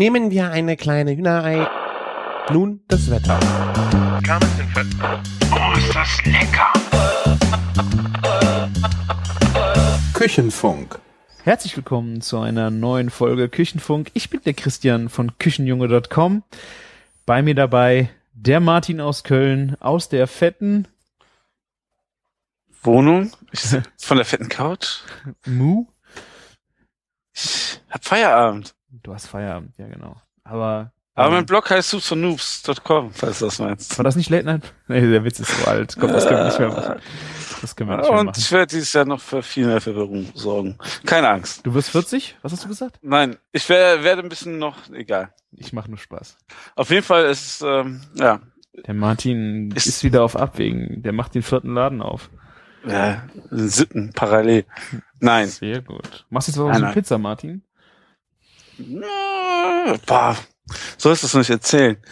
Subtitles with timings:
[0.00, 1.68] Nehmen wir eine kleine Hühnerei.
[2.50, 3.38] Nun das Wetter.
[5.52, 6.72] Oh, ist das lecker!
[10.14, 10.98] Küchenfunk.
[11.44, 14.10] Herzlich willkommen zu einer neuen Folge Küchenfunk.
[14.14, 16.44] Ich bin der Christian von Küchenjunge.com.
[17.26, 20.88] Bei mir dabei der Martin aus Köln, aus der fetten
[22.82, 23.32] Wohnung?
[23.98, 25.00] Von der fetten Couch?
[25.44, 25.88] Mu.
[27.34, 28.74] Ich hab Feierabend.
[29.02, 30.16] Du hast Feierabend, ja genau.
[30.44, 33.96] Aber Aber ähm, mein Blog heißt soupsfornoobs.com, falls du das meinst.
[33.98, 34.74] war das nicht Late Night?
[34.88, 35.96] Nee, der Witz ist so alt.
[35.98, 37.00] Komm, das können wir nicht mehr machen.
[37.60, 38.38] Das können wir nicht mehr Und machen.
[38.38, 40.78] ich werde dieses Jahr noch für viel mehr Verwirrung sorgen.
[41.04, 41.64] Keine Angst.
[41.66, 42.36] Du wirst 40?
[42.42, 42.98] Was hast du gesagt?
[43.02, 45.32] Nein, ich wär, werde ein bisschen noch, egal.
[45.52, 46.36] Ich mache nur Spaß.
[46.76, 48.40] Auf jeden Fall ist es, ähm, ja,
[48.86, 51.02] Der Martin Ist- ist, wieder auf Abwägen.
[51.02, 52.30] Der macht den vierten Laden auf.
[52.86, 54.64] ja, Sitten parallel.
[55.18, 55.48] Nein.
[55.48, 56.24] Sehr gut.
[56.30, 56.94] Machst du jetzt auch Nein, so nein.
[56.94, 57.62] Pizza, Martin?
[58.80, 60.36] Äh, Boah,
[60.98, 61.96] sollst du es nicht erzählen?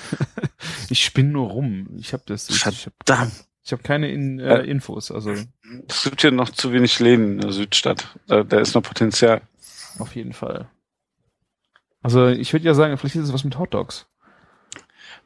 [0.90, 1.88] Ich spinne nur rum.
[1.98, 2.48] Ich habe das.
[2.50, 3.30] Ich, ich habe
[3.70, 4.56] hab keine in, äh, Ja.
[4.56, 5.10] Infos.
[5.12, 5.34] Also
[5.88, 8.08] Es gibt hier noch zu wenig Läden in der Südstadt.
[8.26, 9.42] Da, da ist noch Potenzial.
[9.98, 10.68] auf jeden Fall.
[12.02, 14.06] Also ich würde ja sagen, vielleicht ist es was mit Hot Dogs.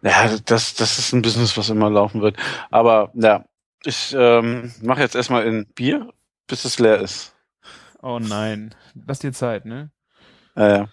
[0.03, 2.37] Ja, das, das ist ein Business, was immer laufen wird.
[2.71, 3.45] Aber ja,
[3.85, 6.13] ich ähm, mache jetzt erstmal in Bier,
[6.49, 7.35] bis es leer ist.
[8.03, 8.75] Oh nein.
[9.07, 9.91] Lass dir Zeit, ne?
[10.57, 10.85] Äh,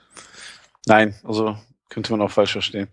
[0.90, 2.90] nein, also könnte man auch falsch verstehen.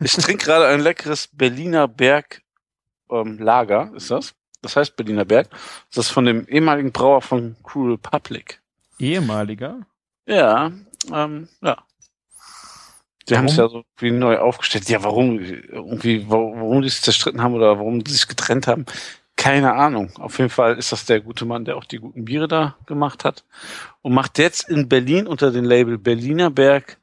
[0.00, 2.42] Ich trinke gerade ein leckeres Berliner Berg
[3.10, 4.34] ähm, Lager, ist das?
[4.62, 5.48] Das heißt Berliner Berg.
[5.92, 8.62] Das ist von dem ehemaligen Brauer von Crew Republic.
[8.98, 9.80] Ehemaliger.
[10.26, 10.72] Ja,
[11.12, 11.76] ähm, ja.
[13.28, 14.88] Die haben es ja so wie neu aufgestellt.
[14.88, 18.84] Ja, warum, irgendwie, warum, warum die sich zerstritten haben oder warum die sich getrennt haben,
[19.36, 20.10] keine Ahnung.
[20.16, 23.24] Auf jeden Fall ist das der gute Mann, der auch die guten Biere da gemacht
[23.24, 23.44] hat.
[24.02, 26.98] Und macht jetzt in Berlin unter dem Label Berliner Berg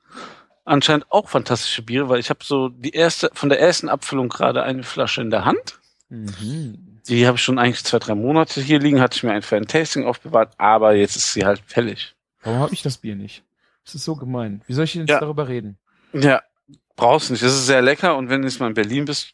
[0.66, 4.64] anscheinend auch fantastische Biere, weil ich habe so die erste, von der ersten Abfüllung gerade
[4.64, 5.80] eine Flasche in der Hand.
[6.10, 7.02] Mhm.
[7.08, 9.68] Die habe ich schon eigentlich zwei, drei Monate hier liegen, hatte ich mir ein ein
[9.68, 12.16] Tasting aufbewahrt, aber jetzt ist sie halt fällig.
[12.44, 13.44] Warum habe ich das Bier nicht?
[13.86, 14.62] Das ist so gemein.
[14.68, 15.20] Wie soll ich denn jetzt Ja.
[15.20, 15.78] darüber reden?
[16.14, 16.42] Ja,
[16.96, 17.42] brauchst nicht.
[17.42, 19.34] Es ist sehr lecker und wenn du jetzt mal in Berlin bist,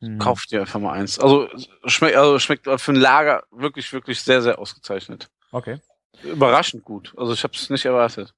[0.00, 0.18] Hm.
[0.18, 1.18] kauf dir einfach mal eins.
[1.18, 1.48] Also
[1.86, 5.30] schmeckt, also schmeckt für ein Lager wirklich, wirklich sehr, sehr ausgezeichnet.
[5.52, 5.78] Okay.
[6.22, 7.14] Überraschend gut.
[7.16, 8.34] Also ich habe es nicht erwartet.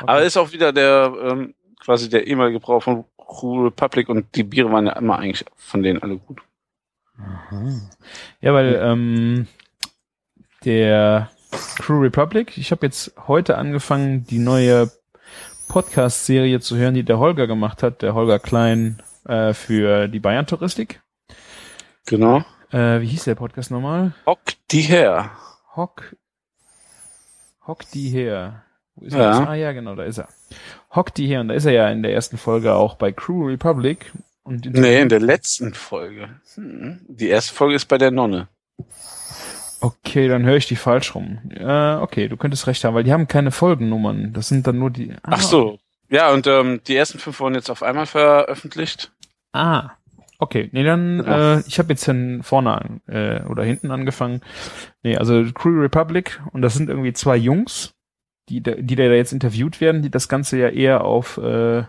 [0.00, 0.04] okay.
[0.08, 4.44] Aber ist auch wieder der ähm, quasi der ehemalige Brauer von Crew Republic und die
[4.44, 6.42] Biere waren ja immer eigentlich von denen alle gut.
[7.18, 7.80] Aha.
[8.40, 9.46] Ja, weil ähm,
[10.64, 11.30] der
[11.76, 14.90] Crew Republic, ich habe jetzt heute angefangen, die neue
[15.68, 21.00] Podcast-Serie zu hören, die der Holger gemacht hat, der Holger Klein äh, für die Bayern-Touristik.
[22.06, 22.44] Genau.
[22.72, 24.14] Äh, wie hieß der Podcast nochmal?
[24.26, 25.30] Hock die her.
[25.76, 26.16] Hock,
[27.66, 28.64] Hock die her.
[29.00, 29.40] Wo ist Ja.
[29.40, 29.48] er?
[29.48, 30.28] Ah ja, genau, da ist er.
[30.94, 31.40] Hock die her.
[31.40, 34.12] Und da ist er ja in der ersten Folge auch bei Crew Republic.
[34.42, 36.28] Und Nee, in der letzten Folge.
[36.54, 37.00] Hm.
[37.08, 38.48] Die erste Folge ist bei der Nonne.
[39.80, 41.38] Okay, dann höre ich die falsch rum.
[41.50, 44.32] Äh, okay, du könntest recht haben, weil die haben keine Folgennummern.
[44.32, 45.12] Das sind dann nur die.
[45.22, 45.78] Ah, Ach so.
[46.10, 49.12] Ja, und ähm, die ersten fünf wurden jetzt auf einmal veröffentlicht.
[49.52, 49.90] Ah.
[50.42, 54.40] Okay, nee, dann, äh, ich habe jetzt dann vorne an, äh, oder hinten angefangen.
[55.02, 57.92] Nee, also Crew Republic und das sind irgendwie zwei Jungs,
[58.50, 61.84] die, da- die da jetzt interviewt werden, die das Ganze ja eher auf, äh,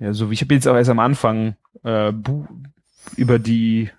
[0.00, 2.12] ja, so wie ich habe jetzt auch erst am Anfang äh,
[3.16, 3.90] über die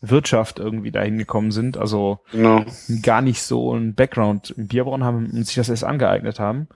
[0.00, 2.64] Wirtschaft irgendwie dahin gekommen sind, also Genau.
[3.02, 6.68] gar nicht so einen Background im Bierbrauen haben und sich das erst angeeignet haben.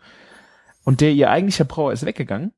[0.84, 2.52] Und der ihr eigentlicher Brauer ist weggegangen.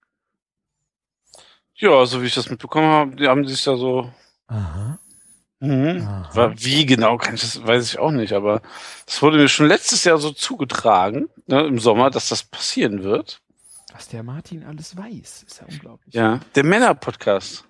[1.75, 4.11] Ja, so wie ich das mitbekommen habe, die haben sich da so.
[4.47, 4.99] Aha.
[5.64, 6.08] Mhm.
[6.56, 8.62] Wie genau kann ich das, weiß ich auch nicht, aber
[9.06, 13.41] das wurde mir schon letztes Jahr so zugetragen, ne, im Sommer, dass das passieren wird.
[13.92, 16.14] Was der Martin alles weiß, ist ja unglaublich.
[16.14, 16.41] Ja.
[16.54, 17.64] Der Männer-Podcast.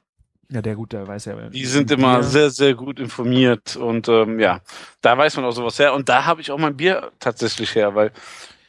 [0.50, 1.34] Ja, der gut, der weiß ja.
[1.48, 4.60] Die sind immer Bier- sehr, sehr gut informiert und ähm, ja,
[5.00, 5.94] da weiß man auch sowas her.
[5.94, 8.12] Und da habe ich auch mein Bier tatsächlich her, weil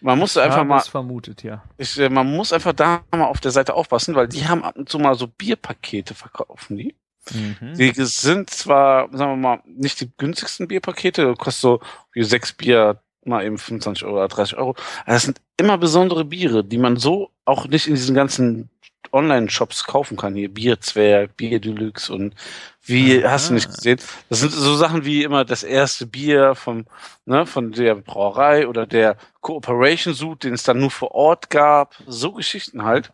[0.01, 1.63] man muss einfach mal, es vermutet, ja.
[1.77, 4.75] ich, äh, man muss einfach da mal auf der Seite aufpassen, weil die haben ab
[4.77, 6.95] und zu mal so Bierpakete verkaufen die.
[7.33, 7.73] Mhm.
[7.75, 11.79] Die sind zwar, sagen wir mal, nicht die günstigsten Bierpakete, kostet so
[12.13, 14.75] wie sechs Bier mal eben 25 Euro oder 30 Euro.
[15.03, 18.69] Aber das sind immer besondere Biere, die man so auch nicht in diesen ganzen
[19.11, 20.35] Online-Shops kaufen kann.
[20.35, 22.35] Hier Bierzwerg, Bier Deluxe und
[22.83, 23.31] wie, Aha.
[23.31, 23.99] hast du nicht gesehen?
[24.29, 26.85] Das sind so Sachen wie immer das erste Bier vom,
[27.25, 31.95] ne, von der Brauerei oder der Cooperation Suit, den es dann nur vor Ort gab.
[32.05, 33.11] So Geschichten halt.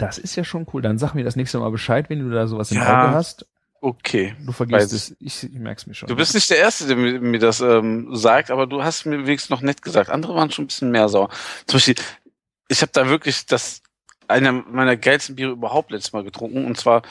[0.00, 0.82] Das ist ja schon cool.
[0.82, 3.06] Dann sag mir das nächste Mal Bescheid, wenn du da sowas im Ja.
[3.06, 3.46] Auge hast.
[3.82, 4.34] Okay.
[4.44, 5.16] Du vergisst es.
[5.20, 6.08] Ich, ich merk's mir schon.
[6.08, 9.26] Du bist nicht der Erste, der mir, mir das ähm, sagt, aber du hast mir
[9.26, 10.10] wenigstens noch nett gesagt.
[10.10, 11.30] Andere waren schon ein bisschen mehr sauer.
[11.66, 11.94] Zum Beispiel,
[12.68, 13.82] ich habe da wirklich das
[14.28, 16.66] einer meiner geilsten Biere überhaupt letztes Mal getrunken.
[16.66, 17.02] Und zwar,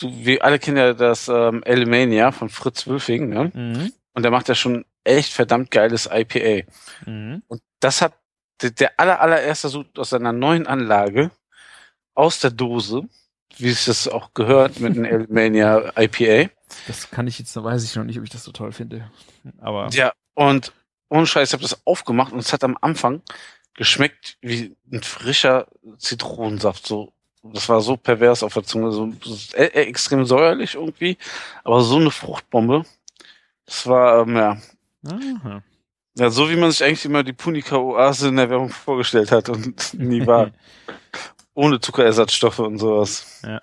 [0.00, 3.52] du, wir alle kennen ja das ähm, Alemania von Fritz Wülfing, ne?
[3.54, 3.92] Mhm.
[4.14, 6.66] Und der macht ja schon echt verdammt geiles IPA.
[7.06, 7.42] Mhm.
[7.46, 8.14] Und das hat
[8.62, 11.30] der, der aller, allererste Sud aus seiner neuen Anlage
[12.20, 13.08] aus der Dose,
[13.56, 16.50] wie es das auch gehört mit einem Alemania IPA.
[16.86, 19.10] Das kann ich jetzt, weiß ich noch nicht, ob ich das so toll finde.
[19.58, 20.72] Aber Ja, und
[21.08, 23.22] ohne Scheiß, ich habe das aufgemacht und es hat am Anfang
[23.74, 25.66] geschmeckt wie ein frischer
[25.98, 26.86] Zitronensaft.
[26.86, 27.12] So,
[27.42, 31.16] das war so pervers auf der Zunge, so, so e- extrem säuerlich irgendwie,
[31.64, 32.84] aber so eine Fruchtbombe.
[33.64, 34.56] Das war, ähm, ja,
[35.06, 35.62] Aha.
[36.16, 39.94] ja, so wie man sich eigentlich immer die Punika-Oase in der Werbung vorgestellt hat und
[39.98, 40.50] nie war.
[41.54, 43.40] Ohne Zuckerersatzstoffe und sowas.
[43.42, 43.60] Ja.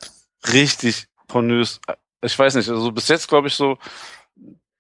[0.52, 1.80] Richtig pornös.
[2.22, 3.78] Ich weiß nicht, also bis jetzt glaube ich so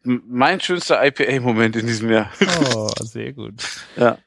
[0.03, 2.31] mein schönster IPA-Moment in diesem Jahr.
[2.73, 3.55] Oh, sehr gut.
[3.95, 4.17] Ja.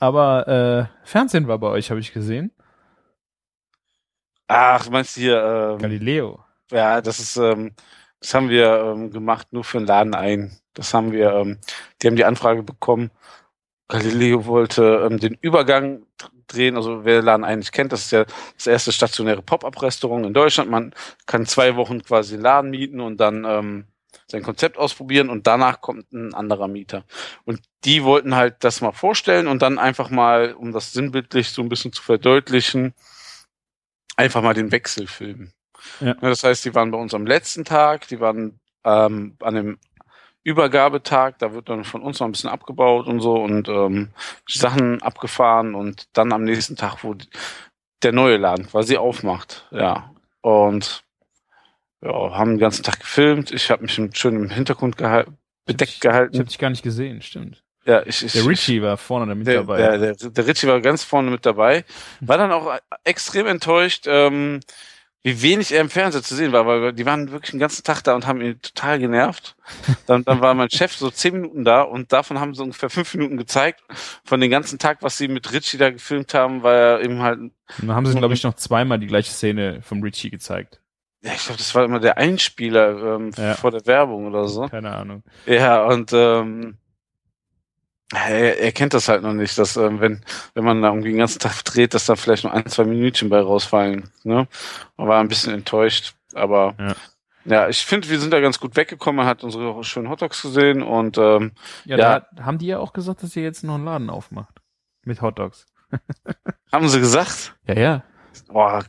[0.00, 2.50] Aber äh, Fernsehen war bei euch, habe ich gesehen.
[4.48, 6.44] Ach, meinst du hier, ähm, Galileo.
[6.70, 7.74] ja, das ist, ähm,
[8.18, 10.58] das haben wir ähm, gemacht, nur für den Laden ein.
[10.74, 11.58] Das haben wir, ähm,
[12.00, 13.10] die haben die Anfrage bekommen.
[13.92, 16.06] Galileo wollte ähm, den Übergang
[16.46, 18.24] drehen, also wer den Laden eigentlich kennt, das ist ja
[18.56, 20.70] das erste stationäre Pop-Up-Restaurant in Deutschland.
[20.70, 20.94] Man
[21.26, 23.84] kann zwei Wochen quasi den Laden mieten und dann ähm,
[24.28, 27.04] sein Konzept ausprobieren und danach kommt ein anderer Mieter.
[27.44, 31.60] Und die wollten halt das mal vorstellen und dann einfach mal, um das sinnbildlich so
[31.60, 32.94] ein bisschen zu verdeutlichen,
[34.16, 35.52] einfach mal den Wechsel filmen.
[36.00, 36.14] Ja.
[36.14, 39.78] das heißt, die waren bei uns am letzten Tag, die waren ähm, an dem
[40.44, 44.10] Übergabetag, da wird dann von uns noch ein bisschen abgebaut und so und ähm,
[44.48, 47.14] Sachen abgefahren und dann am nächsten Tag, wo
[48.02, 49.66] der neue Laden quasi aufmacht.
[49.70, 50.12] Ja.
[50.40, 51.04] Und
[52.02, 53.52] ja, haben den ganzen Tag gefilmt.
[53.52, 55.26] Ich habe mich schön im Hintergrund gehal
[55.64, 56.34] bedeckt Ich gehalten.
[56.38, 57.62] habe dich gar nicht gesehen, stimmt.
[57.86, 59.76] ja, ich, ich, Der Richie war vorne damit der, dabei.
[59.76, 61.84] Der, der, der Richie war ganz vorne mit dabei.
[62.20, 64.58] War dann auch extrem enttäuscht, ähm,
[65.24, 68.02] wie wenig er im Fernseher zu sehen war, weil die waren wirklich den ganzen Tag
[68.02, 69.54] da und haben ihn total genervt.
[70.06, 73.14] Dann, dann war mein Chef so zehn Minuten da und davon haben sie ungefähr fünf
[73.14, 73.82] Minuten gezeigt.
[74.24, 77.38] Von den ganzen Tag, was sie mit Richie da gefilmt haben, war er eben halt,
[77.38, 80.80] Und dann haben sie, glaube ich, noch zweimal die gleiche Szene vom Richie gezeigt.
[81.22, 83.54] ja, ich glaube, das war immer der Einspieler ähm, Ja.
[83.54, 84.66] vor der Werbung oder so.
[84.68, 85.22] Keine Ahnung.
[85.46, 86.78] Ja, und ähm,
[88.12, 90.22] er, er kennt das halt noch nicht, dass ähm, wenn
[90.54, 93.28] wenn man da irgendwie den ganzen Tag dreht, dass da vielleicht nur ein, zwei Minütchen
[93.28, 94.10] bei rausfallen.
[94.24, 94.46] Ne?
[94.96, 96.94] Man war ein bisschen enttäuscht, aber Ja.
[97.44, 99.16] ja, ich finde, wir sind da ganz gut weggekommen.
[99.18, 101.52] Man hat unsere schönen Hotdogs gesehen und ähm,
[101.84, 102.20] Ja, Ja.
[102.34, 104.60] da haben die ja auch gesagt, dass ihr jetzt noch einen Laden aufmacht.
[105.04, 105.66] Mit Hotdogs.
[106.72, 108.02] haben sie gesagt, Ja, ja.
[108.48, 108.84] boah,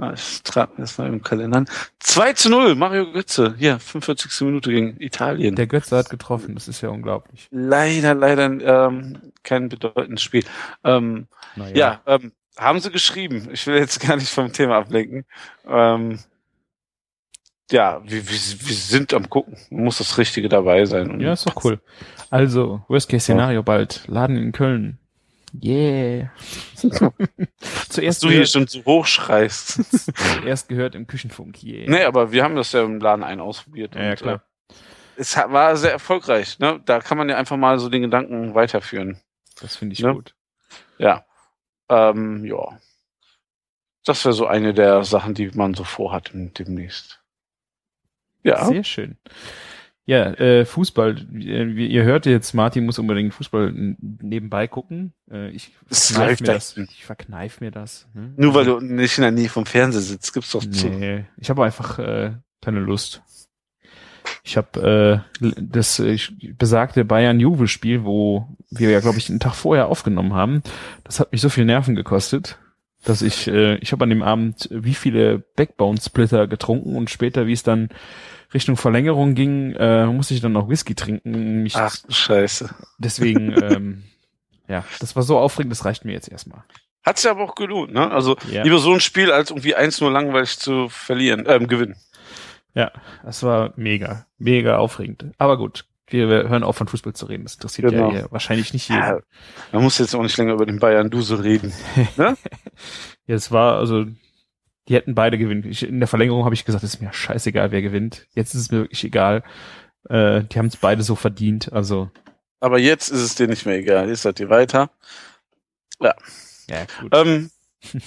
[0.00, 1.68] ja, ich trage mir das mal im Kalender an.
[1.98, 4.46] 2 zu 0, Mario Götze, hier, 45.
[4.46, 5.56] Minute gegen Italien.
[5.56, 7.48] Der Götze hat getroffen, das ist ja unglaublich.
[7.50, 10.44] leider, leider ähm, kein bedeutendes Spiel.
[10.84, 11.26] Ähm,
[11.56, 11.76] Naja.
[11.76, 13.48] Ja, ähm, haben sie geschrieben.
[13.52, 15.24] Ich will jetzt gar nicht vom Thema ablenken.
[15.66, 16.18] Ähm,
[17.70, 19.56] ja, wir, wir, wir sind am gucken.
[19.70, 21.20] Muss das Richtige dabei sein.
[21.20, 21.80] Ja, ist doch cool.
[22.30, 24.04] Also, Worst-Case-Szenario bald.
[24.06, 24.99] Laden in Köln.
[25.62, 26.30] Yeah.
[26.82, 29.80] Dass zuerst, du hier gehört, schon so hochschreist.
[30.14, 31.62] zuerst gehört im Küchenfunk.
[31.62, 31.90] Yeah.
[31.90, 33.94] nee, aber wir haben das ja im Laden ein ausprobiert.
[33.94, 34.34] Ja, ja, und, klar.
[34.34, 34.70] Äh,
[35.16, 36.58] es war sehr erfolgreich.
[36.58, 36.80] Ne?
[36.86, 39.20] Da kann man ja einfach mal so den Gedanken weiterführen.
[39.60, 40.14] Das finde ich Ne?
[40.14, 40.34] gut.
[40.98, 41.26] Ja.
[41.90, 42.78] Ähm, ja.
[44.04, 47.20] Das wäre so eine der Sachen, die man so vorhat demnächst.
[48.42, 48.64] Ja.
[48.64, 49.18] Sehr schön.
[50.10, 51.18] Ja, äh, Fußball.
[51.18, 55.12] Äh, wie- Ihr hört jetzt, Martin muss unbedingt Fußball nebenbei gucken.
[55.30, 56.76] Äh, ich verkneif mir da das.
[56.76, 58.08] Ich verkneif mir das.
[58.12, 58.32] ne?
[58.36, 60.88] Nur weil du nicht in der Nähe vom Fernseher sitzt, gibt's doch zu.
[60.88, 63.22] Nee, ich habe einfach äh, keine Lust.
[64.42, 66.18] Ich habe äh, das äh,
[66.58, 70.62] besagte Bayern-Juve-Spiel, wo wir ja, glaube ich, einen Tag vorher aufgenommen haben.
[71.04, 72.58] Das hat mich so viel Nerven gekostet,
[73.04, 77.52] dass ich, äh, ich habe an dem Abend wie viele Backbone-Splitter getrunken und später, wie
[77.52, 77.88] es dann
[78.52, 81.62] Richtung Verlängerung ging, äh, musste ich dann noch Whisky trinken.
[81.62, 82.70] Mich Ach, Scheiße.
[82.98, 84.02] Deswegen, ähm,
[84.68, 86.64] ja, das war so aufregend, das reicht mir jetzt erstmal.
[87.02, 88.10] Hat's ja aber auch gelohnt, ne?
[88.10, 88.62] Also Ja.
[88.62, 91.96] lieber so ein Spiel als irgendwie eins nur langweilig zu verlieren, ähm, gewinnen.
[92.74, 92.92] Ja,
[93.24, 95.24] das war mega, mega aufregend.
[95.38, 97.44] Aber gut, wir hören auf von Fußball zu reden.
[97.44, 98.08] Das interessiert Genau.
[98.10, 99.00] ja hier wahrscheinlich nicht jeden.
[99.00, 99.20] Ja, Ja,
[99.72, 101.72] man muss jetzt auch nicht länger über den Bayern Duse reden.
[103.26, 104.06] es war also,
[104.88, 105.64] die hätten beide gewinnen.
[105.64, 108.26] Ich, in der Verlängerung habe ich gesagt, es ist mir scheißegal, wer gewinnt.
[108.34, 109.42] Jetzt ist es mir wirklich egal.
[110.08, 111.72] Äh, die haben es beide so verdient.
[111.72, 112.10] Also,
[112.60, 114.08] Aber jetzt ist es dir nicht mehr egal.
[114.08, 114.90] Jetzt seid ihr weiter.
[116.68, 117.14] ja, gut.
[117.14, 117.50] Ähm,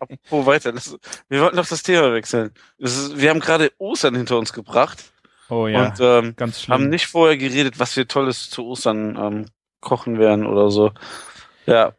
[0.00, 0.72] apropos weiter.
[0.72, 0.96] Das,
[1.28, 2.52] wir wollten doch das Thema wechseln.
[2.78, 5.13] Das ist, wir haben gerade Ostern hinter uns gebracht
[5.48, 6.74] oh ja, und ähm, ganz schlimm.
[6.74, 9.46] haben nicht vorher geredet, was wir Tolles zu Ostern ähm,
[9.80, 10.92] kochen werden oder so.
[11.66, 11.94] Ja,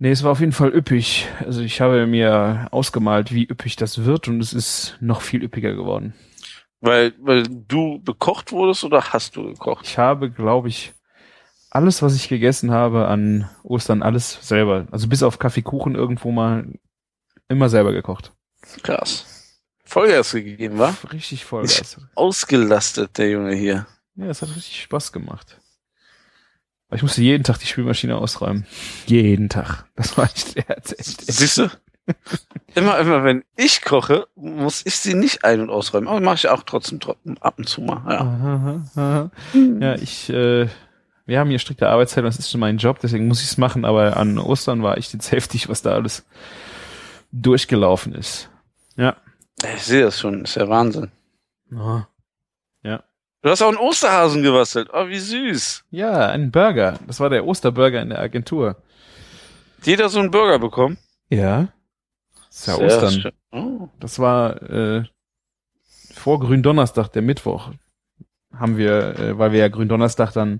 [0.00, 1.26] Nee, es war auf jeden Fall üppig.
[1.44, 5.74] Also ich habe mir ausgemalt, wie üppig das wird und es ist noch viel üppiger
[5.74, 6.14] geworden.
[6.80, 9.84] Weil, weil du bekocht wurdest oder hast du gekocht?
[9.84, 10.94] Ich habe, glaube ich,
[11.70, 14.86] alles, was ich gegessen habe an Ostern, alles selber.
[14.92, 16.72] Also bis auf Kaffeekuchen irgendwo mal
[17.48, 18.32] immer selber gekocht.
[18.84, 19.37] Krass.
[19.88, 20.94] Vollgas gegeben, wa?
[21.12, 21.96] Richtig Vollgas.
[22.14, 23.86] Ausgelastet, der Junge hier.
[24.16, 25.58] Ja, es hat richtig Spaß gemacht.
[26.92, 28.66] Ich musste jeden Tag die Spülmaschine ausräumen.
[29.06, 29.86] Jeden Tag.
[29.96, 31.32] Das war echt, echt, echt.
[31.32, 31.70] Siehst du?
[32.74, 36.06] immer, immer, wenn ich koche, muss ich sie nicht ein- und ausräumen.
[36.06, 36.98] Aber mache ich auch trotzdem,
[37.40, 38.02] ab und zu mal.
[38.10, 38.20] Ja.
[38.20, 39.30] Aha, aha.
[39.80, 40.68] Ja, ich, äh,
[41.24, 43.86] wir haben hier strikte Arbeitszeit, das ist schon mein Job, deswegen muss ich es machen,
[43.86, 46.26] aber an Ostern war echt jetzt heftig, was da alles
[47.32, 48.50] durchgelaufen ist.
[48.96, 49.16] Ja.
[49.74, 51.10] Ich sehe das schon, ist ja Wahnsinn.
[51.72, 52.02] Oh.
[53.40, 54.90] Du hast auch einen Osterhasen gebastelt.
[54.92, 55.84] Oh, wie süß.
[55.90, 56.98] Ja, ein Burger.
[57.06, 58.76] Das war der Osterburger in der Agentur.
[59.84, 60.98] Jeder so einen Burger bekommen?
[61.30, 61.68] Ja.
[62.48, 63.32] Das ist ja Sehr Ostern.
[63.52, 63.88] Oh.
[64.00, 65.04] Das war äh,
[66.12, 67.70] vor Gründonnerstag, der Mittwoch,
[68.52, 70.58] haben wir, äh, weil wir ja Gründonnerstag dann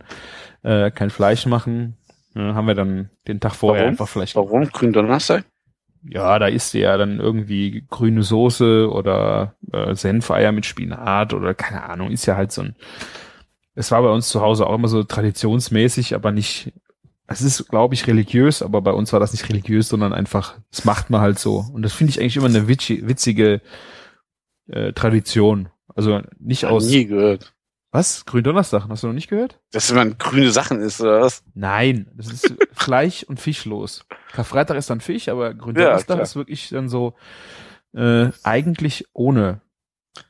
[0.62, 1.96] äh, kein Fleisch machen,
[2.36, 3.94] äh, haben wir dann den Tag vorher Warum?
[3.94, 4.36] einfach Fleisch.
[4.36, 4.68] Warum?
[4.68, 5.44] Gründonnerstag?
[6.10, 11.54] Ja, da isst du ja dann irgendwie grüne Soße oder äh, Senfeier mit Spinat oder
[11.54, 12.76] keine Ahnung, ist ja halt so ein.
[13.74, 16.72] Es war bei uns zu Hause auch immer so traditionsmäßig, aber nicht.
[17.30, 20.86] Es ist, glaube ich, religiös, aber bei uns war das nicht religiös, sondern einfach, das
[20.86, 21.62] macht man halt so.
[21.72, 23.60] Und das finde ich eigentlich immer eine witzi- witzige
[24.68, 25.68] äh, Tradition.
[25.94, 26.86] Also nicht aus.
[26.86, 27.52] Nie gehört.
[27.90, 28.26] Was?
[28.26, 28.86] Gründonnerstag?
[28.88, 29.60] Hast du noch nicht gehört?
[29.72, 31.42] Dass man grüne Sachen isst, oder was?
[31.54, 34.04] Nein, das ist Fleisch und Fischlos.
[34.32, 36.22] Karfreitag ist dann Fisch, aber Gründonnerstag klar.
[36.22, 37.14] ist wirklich dann so
[37.94, 39.62] äh, eigentlich ohne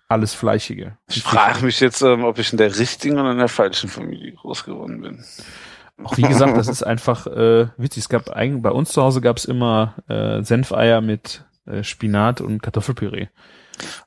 [0.09, 0.97] alles Fleischige.
[1.09, 4.33] Ich frage mich jetzt, ähm, ob ich in der richtigen oder in der falschen Familie
[4.33, 5.25] groß geworden bin.
[6.03, 8.05] Auch wie gesagt, das ist einfach äh, witzig.
[8.05, 12.41] Es gab eigentlich bei uns zu Hause gab es immer äh, Senfeier mit äh, Spinat
[12.41, 13.29] und Kartoffelpüree.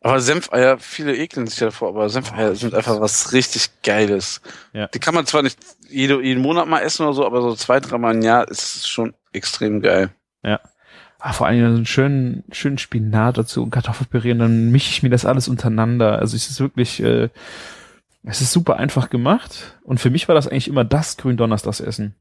[0.02, 4.42] Aber Senfeier, viele ekeln sich ja davor, aber Senfeier sind einfach was richtig Geiles.
[4.74, 4.88] Ja.
[4.88, 5.58] Die kann man zwar nicht
[5.90, 9.14] jede, jeden Monat mal essen oder so, aber so zwei, dreimal im Jahr ist schon
[9.34, 10.10] extrem geil.
[11.20, 15.04] Ah, vor allem so einen schönen, schönen Spinat dazu und Kartoffelpüree und dann mische ich
[15.04, 16.18] mir das alles untereinander.
[16.18, 17.30] Also es ist wirklich, äh,
[18.24, 22.16] es ist super einfach gemacht und für mich war das eigentlich immer das Gründonnerstagsessen.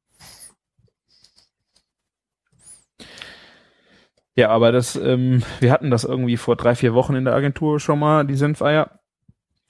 [4.40, 7.78] Ja, aber das, ähm, wir hatten das irgendwie vor drei, vier Wochen in der Agentur
[7.78, 8.98] schon mal, die Senfeier.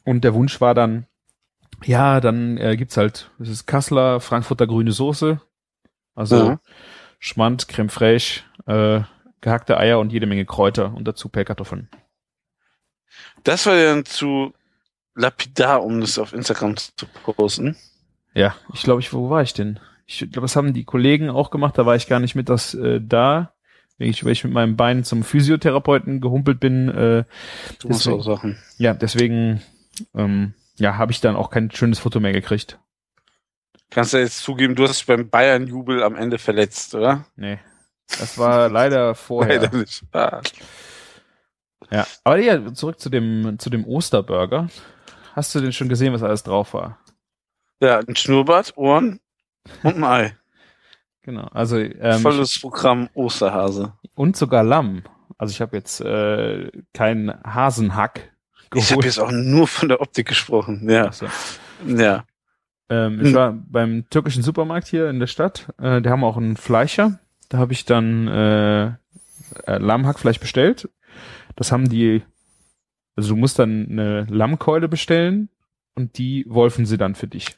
[0.05, 1.07] Und der Wunsch war dann,
[1.83, 5.41] ja, dann äh, gibt's halt, das ist Kassler, Frankfurter grüne Soße.
[6.15, 6.61] Also Ja.
[7.19, 9.01] Schmand, Creme fraiche, äh,
[9.41, 11.89] gehackte Eier und jede Menge Kräuter und dazu Pellkartoffeln.
[13.43, 14.55] Das war dann zu
[15.17, 17.75] lapidar, um das auf Instagram zu posten.
[18.35, 19.81] Ja, ich glaube, ich, wo war ich denn?
[20.07, 22.75] Ich glaube, das haben die Kollegen auch gemacht, da war ich gar nicht mit das
[22.75, 23.53] äh, da.
[24.03, 27.25] Ich, weil ich mit meinem Bein zum Physiotherapeuten gehumpelt bin, äh,
[27.81, 28.59] Du musst Deswegen- auch Sachen.
[28.79, 29.61] ja, deswegen
[30.15, 32.79] ähm, ja, habe ich dann auch kein schönes Foto mehr gekriegt.
[33.91, 37.27] Kannst du jetzt zugeben, du hast dich beim Bayern-Jubel am Ende verletzt, oder?
[37.37, 37.59] Nee.
[38.19, 39.61] Das war leider vorher.
[39.61, 40.03] Leider nicht.
[40.13, 40.41] Ah.
[41.91, 42.07] Ja.
[42.25, 44.69] Aber ja, zurück zu dem, zu dem Osterburger.
[45.35, 46.99] Hast du denn schon gesehen, was alles drauf war?
[47.81, 49.21] Ja, ein Schnurrbart, Ohren
[49.83, 50.37] und ein Ei.
[51.23, 51.45] Genau.
[51.53, 53.93] Also ähm, Volles Programm Osterhase.
[54.15, 55.03] und sogar Lamm.
[55.39, 58.33] Also ich habe jetzt äh, keinen Hasenhack
[58.75, 59.05] Ich habe geholt.
[59.07, 60.89] jetzt auch nur von der Optik gesprochen.
[60.89, 61.27] Ja, so.
[61.87, 62.25] ja.
[62.89, 63.35] Ähm, ich Hm.
[63.35, 65.69] war beim türkischen Supermarkt hier in der Stadt.
[65.79, 67.21] Äh, die haben auch einen Fleischer.
[67.49, 68.95] Da habe ich dann äh, äh,
[69.79, 70.89] Lammhackfleisch bestellt.
[71.57, 72.23] Das haben die,
[73.17, 75.49] also du musst dann eine Lammkeule bestellen
[75.95, 77.57] und die wolfen sie dann für dich.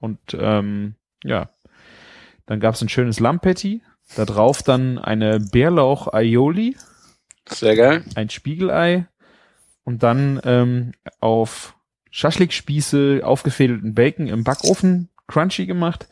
[0.00, 1.50] Und ähm, ja,
[2.52, 3.80] dann gab es ein schönes Lammpatty.
[4.14, 6.76] Da drauf dann eine Bärlauch-Aioli,
[7.48, 8.04] Sehr geil.
[8.14, 9.06] ein Spiegelei
[9.84, 11.74] und dann ähm, auf
[12.10, 16.08] Schaschlikspieße aufgefädelten Bacon im Backofen crunchy gemacht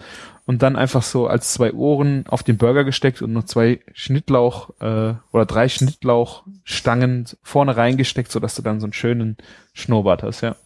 [0.47, 4.71] und dann einfach so als zwei Ohren auf den Burger gesteckt und noch zwei Schnittlauch
[4.81, 9.37] äh, oder drei Schnittlauchstangen vorne reingesteckt, sodass du dann so einen schönen
[9.75, 10.57] Schnurrbart hast, ja.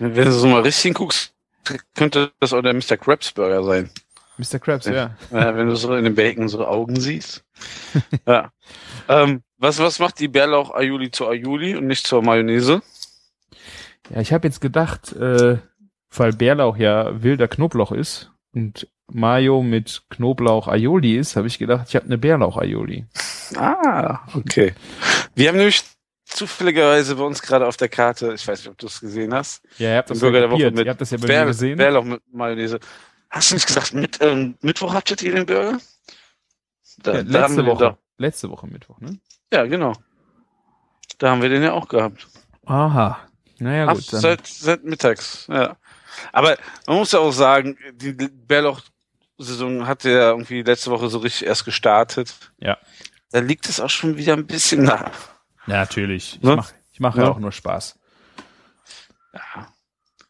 [0.00, 1.34] Wenn du so mal richtig guckst,
[1.94, 2.96] könnte das auch der Mr.
[2.96, 3.88] Krabs Burger sein.
[4.42, 4.58] Mr.
[4.58, 5.16] Krabs, ja.
[5.30, 7.44] Äh, wenn du so in den Bacon so Augen siehst.
[8.26, 8.50] ja.
[9.08, 12.82] Ähm, was, was macht die Bärlauch Aioli zu Aioli und nicht zur Mayonnaise?
[14.10, 15.58] Ja, ich habe jetzt gedacht, äh,
[16.10, 21.86] weil Bärlauch ja wilder Knoblauch ist und Mayo mit Knoblauch Aioli ist, habe ich gedacht,
[21.88, 23.06] ich habe eine Bärlauch Aioli.
[23.56, 24.74] Ah, okay.
[25.34, 25.84] Wir haben nämlich
[26.24, 29.62] zufälligerweise bei uns gerade auf der Karte, ich weiß nicht, ob du es gesehen hast,
[29.78, 31.76] Ja, ihr habt das ja der Woche mit Ihr habt das ja bei Bär, gesehen.
[31.76, 32.80] Bärlauch mit Mayonnaise.
[33.32, 35.78] Hast du nicht gesagt, mit, ähm, Mittwoch hattet ihr den Burger?
[36.98, 37.96] Da, Ja, letzte Woche.
[38.18, 39.18] Letzte Woche Mittwoch, ne?
[39.52, 39.94] Ja, genau.
[41.18, 42.28] Da haben wir den ja auch gehabt.
[42.66, 43.18] Aha.
[43.58, 44.12] Naja, Ab, gut.
[44.12, 45.76] Dann, seit, seit mittags, ja.
[46.32, 51.46] Aber man muss ja auch sagen, die Bärlauch-Saison hat ja irgendwie letzte Woche so richtig
[51.46, 52.34] erst gestartet.
[52.58, 52.76] Ja.
[53.30, 55.10] Da liegt es auch schon wieder ein bisschen nach.
[55.66, 56.34] ja, natürlich.
[56.36, 56.56] Ich Ne?
[56.56, 57.30] mache mach ja Ja.
[57.30, 57.98] auch nur Spaß.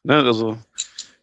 [0.04, 0.58] Ne, also,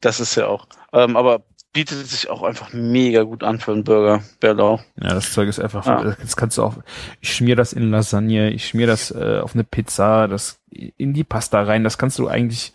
[0.02, 0.68] das ist ja auch.
[0.94, 4.82] Ähm, aber bietet sich auch einfach mega gut an für einen Burger, Bärlauch.
[5.02, 6.16] Ja, das Zeug ist einfach, Ja.
[6.20, 6.78] das kannst du auch,
[7.22, 11.24] ich schmier das in Lasagne, ich schmier das äh, auf eine Pizza, das in die
[11.24, 12.74] Pasta rein, das kannst du eigentlich,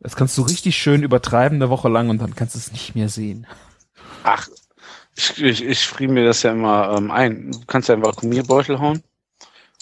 [0.00, 2.94] das kannst du richtig schön übertreiben eine Woche lang und dann kannst du es nicht
[2.94, 3.46] mehr sehen.
[4.24, 4.46] Ach,
[5.16, 7.50] ich, ich, ich friere mir das ja immer ähm, ein.
[7.50, 9.02] Du kannst ja einen Vakuumierbeutel hauen.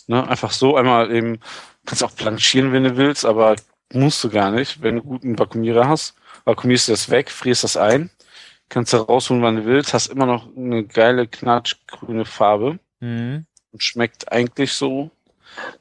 [0.06, 0.26] Ne?
[0.26, 1.40] Einfach so einmal eben,
[1.84, 3.56] kannst auch planchieren, wenn du willst, aber
[3.92, 4.80] musst du gar nicht.
[4.82, 8.08] Wenn du einen guten Vakuumierer hast, vakuumierst du das weg, frierst das ein,
[8.68, 13.44] kannst da rausholen, wann du willst, hast immer noch eine geile, knatschgrüne Farbe Mhm.
[13.72, 15.10] und schmeckt eigentlich so.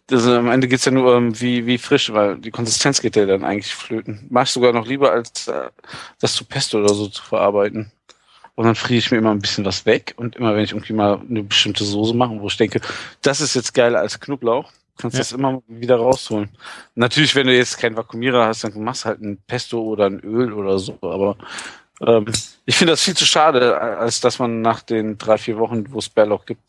[0.08, 3.26] Das, am Ende geht's ja nur ähm, wie, wie frisch, weil die Konsistenz geht ja
[3.26, 4.26] dann eigentlich flöten.
[4.30, 5.70] Mach ich sogar noch lieber, als äh,
[6.20, 7.92] das zu Pesto oder so zu verarbeiten.
[8.56, 10.14] Und dann friere ich mir immer ein bisschen was weg.
[10.18, 12.80] Und immer wenn ich irgendwie mal eine bestimmte Soße mache, wo ich denke,
[13.22, 15.24] das ist jetzt geiler als Knoblauch, kannst du Ja.
[15.24, 16.50] das immer wieder rausholen.
[16.94, 20.20] Natürlich, wenn du jetzt keinen Vakuumierer hast, dann machst du halt ein Pesto oder ein
[20.22, 20.98] Öl oder so.
[21.02, 21.36] Aber
[22.02, 22.26] ähm,
[22.66, 26.00] ich finde das viel zu schade, als dass man nach den drei, vier Wochen, wo
[26.00, 26.62] es Bärlauch gibt,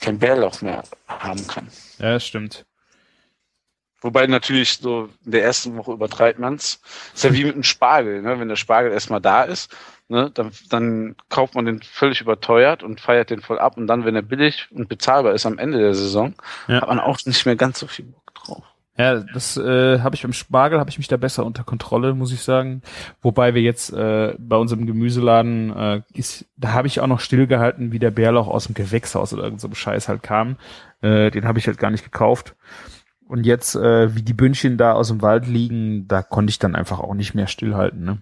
[0.00, 1.68] kein Bärlauch mehr haben kann.
[1.98, 2.64] Ja, das stimmt.
[4.02, 6.80] Wobei natürlich so in der ersten Woche übertreibt man's.
[7.14, 8.38] Ist ja wie mit einem Spargel, ne?
[8.38, 9.74] Wenn der Spargel erstmal da ist,
[10.08, 14.04] ne, dann, dann kauft man den völlig überteuert und feiert den voll ab und dann,
[14.04, 16.34] wenn er billig und bezahlbar ist am Ende der Saison,
[16.68, 16.82] Ja.
[16.82, 18.64] hat man auch nicht mehr ganz so viel Bock drauf.
[18.98, 22.32] Ja, das äh, habe ich beim Spargel, habe ich mich da besser unter Kontrolle, muss
[22.32, 22.80] ich sagen.
[23.20, 27.92] Wobei wir jetzt äh, bei unserem Gemüseladen, äh, ist, da habe ich auch noch stillgehalten,
[27.92, 30.56] wie der Bärlauch aus dem Gewächshaus oder irgend so Scheiß halt kam.
[31.02, 32.56] Äh, den habe ich halt gar nicht gekauft.
[33.28, 36.74] Und jetzt, äh, wie die Bündchen da aus dem Wald liegen, da konnte ich dann
[36.74, 38.02] einfach auch nicht mehr stillhalten.
[38.02, 38.18] Ne?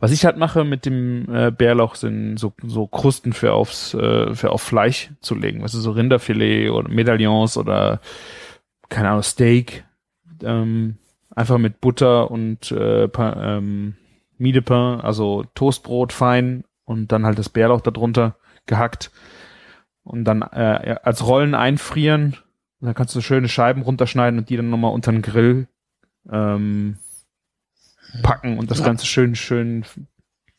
[0.00, 4.34] Was ich halt mache mit dem äh, Bärlauch sind so, so Krusten für aufs äh,
[4.34, 8.00] für auf Fleisch zu legen, weißt du, so Rinderfilet oder Medaillons oder
[8.88, 9.84] keine Ahnung Steak,
[10.42, 10.98] ähm,
[11.30, 13.96] einfach mit Butter und äh, pa, ähm,
[14.38, 19.10] Mie de Pain, also Toastbrot fein und dann halt das Bärlauch darunter gehackt
[20.02, 22.36] und dann äh, als Rollen einfrieren.
[22.80, 25.68] Und dann kannst du schöne Scheiben runterschneiden und die dann nochmal unter den Grill
[26.30, 26.98] ähm,
[28.22, 28.84] packen und das Ja.
[28.86, 29.84] Ganze schön, schön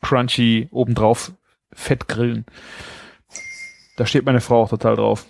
[0.01, 1.33] crunchy obendrauf
[1.71, 2.45] fett grillen.
[3.97, 5.25] Da steht meine Frau auch total drauf.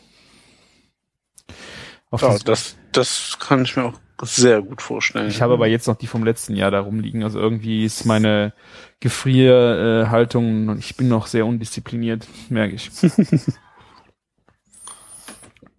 [2.21, 5.27] Ja, das- das, kann ich mir auch sehr gut vorstellen.
[5.27, 7.23] ich habe aber jetzt noch die vom letzten Jahr da rumliegen.
[7.23, 8.53] Also irgendwie ist meine
[9.01, 12.89] Gefrierhaltung, und ich bin noch sehr undiszipliniert, merke ich.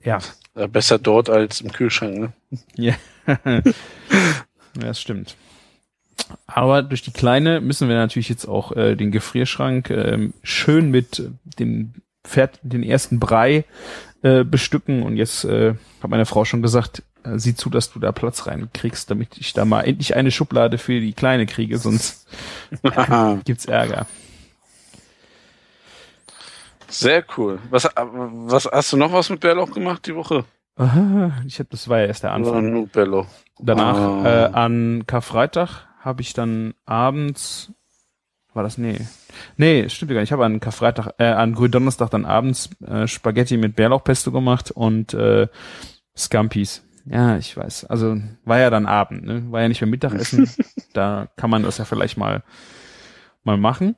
[0.03, 0.19] ja,
[0.55, 2.33] Ja, besser dort als im Kühlschrank, ne?
[2.77, 3.63] ja,
[4.75, 5.37] das stimmt.
[6.47, 11.31] Aber durch die kleine müssen wir natürlich jetzt auch äh, den Gefrierschrank ähm, schön mit
[11.59, 11.95] den
[12.25, 13.65] Pferd, den ersten Brei
[14.27, 15.03] äh, bestücken.
[15.03, 18.47] Und jetzt äh, hat meine Frau schon gesagt, äh, sieh zu, dass du da Platz
[18.47, 22.27] reinkriegst, damit ich da mal endlich eine Schublade für die kleine kriege, sonst
[23.45, 24.07] gibt's Ärger.
[26.89, 27.59] Sehr cool.
[27.71, 30.45] Was, was hast du noch was mit Bärlauch gemacht die Woche?
[30.77, 32.71] Aha, Ich habe, das war ja erst der Anfang.
[32.71, 33.27] Nur Bärlauch?
[33.59, 34.25] Danach Ah.
[34.25, 37.73] äh, an Karfreitag habe ich dann abends
[38.57, 38.79] war das?
[38.79, 38.99] Nee.
[39.57, 40.29] Nee stimmt gar nicht.
[40.29, 45.15] Ich habe an Karfreitag äh, an Gründonnerstag dann abends äh, Spaghetti mit Bärlauchpesto gemacht und
[45.15, 45.47] äh,
[46.17, 46.83] Scampis.
[47.05, 47.85] Ja ich weiß.
[47.85, 49.45] Also war ja dann Abend ne?
[49.51, 50.51] War ja nicht mehr Mittagessen.
[50.93, 52.43] Da kann man das ja vielleicht mal
[53.45, 53.97] mal machen.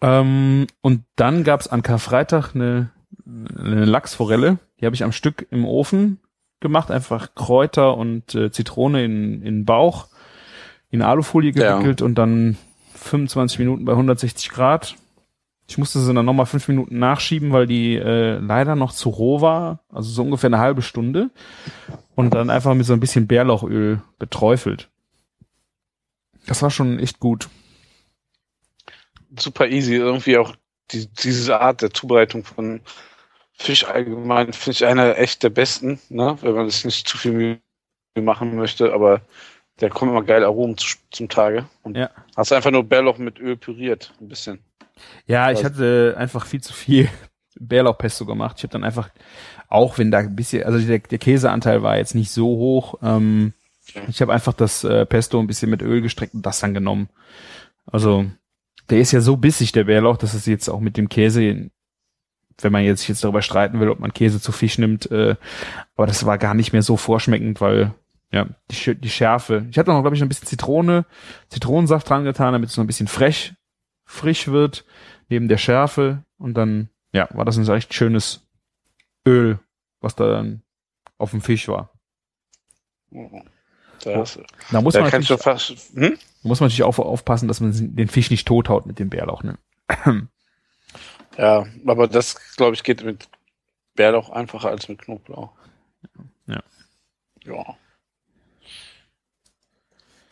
[0.00, 2.90] Ähm, und dann gab's an Karfreitag eine
[3.26, 4.58] eine Lachsforelle.
[4.80, 6.18] Die habe ich am Stück im Ofen
[6.60, 10.08] gemacht, einfach Kräuter und äh, Zitrone in, in Bauch,
[10.90, 11.74] in Alufolie Ja.
[11.76, 12.56] gewickelt und dann
[12.94, 14.96] 25 Minuten bei 160 Grad.
[15.66, 19.40] Ich musste sie dann nochmal fünf Minuten nachschieben, weil die äh, leider noch zu roh
[19.40, 21.30] war, also so ungefähr eine halbe Stunde.
[22.14, 24.90] Und dann einfach mit so ein bisschen Bärlauchöl beträufelt.
[26.46, 27.48] Das war schon echt gut.
[29.38, 29.94] Super easy.
[29.94, 30.54] Irgendwie auch
[30.90, 32.80] die, diese Art der Zubereitung von
[33.56, 36.36] Fisch allgemein finde ich einer echt der besten, ne?
[36.40, 37.60] wenn man es nicht zu viel Mühe
[38.20, 39.20] machen möchte, aber
[39.80, 41.66] der kommt immer geil Aromen zu, zum Tage.
[41.82, 42.10] Und Ja.
[42.36, 44.60] hast einfach nur Bärlauch mit Öl püriert, ein bisschen.
[45.26, 45.64] Ja, ich Was?
[45.64, 47.08] hatte einfach viel zu viel
[47.60, 48.56] Bärlauchpesto gemacht.
[48.58, 49.10] Ich habe dann einfach,
[49.68, 53.52] auch wenn da ein bisschen, also der, der Käseanteil war jetzt nicht so hoch, ähm,
[54.08, 57.10] ich habe einfach das äh, Pesto ein bisschen mit Öl gestreckt und das dann genommen.
[57.86, 58.24] Also
[58.88, 61.70] der ist ja so bissig, der Bärlauch, dass es jetzt auch mit dem Käse
[62.60, 65.10] wenn man jetzt sich jetzt darüber streiten will, ob man Käse zu Fisch nimmt.
[65.10, 65.34] Äh,
[65.96, 67.92] aber das war gar nicht mehr so vorschmeckend, weil
[68.34, 69.66] ja die, Sch- die Schärfe.
[69.70, 71.06] Ich habe noch, glaube ich, noch ein bisschen Zitrone,
[71.48, 73.54] Zitronensaft dran getan, damit es noch ein bisschen frech,
[74.04, 74.84] frisch wird
[75.28, 76.24] neben der Schärfe.
[76.38, 78.46] Und dann ja war das ein echt schönes
[79.26, 79.58] Öl,
[80.00, 80.62] was da dann
[81.16, 81.90] auf dem Fisch war.
[84.02, 84.38] Das,
[84.70, 85.94] Da muss man kannst du natürlich, fast.
[85.94, 86.18] Hm?
[86.42, 89.42] muss man natürlich auch aufpassen, dass man den Fisch nicht tothaut mit dem Bärlauch.
[89.44, 89.56] Ne?
[91.38, 93.28] Ja, aber das, glaube ich, geht mit
[93.94, 95.52] Bärlauch einfacher als mit Knoblauch.
[96.46, 96.62] Ja.
[97.44, 97.76] Ja.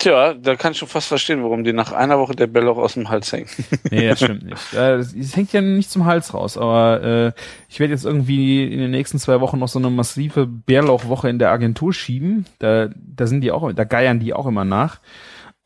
[0.03, 2.95] Tja, da kann ich schon fast verstehen, warum die nach einer Woche der Bärlauch aus
[2.95, 3.51] dem Hals hängt.
[3.93, 4.73] Nee, das stimmt nicht.
[4.73, 7.33] Es hängt ja nicht zum Hals raus, aber äh,
[7.69, 11.39] ich werde jetzt irgendwie in den nächsten zwei Wochen noch so eine massive Bärlauchwoche in
[11.39, 12.47] der Agentur schieben.
[12.59, 14.99] Da, da sind die auch, da geiern die auch immer nach.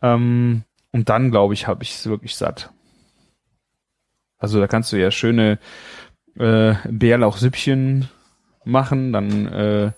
[0.03, 2.70] Ähm, und dann, glaube ich, habe ich es wirklich satt.
[4.37, 5.59] Also da kannst du ja schöne
[6.38, 8.11] äh, Bärlauchsüppchen
[8.64, 9.92] machen, dann äh,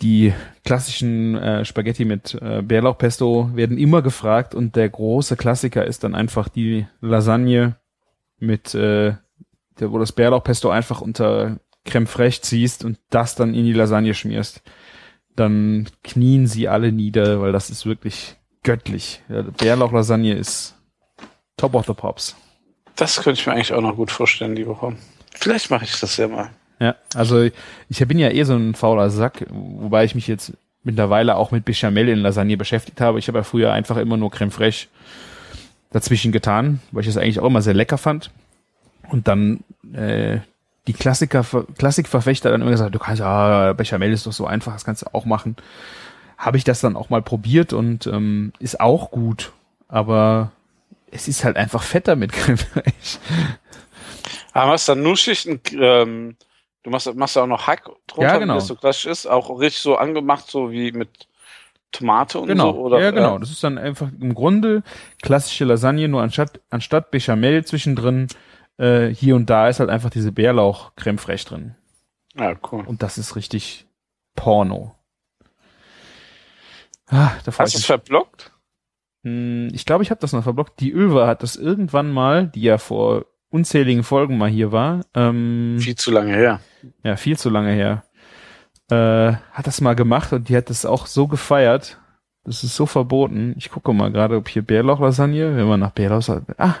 [0.00, 0.32] die
[0.64, 6.14] klassischen äh, Spaghetti mit äh, Bärlauchpesto werden immer gefragt und der große Klassiker ist dann
[6.14, 7.76] einfach die Lasagne
[8.38, 9.14] mit, äh,
[9.80, 14.14] der, wo das Bärlauchpesto einfach unter Creme fraiche ziehst und das dann in die Lasagne
[14.14, 14.62] schmierst.
[15.34, 19.22] Dann knien sie alle nieder, weil das ist wirklich göttlich.
[19.28, 20.76] Ja, Bärlauchlasagne ist
[21.56, 22.36] top of the pops.
[22.94, 24.96] Das könnte ich mir eigentlich auch noch gut vorstellen, die Woche.
[25.34, 26.50] Vielleicht mache ich das ja mal.
[26.80, 27.42] Ja, also
[27.88, 30.52] ich bin ja eh so ein fauler Sack, wobei ich mich jetzt
[30.84, 33.18] mittlerweile auch mit Bechamel in Lasagne beschäftigt habe.
[33.18, 34.86] Ich habe ja früher einfach immer nur Creme fraiche
[35.90, 38.30] dazwischen getan, weil ich das eigentlich auch immer sehr lecker fand.
[39.10, 40.38] Und dann äh,
[40.86, 41.44] die Klassiker,
[41.76, 45.06] Klassikverfechter dann immer gesagt, du kannst ja, Bechamel ist doch so einfach, das kannst du
[45.12, 45.56] auch machen.
[46.36, 49.52] Habe ich das dann auch mal probiert und ähm, ist auch gut,
[49.88, 50.52] aber
[51.10, 53.18] es ist halt einfach fetter mit Creme fraiche.
[54.52, 56.36] Aber machst dann nur Schichten, ähm,
[56.88, 58.54] du machst, machst da auch noch Hack drunter, Ja, genau.
[58.54, 61.08] wie das so klassisch ist, auch richtig so angemacht, so wie mit
[61.92, 63.00] Tomate und Genau, so, oder?
[63.00, 63.38] ja genau.
[63.38, 64.82] Das ist dann einfach im Grunde
[65.22, 68.26] klassische Lasagne, nur anstatt, anstatt Bechamel zwischendrin,
[68.78, 71.74] äh, hier und da ist halt einfach diese Bärlauch-Creme fraiche drin.
[72.36, 72.84] Ja, cool.
[72.86, 73.86] Und das ist richtig
[74.36, 74.94] Porno.
[77.06, 78.52] Ah, da Hast du es verblockt?
[79.24, 80.78] Hm, Ich glaube, ich habe das noch verblockt.
[80.80, 85.78] Die Över hat das irgendwann mal, die ja vor unzähligen Folgen mal hier war, ähm,
[85.80, 86.60] Viel zu lange her.
[87.02, 88.04] ja, viel zu lange her,
[88.90, 91.98] äh, hat das mal gemacht und die hat das auch so gefeiert.
[92.44, 93.54] Das ist so verboten.
[93.58, 96.76] Ich gucke mal gerade, ob hier Bärlauchlasagne, wenn man nach Bärlauch, ah,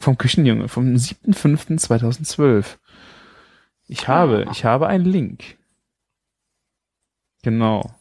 [0.00, 2.78] vom Küchenjunge, vom 7.5.2012.
[3.86, 5.56] Ich habe, ich habe einen Link.
[7.42, 7.94] Genau.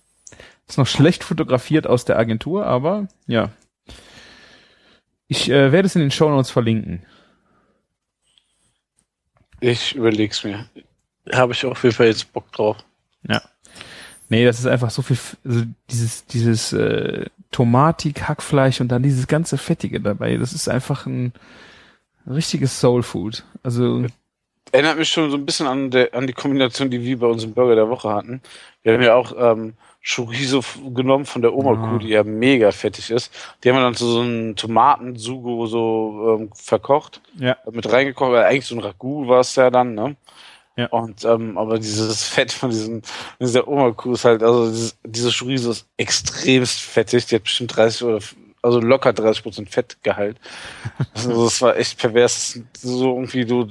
[0.67, 3.49] Ist noch schlecht fotografiert aus der Agentur, aber ja.
[5.28, 7.06] Ich äh, werde es in den Shownotes verlinken.
[9.63, 10.65] Ich überleg's mir.
[11.32, 12.76] Habe ich auf jeden Fall jetzt Bock drauf.
[13.26, 13.41] Ja.
[14.28, 19.26] Nee, das ist einfach so viel, also dieses, dieses äh, Tomatik, Hackfleisch und dann dieses
[19.28, 20.36] ganze Fettige dabei.
[20.36, 21.32] Das ist einfach ein
[22.28, 23.45] richtiges Soul Food.
[23.63, 24.06] Also,
[24.73, 27.54] Erinnert mich schon so ein bisschen an, der, an die Kombination, die wir bei unserem
[27.54, 28.41] Burger der Woche hatten.
[28.82, 30.62] Wir haben ja auch ähm, Chorizo
[30.94, 32.00] genommen von der Oma-Kuh, Ah.
[32.00, 33.32] die ja mega fettig ist.
[33.63, 37.22] Die haben wir dann zu so einem Tomatensugo so ähm, verkocht.
[37.39, 40.16] ja, mit reingekocht, weil eigentlich so ein Ragout war es ja dann, ne?
[40.76, 40.88] Ja.
[40.88, 43.02] Und ähm, aber dieses Fett von diesen
[43.39, 47.26] dieser Oma-Kuh ist halt, also dieses, diese Chorizo ist extremst fettig.
[47.28, 48.20] Die hat bestimmt 30 oder
[48.62, 50.38] also locker 30 Prozent Fettgehalt.
[51.13, 52.60] Also das war echt pervers.
[52.78, 53.68] So irgendwie du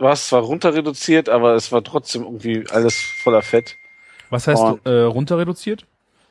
[0.00, 3.76] hast zwar runter reduziert, aber es war trotzdem irgendwie alles voller Fett.
[4.30, 5.86] Was heißt Und- äh, runter reduziert?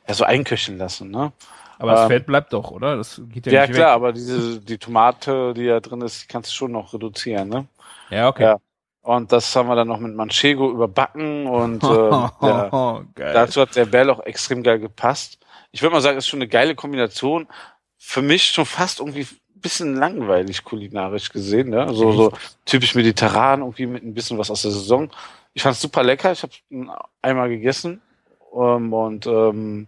[0.08, 1.32] Ja, so einköcheln lassen, ne?
[1.78, 2.96] Aber das Ähm, Fett bleibt doch, oder?
[2.96, 3.94] Das geht ja, Ja, nicht klar, weg.
[3.96, 7.66] aber diese die Tomate, die da drin ist, kannst du schon noch reduzieren, ne?
[8.10, 8.44] Ja, okay.
[8.44, 8.56] Ja.
[9.02, 11.86] Und das haben wir dann noch mit Manchego überbacken und äh,
[12.46, 13.34] ja, Geil.
[13.34, 15.38] dazu hat der Bell auch extrem geil gepasst.
[15.70, 17.46] Ich würde mal sagen, ist schon eine geile Kombination.
[17.98, 21.92] Für mich schon fast irgendwie ein bisschen langweilig kulinarisch gesehen, ne?
[21.92, 22.32] So, so
[22.64, 25.10] typisch mediterran, irgendwie mit ein bisschen was aus der Saison.
[25.56, 26.32] Ich fand es super lecker.
[26.32, 26.52] Ich habe
[27.22, 28.02] einmal gegessen
[28.54, 29.86] ähm, und ähm,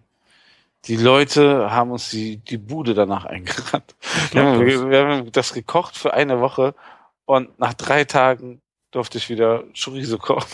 [0.86, 3.94] die Leute haben uns die, die Bude danach eingerannt.
[4.30, 6.74] Wir haben, wir, haben das gekocht für eine Woche
[7.26, 10.48] und nach drei Tagen durfte ich wieder Chorizo kochen.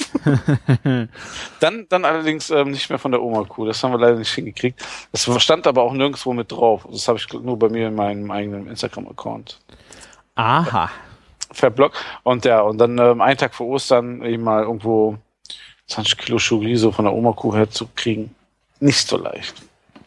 [1.60, 3.66] Dann, dann allerdings ähm, nicht mehr von der Oma-Kuh.
[3.66, 4.84] Das haben wir leider nicht hingekriegt.
[5.12, 6.88] Das stand aber auch nirgendwo mit drauf.
[6.90, 9.60] Das habe ich nur bei mir in meinem eigenen Instagram-Account
[10.34, 10.90] Aha.
[11.54, 11.96] Verblockt.
[12.22, 15.18] Und ja, und dann ähm, einen Tag vor Ostern eben mal irgendwo
[15.86, 18.34] 20 Kilo Chorizo von der Oma-Kuh herzukriegen.
[18.80, 19.54] Nicht so leicht.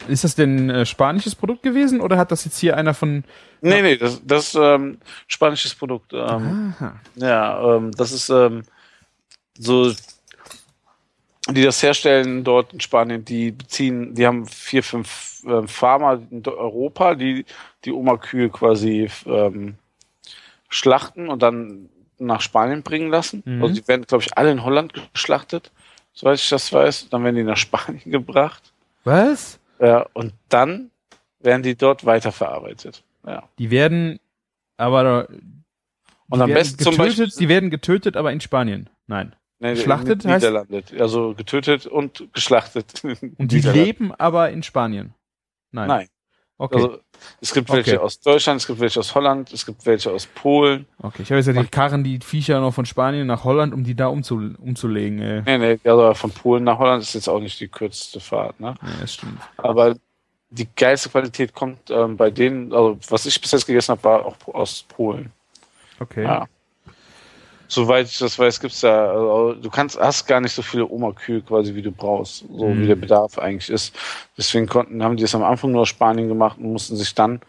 [0.08, 3.24] Ist das denn äh, spanisches Produkt gewesen oder hat das jetzt hier einer von
[3.62, 6.14] Nee, nee, das, das ist ähm, spanisches Produkt.
[6.14, 6.74] Ähm.
[7.16, 8.64] Ja, ähm, das ist ähm,
[9.58, 9.92] so,
[11.50, 16.44] die das herstellen dort in Spanien, die beziehen, die haben vier, fünf äh, Farmer in
[16.46, 17.46] Europa, die
[17.84, 19.76] die Oma-Kühe quasi ähm,
[20.70, 23.44] schlachten und dann nach Spanien bringen lassen.
[23.46, 23.62] Mhm.
[23.64, 25.72] Also die werden, glaube ich, alle in Holland geschlachtet,
[26.14, 27.10] soweit ich das weiß.
[27.10, 28.74] Dann werden die nach Spanien gebracht.
[29.04, 29.60] Was?
[29.80, 30.90] Ja, und dann
[31.40, 33.04] werden die dort weiterverarbeitet.
[33.26, 33.48] Ja.
[33.60, 34.20] Die werden
[34.78, 35.28] aber
[36.30, 37.40] Und am werden besten zum getötet, Beispiel.
[37.40, 38.90] die werden getötet, aber in Spanien.
[39.06, 39.36] Nein.
[39.60, 40.84] Nee, geschlachtet in heißt- Niederlande.
[41.00, 43.04] Also getötet und geschlachtet.
[43.38, 45.14] Und die leben aber in Spanien.
[45.72, 45.88] Nein.
[45.88, 46.08] Nein.
[46.60, 46.76] Okay.
[46.76, 46.98] Also
[47.40, 48.04] es gibt welche Okay.
[48.04, 50.88] aus Deutschland, es gibt welche aus Holland, es gibt welche aus Polen.
[51.02, 51.22] okay.
[51.22, 53.96] Ich habe jetzt ja die Karren, die Viecher noch von Spanien nach Holland, um die
[53.96, 55.22] da umzu umzulegen.
[55.22, 55.42] Äh.
[55.46, 58.76] Nee, nee, also von Polen nach Holland ist jetzt auch nicht die kürzeste Fahrt, ne?
[58.82, 59.40] Ja, das stimmt.
[59.58, 59.96] Aber
[60.50, 64.26] die geilste Qualität kommt ähm, bei denen, also was ich bis jetzt gegessen habe, war
[64.26, 65.32] auch aus Polen.
[66.00, 66.24] Okay.
[66.24, 66.48] Ja.
[67.70, 71.42] Soweit ich das weiß, gibt's da, also, du kannst, hast gar nicht so viele Oma-Kühe
[71.42, 72.82] quasi, wie du brauchst, so Mhm.
[72.82, 73.94] wie der Bedarf eigentlich ist.
[74.38, 77.42] Deswegen konnten, haben die es am Anfang nur aus Spanien gemacht und mussten sich dann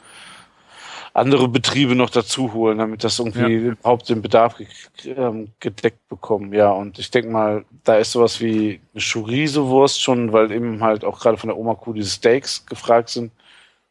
[1.15, 4.57] andere Betriebe noch dazu holen, damit das irgendwie überhaupt den Bedarf
[5.05, 6.53] ähm, gedeckt bekommen.
[6.53, 11.05] Ja, und ich denke mal, da ist sowas wie eine Chorizo-Wurst schon, weil eben halt
[11.05, 13.33] auch gerade von der Oma-Kuh diese Steaks gefragt sind,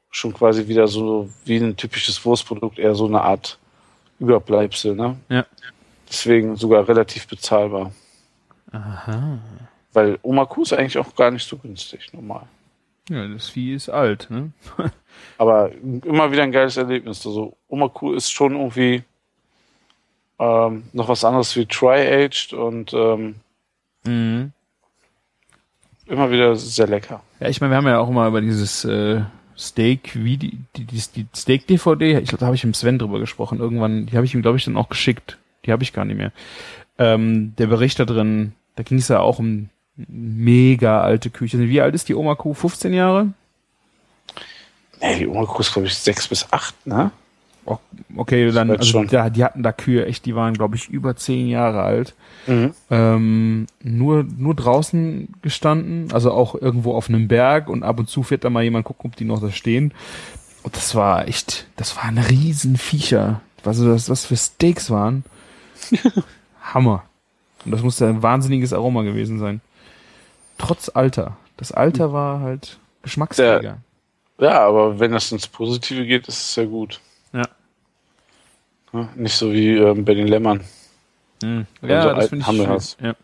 [0.09, 3.57] schon quasi wieder so wie ein typisches Wurstprodukt, eher so eine Art
[4.19, 5.17] Überbleibsel, ne?
[5.29, 5.45] Ja.
[6.09, 7.91] Deswegen sogar relativ bezahlbar.
[8.71, 9.39] Aha.
[9.93, 12.43] Weil Oma Kuh ist eigentlich auch gar nicht so günstig, normal.
[13.09, 14.51] Ja, das Vieh ist alt, ne?
[15.37, 17.25] Aber immer wieder ein geiles Erlebnis.
[17.25, 19.03] Also Oma Kuh ist schon irgendwie
[20.39, 23.35] ähm, noch was anderes wie Tri-Aged und ähm,
[24.05, 24.53] Mhm.
[26.05, 27.21] immer wieder sehr lecker.
[27.39, 29.21] Ja, ich meine, wir haben ja auch immer über dieses äh,
[29.57, 33.19] Steak, wie die, die, die, die Steak-DVD, ich glaube, da habe ich mit Sven drüber
[33.19, 33.59] gesprochen.
[33.59, 35.37] Irgendwann, die habe ich ihm, glaube ich, dann auch geschickt.
[35.67, 36.31] Die habe ich gar nicht mehr.
[36.97, 41.59] Ähm, der Bericht da drin, da ging es ja auch um mega alte Küche.
[41.59, 42.53] Wie alt ist die Oma Kuh?
[42.53, 43.33] 15 Jahre?
[45.01, 47.11] Nee, die Oma Kuh ist, glaube ich, sechs bis acht, ne?
[48.15, 49.07] Okay, dann, also schon.
[49.07, 52.15] da, die hatten da Kühe, echt, die waren, glaube ich, über 10 Jahre alt.
[52.47, 52.71] Mhm.
[52.89, 58.23] ähm, nur, nur draußen gestanden, also auch irgendwo auf einem Berg und ab und zu
[58.23, 59.93] fährt da mal jemand gucken, ob die noch da stehen.
[60.63, 63.41] Und das war echt, das waren Riesenviecher.
[63.63, 65.25] Was das, was für Steaks waren.
[66.61, 67.03] Hammer.
[67.65, 69.61] Und das musste ein wahnsinniges Aroma gewesen sein.
[70.57, 71.37] Trotz Alter.
[71.57, 73.77] Das Alter war halt Geschmacksträger.
[74.39, 76.99] Ja, aber wenn das ins Positive geht, ist es ja gut.
[77.33, 77.43] Ja.
[78.93, 80.63] Ja, Nicht so wie ähm, bei den Lämmern.
[81.41, 81.65] Mhm.
[81.81, 82.67] so Ja, das finde ich schön.
[82.69, 83.01] hast.
[83.01, 83.15] Ja.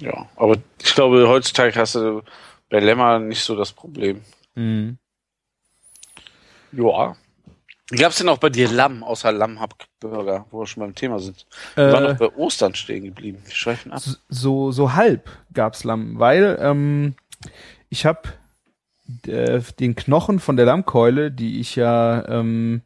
[0.00, 2.22] Ja, aber ich glaube, heutzutage hast du
[2.70, 4.22] bei Lämmer nicht so das Problem.
[4.54, 4.98] Mhm.
[6.72, 7.16] Ja.
[7.90, 11.46] Gab es denn auch bei dir Lamm, außer Lammhackburger, wo wir schon beim Thema sind?
[11.74, 13.38] Wir waren Äh, noch bei Ostern stehen geblieben.
[13.44, 14.00] Wir schweifen ab.
[14.28, 17.14] so so halb gab's Lamm, weil ähm,
[17.90, 18.22] ich habe
[19.26, 22.82] äh, den Knochen von der Lammkeule, die ich ja ähm,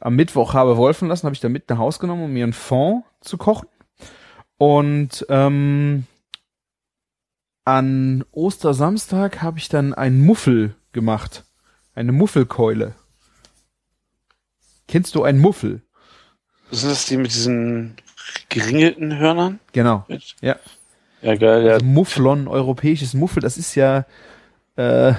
[0.00, 2.52] am Mittwoch habe wolfen lassen, habe ich da mit nach Haus genommen, um mir einen
[2.52, 3.66] Fond zu kochen.
[4.58, 6.06] Und ähm,
[7.64, 11.44] an Ostersamstag habe ich dann einen Muffel gemacht,
[11.94, 12.94] eine Muffelkeule.
[14.88, 15.82] Kennst du einen Muffel?
[16.70, 17.96] Sind das die mit diesen
[18.48, 19.60] geringelten Hörnern?
[19.72, 20.04] Genau.
[20.40, 20.56] Ja.
[21.22, 21.66] Ja, geil.
[21.66, 21.74] Ja.
[21.74, 24.06] Also Mufflon, europäisches Muffel, das ist ja
[24.76, 25.12] äh,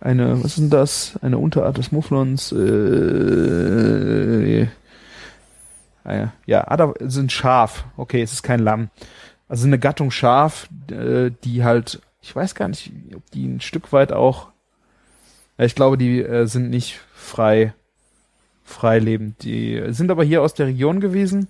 [0.00, 1.18] eine, was ist denn das?
[1.22, 2.52] Eine Unterart des Mufflons.
[2.52, 2.56] Äh,
[6.04, 7.84] ah ja, ja, ah, sind Schaf.
[7.96, 8.90] Okay, es ist kein Lamm.
[9.48, 13.92] Also eine Gattung Schaf, äh, die halt, ich weiß gar nicht, ob die ein Stück
[13.92, 14.48] weit auch,
[15.56, 17.74] ich glaube, die äh, sind nicht frei,
[18.68, 19.42] frei lebend.
[19.42, 21.48] Die sind aber hier aus der Region gewesen.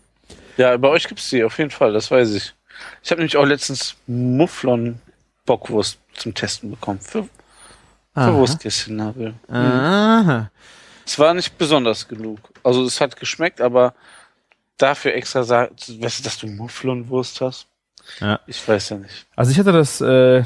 [0.57, 2.55] ja, bei euch gibt's die, auf jeden Fall, das weiß ich.
[3.03, 5.01] Ich habe nämlich auch letztens Mufflon
[5.47, 7.01] Bockwurst zum Testen bekommen.
[7.01, 7.25] Für,
[8.15, 8.35] für.
[8.35, 9.01] Wurstkistchen.
[9.49, 10.51] Aha.
[11.07, 12.39] Es war nicht besonders genug.
[12.63, 13.95] Also es hat geschmeckt, aber
[14.77, 17.67] dafür extra sagt, weißt du, dass du Mufflonwurst hast?
[18.21, 18.41] Ja.
[18.47, 19.27] Ich weiß ja nicht.
[19.37, 20.45] Also ich hatte das äh,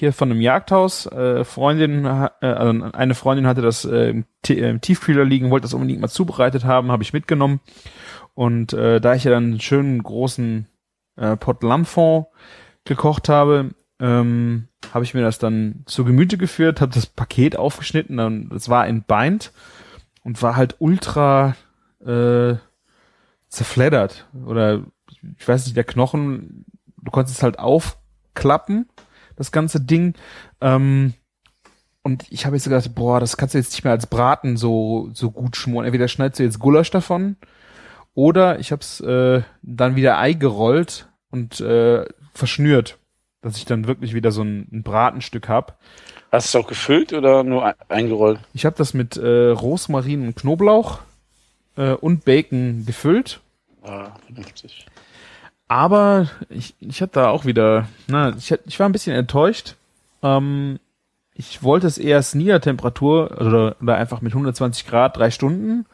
[0.00, 1.06] hier von einem Jagdhaus.
[1.06, 5.74] Äh, Freundin, äh, also eine Freundin hatte das äh, äh, im Tiefkühler liegen, wollte das
[5.74, 7.60] unbedingt mal zubereitet haben, habe ich mitgenommen.
[8.34, 10.66] Und äh, da ich ja dann einen schönen großen
[11.16, 12.26] äh, Pot Lammfond
[12.84, 18.16] gekocht habe, ähm, habe ich mir das dann zu Gemüte geführt, habe das Paket aufgeschnitten,
[18.16, 19.52] dann das war entbeint
[20.24, 21.54] und war halt ultra
[22.04, 22.54] äh,
[23.48, 24.84] zerfleddert oder
[25.38, 26.64] ich weiß nicht, der Knochen,
[26.96, 28.88] du konntest es halt aufklappen,
[29.40, 30.14] das ganze Ding.
[30.60, 31.14] Ähm,
[32.02, 35.10] und ich habe jetzt gedacht, boah, das kannst du jetzt nicht mehr als Braten so,
[35.12, 35.84] so gut schmoren.
[35.86, 37.36] Entweder schneidest du jetzt Gulasch davon
[38.14, 42.98] Oder ich habe es äh, dann wieder eingerollt und äh, verschnürt,
[43.40, 45.78] dass ich dann wirklich wieder so ein, ein Bratenstück hab.
[46.32, 48.40] Hast du es auch gefüllt oder nur ein- eingerollt?
[48.54, 51.00] Ich habe das mit äh, Rosmarin und Knoblauch
[51.76, 53.40] äh, und Bacon gefüllt.
[53.82, 54.86] Ah, vernünftig.
[55.70, 59.76] Aber ich, ich hatte da auch wieder, na, ich, ich war ein bisschen enttäuscht.
[60.20, 60.80] Ähm,
[61.32, 65.86] ich wollte es erst Niedertemperatur oder, oder einfach mit 120 Grad drei Stunden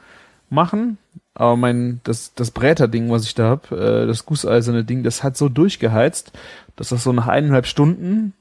[0.48, 0.96] machen.
[1.34, 5.36] Aber mein, das, das Bräterding, was ich da hab, äh, das gusseiserne Ding, das hat
[5.36, 6.32] so durchgeheizt,
[6.76, 8.32] dass das so nach eineinhalb Stunden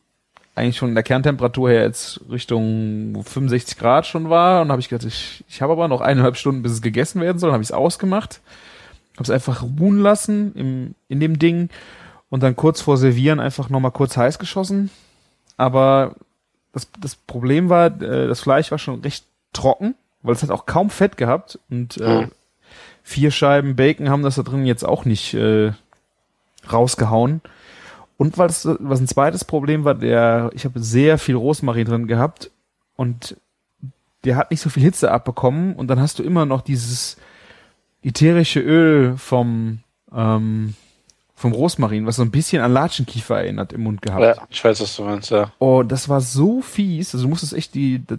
[0.56, 4.62] eigentlich schon in der Kerntemperatur her jetzt Richtung 65 Grad schon war.
[4.62, 7.40] Und habe ich gedacht, ich, ich habe aber noch eineinhalb Stunden, bis es gegessen werden
[7.40, 7.52] soll.
[7.52, 8.40] Habe ich es ausgemacht,
[9.16, 11.70] habe es einfach ruhen lassen im, in dem Ding
[12.30, 14.90] und dann kurz vor Servieren einfach nochmal kurz heiß geschossen.
[15.58, 16.16] Aber
[16.74, 20.66] das, das Problem war, äh, das Fleisch war schon recht trocken, weil es hat auch
[20.66, 22.32] kaum Fett gehabt und äh, Mhm.
[23.04, 25.72] vier Scheiben Bacon haben das da drin jetzt auch nicht äh,
[26.72, 27.42] rausgehauen.
[28.18, 32.50] Und was, was ein zweites Problem war, der, ich habe sehr viel Rosmarin drin gehabt
[32.96, 33.38] und
[34.24, 37.18] der hat nicht so viel Hitze abbekommen und dann hast du immer noch dieses
[38.06, 39.80] ätherische Öl vom,
[40.14, 40.76] ähm,
[41.36, 44.22] vom Rosmarin, was so ein bisschen an Latschenkiefer erinnert im Mund gehabt.
[44.22, 45.52] Ja, ich weiß, was du meinst, ja.
[45.60, 47.14] Oh, das war so fies.
[47.14, 48.18] Also du musstest echt die, die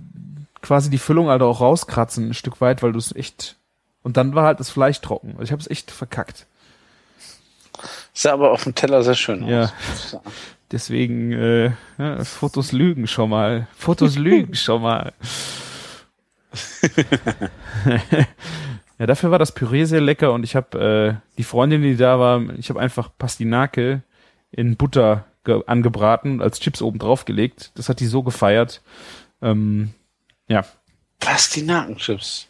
[0.60, 3.56] quasi die Füllung halt auch rauskratzen, ein Stück weit, weil du es echt.
[4.02, 5.30] Und dann war halt das Fleisch trocken.
[5.32, 6.46] Also ich habe es echt verkackt.
[8.12, 9.64] Sah aber auf dem Teller sehr schön Ja.
[9.64, 10.16] aus.
[10.72, 13.68] Deswegen, äh, ja, Fotos lügen schon mal.
[13.76, 15.12] Fotos lügen schon mal.
[18.98, 22.18] ja, dafür war das Püree sehr lecker und ich habe äh, die Freundin, die da
[22.18, 24.02] war, ich habe einfach Pastinake
[24.50, 27.72] in Butter ge- angebraten und als Chips oben drauf gelegt.
[27.74, 28.80] Das hat die so gefeiert.
[29.42, 29.90] Ähm,
[30.48, 30.64] ja,
[31.20, 32.46] Pastinakenchips.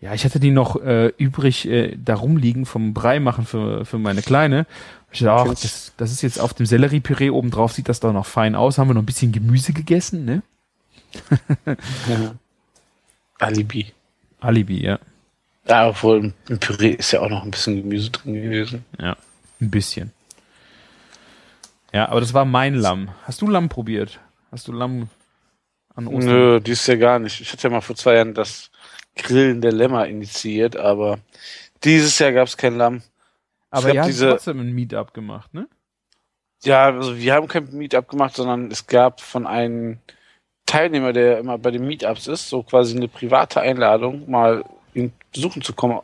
[0.00, 3.98] Ja, ich hatte die noch äh, übrig äh, da rumliegen vom Brei machen für, für
[3.98, 4.66] meine Kleine.
[5.10, 8.12] Ich dachte, ach, das, das ist jetzt auf dem Selleriepüree oben drauf, sieht das doch
[8.12, 8.76] noch fein aus.
[8.76, 10.42] Haben wir noch ein bisschen Gemüse gegessen, ne?
[12.08, 12.34] Ja.
[13.38, 13.92] Alibi.
[14.40, 14.98] Alibi, ja.
[15.68, 18.84] Ja, obwohl im- Püree ist ja auch noch ein bisschen Gemüse drin gewesen.
[19.00, 19.16] Ja,
[19.60, 20.12] ein bisschen.
[21.92, 23.08] Ja, aber das war mein Lamm.
[23.24, 24.20] Hast du Lamm probiert?
[24.52, 25.08] Hast du Lamm
[25.94, 26.24] an Ostern?
[26.26, 27.40] Nö, dies Jahr gar nicht.
[27.40, 28.70] Ich hatte ja mal vor zwei Jahren das
[29.16, 31.18] Grillen der Lämmer initiiert, aber
[31.84, 33.02] dieses Jahr gab es kein Lamm.
[33.70, 35.68] aber ihr habt diese- trotzdem ein Meetup gemacht, ne?
[36.64, 39.98] Ja, also wir haben kein Meetup gemacht, sondern es gab von einem
[40.66, 45.62] Teilnehmer, der immer bei den Meetups ist, so quasi eine private Einladung, mal ihn besuchen
[45.62, 45.98] zu kommen.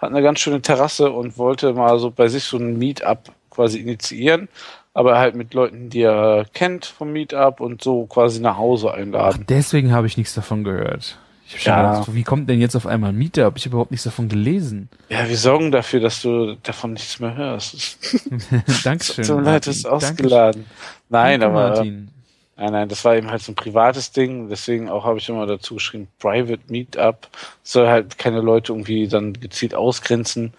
[0.00, 3.78] Hat eine ganz schöne Terrasse und wollte mal so bei sich so ein Meetup quasi
[3.78, 4.48] initiieren,
[4.94, 8.96] aber halt mit Leuten, die er kennt vom Meetup und so quasi nach Hause Ach,
[8.96, 9.44] einladen.
[9.48, 11.18] deswegen habe ich nichts davon gehört.
[11.46, 11.90] Ich hab schon Ja.
[11.92, 13.54] gedacht, wie kommt denn jetzt auf einmal ein Meetup?
[13.56, 14.88] Ich habe überhaupt nichts davon gelesen.
[15.08, 17.98] Ja, wir sorgen dafür, dass du davon nichts mehr hörst.
[18.84, 19.24] Dankeschön.
[19.24, 20.66] Tut mir leid, ist ausgeladen.
[21.08, 22.10] Nein, Danke, aber Martin.
[22.58, 25.46] Nein, nein, das war eben halt so ein privates Ding, deswegen auch habe ich immer
[25.46, 27.28] dazu geschrieben, Private Meetup.
[27.62, 30.52] Soll halt keine Leute irgendwie dann gezielt ausgrenzen,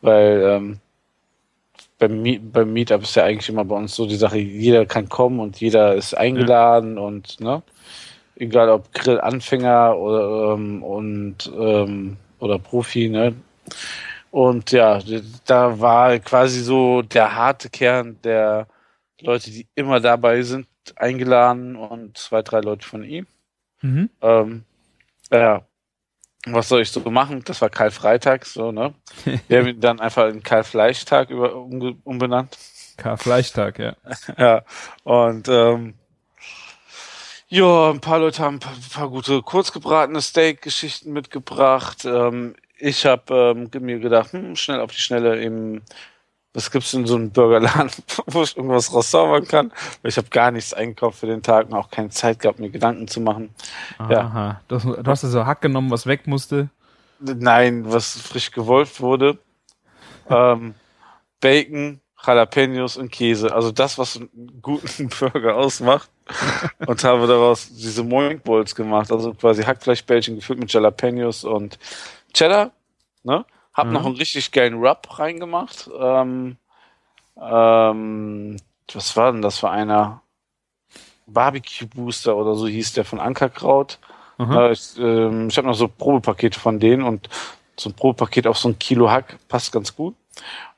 [0.00, 0.78] weil ähm,
[1.98, 5.08] beim, Meet, beim Meetup ist ja eigentlich immer bei uns so die Sache, jeder kann
[5.08, 7.62] kommen und jeder ist eingeladen und ne,
[8.36, 13.34] egal ob Grillanfänger oder ähm, und ähm, oder Profi, ne.
[14.30, 15.00] Und ja,
[15.46, 18.68] da war quasi so der harte Kern der
[19.20, 20.66] Leute, die immer dabei sind,
[20.98, 23.26] eingeladen und zwei, drei Leute von ihm.
[23.82, 24.10] Mhm.
[24.20, 24.64] Ähm,
[25.30, 25.62] ja,
[26.46, 27.42] was soll ich so machen?
[27.44, 28.94] Das war Karl-Freitag, so, ne?
[29.48, 32.56] Wir haben ihn dann einfach in Karl-Fleischtag über, umge- umbenannt.
[32.96, 33.96] Karfleischtag, ja.
[34.38, 34.64] Ja,
[35.04, 35.94] und ähm,
[37.48, 42.04] ja, ein paar Leute haben ein paar, ein paar gute kurzgebratene Steak-Geschichten mitgebracht.
[42.04, 45.82] Ähm, ich habe ähm, mir gedacht, hm, schnell auf die Schnelle eben,
[46.52, 47.90] was gibt's denn so einen Burgerladen,
[48.26, 49.72] wo ich irgendwas rauszaubern kann?
[50.02, 52.70] Weil ich habe gar nichts eingekauft für den Tag und auch keine Zeit gehabt, mir
[52.70, 53.54] Gedanken zu machen.
[53.98, 54.20] Ja.
[54.20, 54.60] Aha.
[54.68, 56.68] Du hast, du hast also Hack genommen, was weg musste.
[57.20, 59.38] Nein, was frisch gewolft wurde.
[60.28, 60.74] ähm,
[61.40, 63.54] Bacon, Jalapenos und Käse.
[63.54, 66.10] Also das, was einen guten Burger ausmacht.
[66.86, 69.10] und habe daraus diese Moink Balls gemacht.
[69.12, 71.78] Also quasi Hackfleischbällchen gefüllt mit Jalapenos und
[72.32, 72.72] Cheddar.
[73.22, 73.44] Ne?
[73.72, 73.92] Hab Mhm.
[73.92, 75.88] noch einen richtig geilen Rub reingemacht.
[75.98, 76.56] Ähm,
[77.40, 78.56] ähm,
[78.92, 80.22] was war denn das für einer?
[81.26, 83.98] Barbecue Booster oder so hieß der von Ankerkraut.
[84.38, 84.54] Aha.
[84.54, 87.28] Ja, ich ähm, ich habe noch so Probepakete von denen und
[87.76, 90.14] so ein Probepaket auf so ein Kilo Hack passt ganz gut.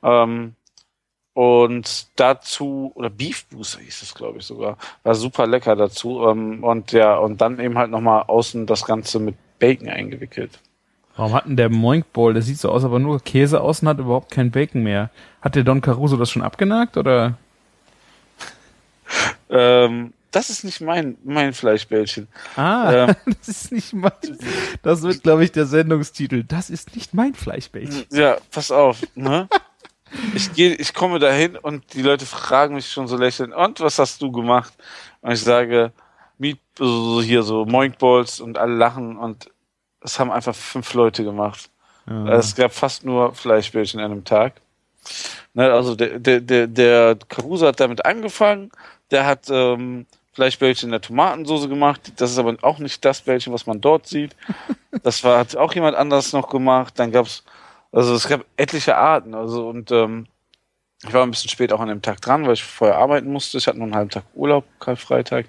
[0.03, 0.55] Ähm,
[1.33, 4.77] und dazu, oder Beef Booster hieß es, glaube ich, sogar.
[5.01, 6.27] War super lecker dazu.
[6.27, 10.59] Ähm, und ja, und dann eben halt nochmal außen das Ganze mit Bacon eingewickelt.
[11.15, 14.31] Warum hat denn der Moinkball, der sieht so aus, aber nur Käse außen hat überhaupt
[14.31, 15.11] kein Bacon mehr.
[15.41, 17.37] Hat der Don Caruso das schon abgenagt oder?
[19.49, 22.27] Ähm, das ist nicht mein, mein Fleischbällchen.
[22.55, 23.15] Ah, Ähm.
[23.37, 24.11] das ist nicht mein.
[24.81, 26.43] Das wird, glaube ich, der Sendungstitel.
[26.43, 28.05] Das ist nicht mein Fleischbällchen.
[28.11, 29.47] Ja, pass auf, ne?
[30.35, 33.97] Ich gehe, ich komme dahin und die Leute fragen mich schon so lächelnd, und was
[33.99, 34.73] hast du gemacht?
[35.21, 35.91] Und ich sage,
[36.37, 39.49] Meat, so hier so Moinkballs und alle lachen und
[40.03, 41.69] es haben einfach fünf Leute gemacht.
[42.07, 42.33] Ja.
[42.33, 44.53] Es gab fast nur Fleischbällchen an einem Tag.
[45.53, 48.71] Ne, also der, der, der, der Caruso hat damit angefangen,
[49.11, 52.13] der hat ähm, Fleischbällchen in der Tomatensauce gemacht.
[52.17, 54.35] Das ist aber auch nicht das Bällchen, was man dort sieht.
[55.01, 56.93] Das war, hat auch jemand anders noch gemacht.
[56.97, 57.43] Dann gab's,
[57.91, 59.33] also es gab etliche Arten.
[59.33, 60.27] Also und ähm,
[61.05, 63.57] ich war ein bisschen spät auch an dem Tag dran, weil ich vorher arbeiten musste.
[63.57, 65.47] Ich hatte nur einen halben Tag Urlaub, Karfreitag.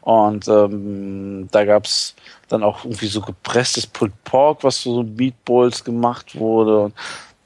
[0.00, 2.14] Und ähm, da gab's
[2.48, 6.84] dann auch irgendwie so gepresstes Pulled Pork, was so Meatballs gemacht wurde.
[6.84, 6.94] Und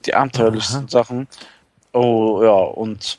[0.06, 1.26] die abenteuerlichsten Sachen.
[1.92, 3.18] Oh ja, und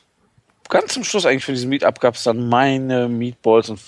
[0.68, 3.80] ganz zum Schluss eigentlich für diesen Meetup gab's dann meine Meatballs und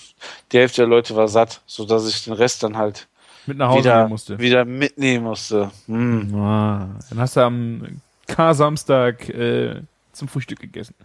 [0.51, 3.07] die Hälfte der Leute war satt, so dass ich den Rest dann halt
[3.47, 4.39] Mit nach Hause wieder, musste.
[4.39, 5.71] wieder mitnehmen musste.
[5.87, 6.35] Hm.
[6.35, 9.81] Ah, dann hast du am K-Samstag äh,
[10.13, 10.95] zum Frühstück gegessen.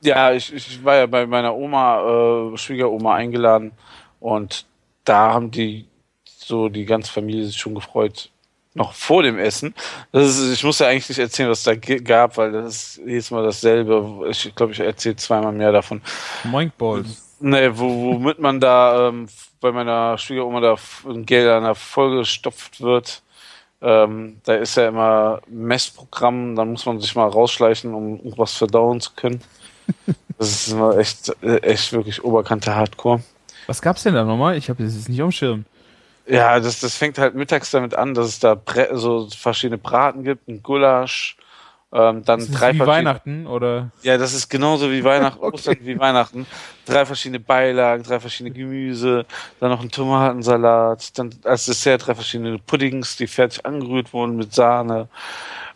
[0.00, 3.72] Ja, ich, ich war ja bei meiner Oma, äh, Schwiegeroma eingeladen
[4.20, 4.66] und
[5.04, 5.86] da haben die
[6.24, 8.30] so die ganze Familie sich schon gefreut.
[8.76, 9.72] Noch vor dem Essen.
[10.10, 13.00] Das ist, ich muss ja eigentlich nicht erzählen, was da ge- gab, weil das ist
[13.06, 14.26] jedes Mal dasselbe.
[14.28, 16.02] Ich glaube, ich erzähle zweimal mehr davon.
[16.42, 17.36] Moinkballs.
[17.38, 19.28] Nee, wo, womit man da ähm,
[19.60, 20.76] bei meiner Schwiegeroma da
[21.08, 23.22] ein Geld an der Folge gestopft wird.
[23.84, 29.00] Ähm, da ist ja immer Messprogramm, dann muss man sich mal rausschleichen, um irgendwas verdauen
[29.00, 29.40] zu können.
[30.36, 33.22] Das ist immer echt, äh, echt wirklich oberkante Hardcore.
[33.68, 34.56] Was gab's denn da nochmal?
[34.56, 35.64] Ich habe das jetzt nicht auf dem Schirm.
[36.26, 40.24] Ja, das, das fängt halt mittags damit an, dass es da Bre so verschiedene Braten
[40.24, 41.36] gibt, ein Gulasch,
[41.94, 43.90] ähm, dann Das drei ist wie verschiedene- Weihnachten oder?
[44.02, 45.54] Ja, das ist genauso wie Weihnachten, Okay.
[45.54, 46.46] Ostern wie Weihnachten.
[46.84, 49.24] Drei verschiedene Beilagen, drei verschiedene Gemüse,
[49.60, 54.52] dann noch ein Tomatensalat, dann als Dessert drei verschiedene Puddings, die fertig angerührt wurden mit
[54.52, 55.08] Sahne.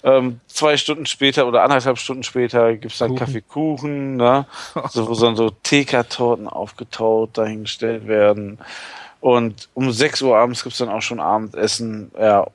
[0.05, 3.19] Ähm, zwei Stunden später oder anderthalb Stunden später gibt's dann Kuchen.
[3.19, 4.47] Kaffeekuchen, ne?
[4.91, 8.59] so, wo dann so TK-Torten aufgetaut dahingestellt werden.
[9.21, 12.13] Und um 6 Uhr abends gibt's dann auch schon Abendessen.
[12.17, 12.47] Ja,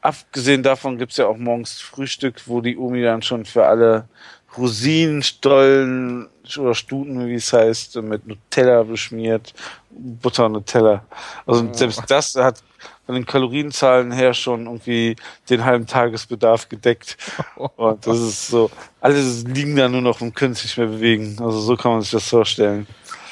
[0.00, 4.08] abgesehen davon gibt's ja auch morgens Frühstück, wo die Omi dann schon für alle
[4.56, 6.28] Rosinen, Stollen
[6.58, 9.54] oder Stuten, wie es heißt, mit Nutella beschmiert,
[9.90, 11.04] Butter und Nutella.
[11.46, 12.62] Also selbst das hat
[13.06, 15.16] von den Kalorienzahlen her schon irgendwie
[15.48, 17.16] den halben Tagesbedarf gedeckt.
[17.76, 18.70] Und das ist so,
[19.00, 21.36] alle liegen da nur noch und können sich nicht mehr bewegen.
[21.40, 22.86] Also so kann man sich das vorstellen.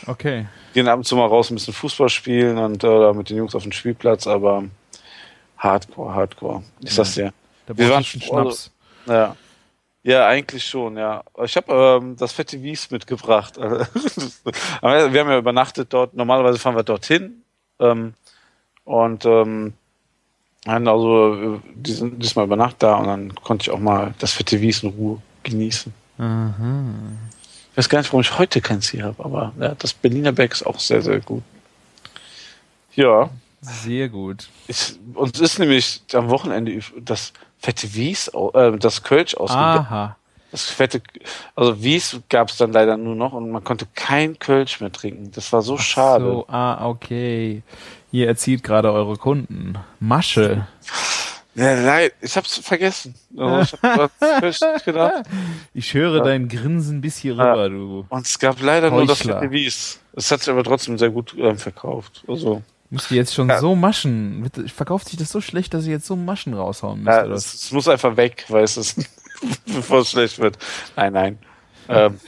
[0.07, 0.47] Okay.
[0.75, 3.55] Gehen ab und zu mal raus, ein bisschen Fußball spielen und oder mit den Jungs
[3.55, 4.65] auf dem Spielplatz, aber
[5.59, 6.63] Hardcore, Hardcore.
[6.81, 7.33] Ich sag's dir.
[7.67, 8.71] Da Wir waren einen Schnaps.
[9.07, 9.37] Ja.
[10.05, 11.23] Ja, eigentlich schon, ja.
[11.45, 13.57] Ich habe ähm, das fette Wies mitgebracht.
[13.61, 13.71] Wir
[14.83, 16.15] haben ja übernachtet dort.
[16.15, 17.43] Normalerweise fahren wir dorthin.
[17.81, 18.15] Ähm,
[18.85, 19.75] und ähm,
[20.67, 24.33] haben also äh, diesen, diesmal über Nacht da und dann konnte ich auch mal das
[24.33, 25.93] fette Wies in Ruhe genießen.
[26.19, 26.85] Aha.
[27.71, 30.53] Ich weiß gar nicht, warum ich heute keins hier habe, aber ja, das Berliner Berg
[30.53, 31.43] ist auch sehr, sehr gut.
[32.95, 33.31] Ja,
[33.61, 34.49] Sehr gut.
[34.69, 39.87] ich, uns ist nämlich am Wochenende das fette Wies, äh, das Kölsch ausgegangen.
[39.87, 40.17] Aha.
[40.51, 41.03] Das fette,
[41.55, 45.31] also Wies gab es dann leider nur noch und man konnte kein Kölsch mehr trinken.
[45.33, 46.25] Das war so schade.
[46.25, 47.63] So, ah, okay.
[48.13, 49.75] Ihr erzielt gerade eure Kunden.
[50.01, 50.67] Masche.
[51.55, 53.15] Ja, leid, ich hab's vergessen.
[53.37, 53.77] Also
[54.43, 55.25] ich hab gedacht.
[55.75, 58.07] Ich höre dein Grinsen bis hier rüber, du.
[58.09, 59.41] Und es gab leider nur das Heuchler.
[59.41, 60.01] fette Wies.
[60.15, 62.23] Es hat sich aber trotzdem sehr gut ähm, verkauft.
[62.29, 63.59] Also, Musst du jetzt schon Ja.
[63.61, 64.51] so Maschen.
[64.75, 67.17] Verkauft sich das so schlecht, dass ihr jetzt so Maschen raushauen müsst?
[67.17, 68.99] ja, es, es muss einfach weg, weil es ist,
[69.67, 70.57] bevor es schlecht wird.
[70.97, 71.39] Nein, nein.
[71.89, 72.19] Ähm,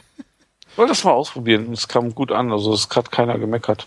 [0.77, 1.73] wollte das mal ausprobieren.
[1.73, 2.53] Es kam gut an.
[2.53, 3.87] Also es hat keiner gemeckert.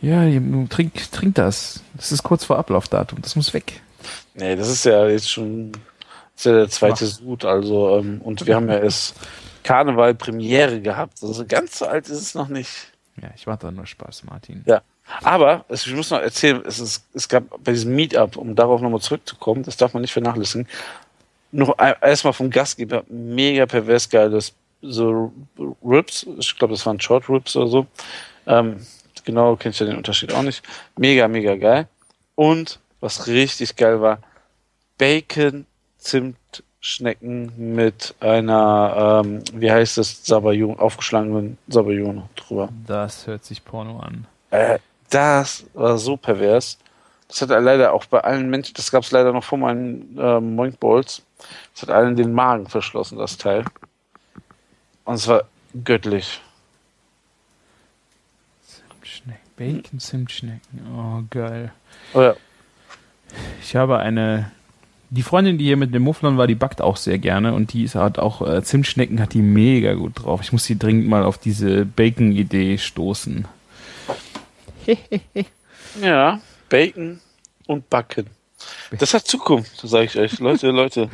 [0.00, 0.22] Ja,
[0.68, 1.82] trink, trink das.
[1.94, 3.20] Das ist kurz vor Ablaufdatum.
[3.20, 3.80] Das muss weg.
[4.34, 5.72] Nee, das ist ja jetzt schon
[6.36, 9.16] ist ja der zweite Sud, also ähm, und wir haben ja erst
[9.64, 11.20] Karneval Premiere gehabt.
[11.20, 12.92] Also ganz so alt ist es noch nicht.
[13.20, 14.62] Ja, ich warte nur Spaß, Martin.
[14.64, 14.82] Ja.
[15.22, 18.80] Aber es, ich muss noch erzählen, es, ist, es gab bei diesem Meetup, um darauf
[18.80, 20.68] nochmal zurückzukommen, das darf man nicht vernachlässigen,
[21.50, 24.52] noch erstmal vom Gastgeber mega pervers geiles
[24.82, 25.32] so
[25.84, 27.86] Rips, ich glaube, das waren Short Rips oder so.
[28.46, 28.76] Ähm,
[29.24, 30.62] genau, kenne ich ja den Unterschied auch nicht.
[30.96, 31.88] Mega, mega geil.
[32.34, 34.18] Und was richtig geil war,
[34.96, 35.66] Bacon,
[35.98, 42.68] Zimtschnecken mit einer, ähm, wie heißt das, Sabayon, aufgeschlagenen Sabayon drüber.
[42.86, 44.26] Das hört sich Porno an.
[44.50, 44.78] Äh,
[45.10, 46.78] das war so pervers.
[47.28, 50.18] Das hat er leider auch bei allen Menschen, das gab es leider noch vor meinen
[50.18, 51.22] äh, Moink Balls.
[51.74, 53.64] Das hat allen den Magen verschlossen, das Teil.
[55.04, 55.44] Und es war
[55.84, 56.40] göttlich.
[58.66, 59.42] Zimtschnecken.
[59.56, 60.80] Bacon Zimtschnecken.
[60.94, 61.72] Oh, geil.
[62.14, 62.34] Oh ja.
[63.62, 64.50] Ich habe eine.
[65.10, 67.88] Die Freundin, die hier mit dem Mufflon war, die backt auch sehr gerne und die
[67.88, 70.42] hat auch äh, Zimtschnecken, hat die mega gut drauf.
[70.42, 73.48] Ich muss sie dringend mal auf diese Bacon-Idee stoßen.
[76.02, 77.20] Ja, Bacon
[77.66, 78.26] und Backen.
[78.98, 80.38] Das hat Zukunft, sage ich euch.
[80.38, 81.08] Leute, Leute,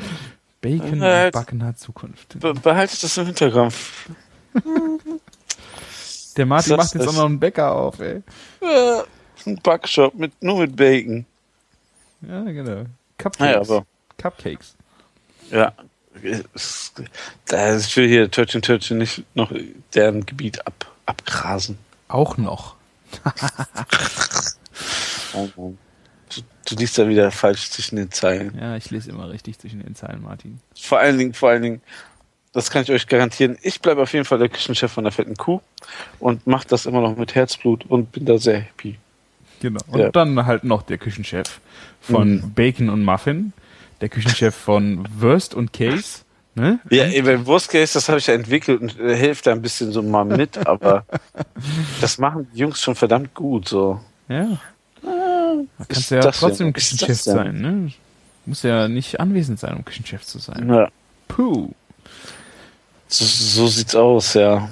[0.60, 2.38] Bacon Äh, und Backen hat Zukunft.
[2.40, 3.74] be behaltet das im Hintergrund.
[6.36, 8.22] Der Martin das- macht jetzt auch noch einen Bäcker auf, ey.
[8.60, 9.04] Ja,
[9.46, 11.26] ein Backshop mit, nur mit Bacon.
[12.22, 12.84] Ja, genau.
[13.18, 13.38] Cupcakes.
[13.40, 13.86] Naja, aber,
[14.18, 14.74] Cupcakes.
[15.50, 15.72] ja.
[17.46, 19.52] Da ich will hier Törtchen Törtchen nicht noch
[19.94, 21.76] deren Gebiet ab, abgrasen.
[22.08, 22.76] Auch noch.
[25.34, 25.74] Oh, oh.
[26.34, 28.56] Du, du liest da wieder falsch zwischen den Zeilen.
[28.60, 30.60] Ja, ich lese immer richtig zwischen den Zeilen, Martin.
[30.80, 31.80] Vor allen Dingen, vor allen Dingen,
[32.52, 33.58] das kann ich euch garantieren.
[33.62, 35.60] Ich bleibe auf jeden Fall der Küchenchef von der fetten Kuh
[36.20, 38.96] und mache das immer noch mit Herzblut und bin da sehr happy.
[39.60, 39.80] Genau.
[39.88, 40.10] Und Ja.
[40.10, 41.60] dann halt noch der Küchenchef
[42.00, 42.54] von Mhm.
[42.54, 43.52] Bacon und Muffin,
[44.00, 46.20] der Küchenchef von Wurst und Case,
[46.54, 46.80] ne?
[46.90, 49.92] Ja, beim Worst Case, das habe ich ja entwickelt und äh, hilft da ein bisschen
[49.92, 51.04] so mal mit, aber
[52.00, 54.00] das machen die Jungs schon verdammt gut, so.
[54.28, 54.58] Ja.
[55.78, 56.72] Kannst ist du ja trotzdem denn?
[56.72, 57.92] Küchenchef sein, ne?
[58.46, 60.68] Muss ja nicht anwesend sein, um Küchenchef zu sein.
[60.68, 60.88] Ja,
[61.28, 61.70] Puh.
[63.08, 64.68] so, so sieht's aus, ja.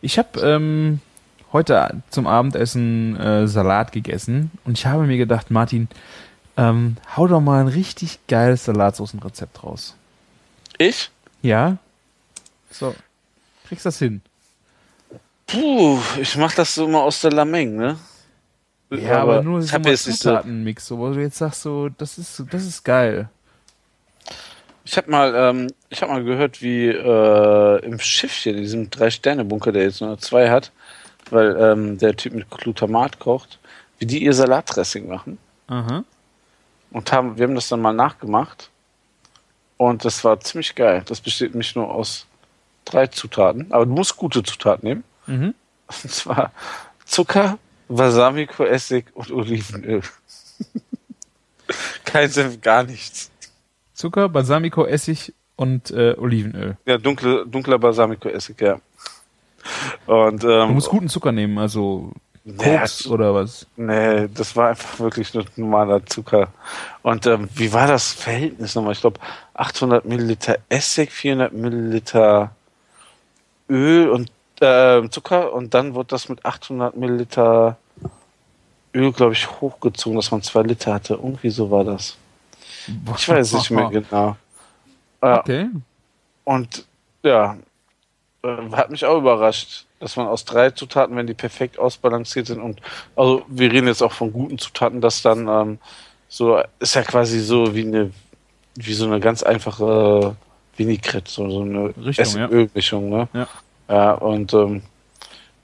[0.00, 1.00] Ich habe ähm,
[1.52, 5.88] heute zum Abendessen äh, Salat gegessen und ich habe mir gedacht, Martin,
[6.56, 9.96] ähm, hau doch mal ein richtig geiles Salatsoßenrezept raus.
[10.78, 11.10] Ich?
[11.42, 11.78] Ja?
[12.70, 12.94] So.
[13.66, 14.20] Kriegst das hin?
[15.46, 17.98] Puh, ich mach das so immer aus der Lameng, ne?
[18.90, 21.88] Ja, aber, nur ich so hab mal so, Zutatenmix, so, wo du jetzt sagst, so,
[21.88, 23.28] das ist, das ist geil.
[24.84, 29.72] Ich habe mal, ähm, ich habe mal gehört, wie äh, im Schiffchen, in diesem Drei-Sterne-Bunker,
[29.72, 30.70] der jetzt nur zwei hat,
[31.30, 33.58] weil ähm, der Typ mit Glutamat kocht,
[33.98, 35.38] wie die ihr Salatdressing machen.
[35.66, 36.04] Aha.
[36.92, 38.70] Und haben, wir haben das dann mal nachgemacht.
[39.76, 41.02] Und das war ziemlich geil.
[41.06, 42.26] Das besteht nicht nur aus
[42.84, 45.04] drei Zutaten, aber du musst gute Zutaten nehmen.
[45.26, 45.54] Mhm.
[46.02, 46.52] Und zwar
[47.04, 47.58] Zucker,
[47.88, 50.02] Balsamico-Essig und Olivenöl.
[52.04, 53.30] Kein Senf, gar nichts.
[53.92, 56.76] Zucker, Balsamico, Essig und äh, Olivenöl.
[56.84, 58.80] Ja, dunkle, dunkler Balsamico-Essig, ja.
[60.06, 62.12] Und Du ähm, musst guten Zucker nehmen, also
[62.46, 63.66] nee, Koks oder was?
[63.76, 66.48] nee, das war einfach wirklich nur normaler Zucker.
[67.02, 68.92] Und ähm, wie war das Verhältnis nochmal?
[68.92, 69.20] Ich glaube
[69.54, 72.52] 800 Milliliter Essig, 400 Milliliter
[73.68, 74.30] Öl und
[74.60, 77.76] äh, Zucker und dann wird das mit 800 Milliliter
[78.94, 81.14] Öl, glaube ich, hochgezogen, dass man zwei Liter hatte.
[81.14, 82.16] Irgendwie so war das.
[83.16, 84.36] Ich weiß nicht mehr genau.
[85.22, 85.68] Ja, Okay.
[86.44, 86.84] und
[87.22, 87.56] ja, äh,
[88.72, 92.80] hat mich auch überrascht, dass man aus drei Zutaten, wenn die perfekt ausbalanciert sind und
[93.14, 95.78] also wir reden jetzt auch von guten Zutaten, dass dann ähm,
[96.28, 98.10] so ist ja quasi so wie eine
[98.74, 100.36] wie so eine ganz einfache
[100.76, 103.18] Vinaigrette, so, so eine Richtung, ja.
[103.18, 103.28] Ne?
[103.32, 103.48] Ja.
[103.88, 104.82] Ja, und ähm,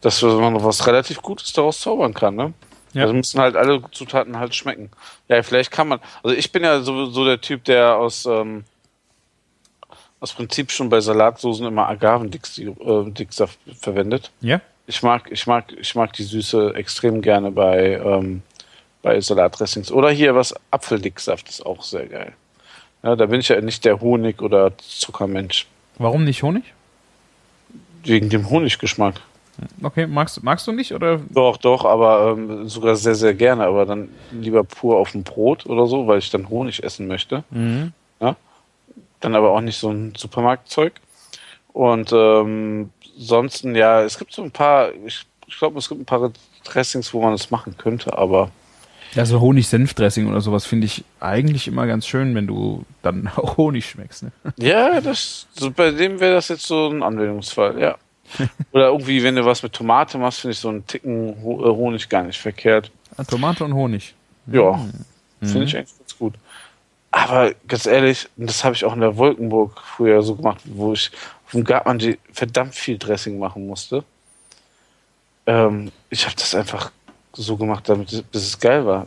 [0.01, 2.53] dass man noch was relativ Gutes daraus zaubern kann, ne?
[2.93, 3.03] Ja.
[3.03, 4.91] Also müssen halt alle Zutaten halt schmecken.
[5.29, 6.01] Ja, vielleicht kann man.
[6.23, 8.65] Also ich bin ja sowieso der Typ, der aus ähm,
[10.23, 14.31] aus Prinzip schon bei Salatsoßen immer Agavendicksaft äh, verwendet.
[14.41, 14.61] Ja?
[14.87, 18.43] Ich mag, ich mag, ich mag die Süße extrem gerne bei ähm,
[19.03, 19.91] bei Salatdressings.
[19.91, 22.33] Oder hier was Apfeldicksaft ist auch sehr geil.
[23.03, 25.67] Ja, da bin ich ja nicht der Honig- oder Zuckermensch.
[25.99, 26.63] Warum nicht Honig?
[28.05, 29.21] Wegen dem Honiggeschmack.
[29.83, 31.21] Okay, magst, magst du nicht oder?
[31.31, 33.65] Doch, doch, aber ähm, sogar sehr, sehr gerne.
[33.65, 37.45] Aber dann lieber pur auf dem Brot oder so, weil ich dann Honig essen möchte.
[37.51, 37.93] Mhm.
[39.23, 40.93] Dann aber auch nicht so ein Supermarktzeug.
[41.73, 46.05] Und ähm, sonst, ja, es gibt so ein paar, ich, ich glaube, es gibt ein
[46.05, 46.31] paar
[46.65, 48.51] Dressings, wo man das machen könnte, aber
[49.17, 53.87] Also Honig-Senf-Dressing oder sowas finde ich eigentlich immer ganz schön, wenn du dann auch Honig
[53.89, 54.25] schmeckst.
[54.25, 54.33] Ne?
[54.59, 57.97] ja, das, so bei dem wäre das jetzt so ein Anwendungsfall, ja.
[58.73, 62.09] Oder irgendwie, wenn du was mit Tomate machst, finde ich so einen Ticken äh, Honig
[62.09, 62.91] gar nicht verkehrt.
[63.17, 64.15] Ah, Tomate und Honig.
[64.47, 64.73] Ja,
[65.41, 65.47] Mhm.
[65.49, 66.35] finde ich eigentlich ganz gut.
[67.13, 70.95] Aber ganz ehrlich, und das habe ich auch in der Wolkenburg früher so gemacht, wo
[70.95, 71.11] ich
[71.47, 74.05] auf dem Gartmann verdammt viel Dressing machen musste.
[75.47, 76.91] Ähm, ich habe das einfach
[77.35, 79.07] so gemacht, damit es- bis es geil war.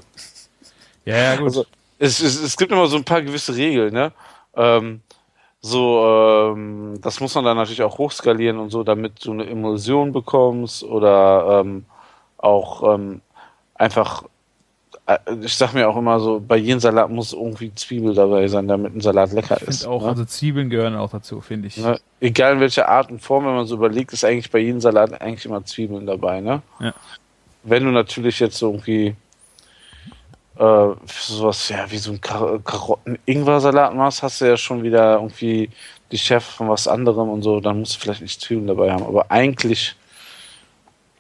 [1.06, 1.45] Ja, ja, gut.
[1.45, 1.66] Also,
[1.99, 4.12] es, es, es gibt immer so ein paar gewisse Regeln, ne?
[4.56, 5.01] Ähm,
[5.62, 6.06] so,
[6.53, 10.84] ähm, das muss man dann natürlich auch hochskalieren und so, damit du eine Emulsion bekommst
[10.84, 11.86] oder ähm,
[12.38, 13.22] auch ähm,
[13.76, 14.24] einfach
[15.41, 18.95] ich sag mir auch immer so, bei jedem Salat muss irgendwie Zwiebel dabei sein, damit
[18.95, 19.86] ein Salat lecker Ich ist.
[19.86, 20.10] auch, ne?
[20.10, 21.78] also Zwiebeln gehören auch dazu, finde ich.
[21.78, 21.99] Ne?
[22.20, 25.22] Egal in welcher Art und Form, wenn man so überlegt, ist eigentlich bei jedem Salat
[25.22, 26.64] eigentlich immer Zwiebeln dabei, ne?
[26.80, 26.93] Ja.
[27.64, 29.16] Wenn du natürlich jetzt so irgendwie
[30.58, 35.70] äh, sowas, ja, wie so ein Kar Karotten-Ingwer-Salat machst, hast du ja schon wieder irgendwie
[36.12, 39.03] die Schärfe von was anderem und so, dann musst du vielleicht nicht Zwiebeln dabei haben.
[39.03, 39.95] Aber eigentlich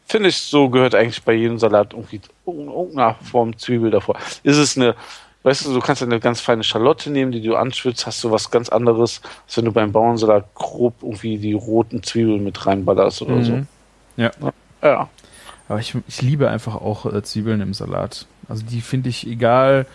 [0.05, 4.17] finde ich, so gehört eigentlich bei jedem Salat irgendwie irgendeine Form Zwiebel davor.
[4.43, 4.95] Ist es eine,
[5.43, 8.51] weißt du, du kannst eine ganz feine Schalotte nehmen, die du anschwitzt, hast du was
[8.51, 13.43] ganz anderes, als wenn du beim Bauernsalat grob irgendwie die roten Zwiebeln mit reinballerst oder
[13.43, 13.53] so.
[13.53, 13.67] Mhm.
[14.17, 14.31] Ja.
[14.81, 15.09] Ja.
[15.67, 18.27] Aber ich, ich liebe einfach auch äh, Zwiebeln im Salat.
[18.47, 19.87] Also die finde ich, egal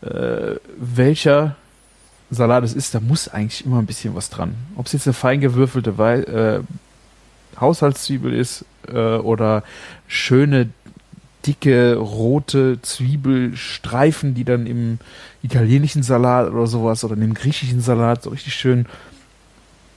[0.00, 1.56] äh, welcher
[2.30, 4.54] Salat es ist, da muss eigentlich immer ein bisschen was dran.
[4.76, 6.60] Ob es jetzt eine fein gewürfelte Wei äh,
[7.60, 9.62] Haushaltszwiebel ist äh, oder
[10.06, 10.70] schöne,
[11.46, 14.98] dicke, rote Zwiebelstreifen, die dann im
[15.42, 18.86] italienischen Salat oder sowas oder in dem griechischen Salat so richtig schön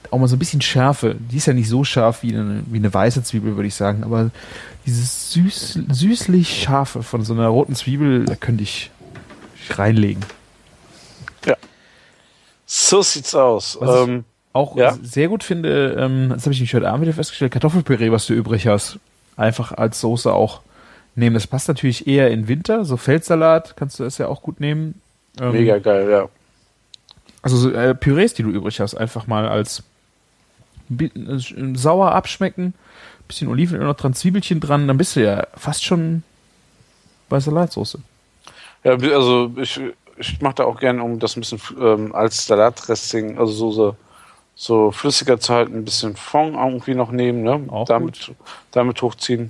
[0.10, 1.16] auch mal so ein bisschen Schärfe.
[1.32, 4.04] Die ist ja nicht so scharf wie eine, wie eine weiße Zwiebel, würde ich sagen,
[4.04, 4.30] aber
[4.86, 8.92] dieses süß, süßlich scharfe von so einer roten Zwiebel, da könnte ich
[9.70, 10.24] reinlegen.
[12.74, 13.78] So sieht's aus.
[13.82, 14.24] Was Ähm,
[14.54, 14.98] Auch Ja?
[15.02, 18.34] sehr gut finde, ähm, das habe ich nicht heute Abend wieder festgestellt, Kartoffelpüree, was du
[18.34, 19.00] übrig hast,
[19.38, 20.62] einfach als Soße auch
[21.16, 21.34] nehmen.
[21.34, 25.02] Das passt natürlich eher in Winter, so Feldsalat kannst du das ja auch gut nehmen.
[25.40, 26.30] Ähm, mega geil, ja.
[27.42, 29.84] Also so, äh, Pürees, die du übrig hast, einfach mal als
[31.00, 31.10] äh,
[31.74, 32.74] sauer abschmecken,
[33.28, 36.24] bisschen Olivenöl noch dran, Zwiebelchen dran, dann bist du ja fast schon
[37.30, 38.00] bei Salatsoße.
[38.84, 39.80] Ja, also ich,
[40.18, 43.96] ich mache da auch gerne, um das ein bisschen ähm, als Salatdressing, also so, so,
[44.62, 47.66] so flüssiger zu halten, ein bisschen Fond irgendwie noch nehmen, ne?
[47.70, 48.32] Auch damit,
[48.70, 49.50] damit hochziehen.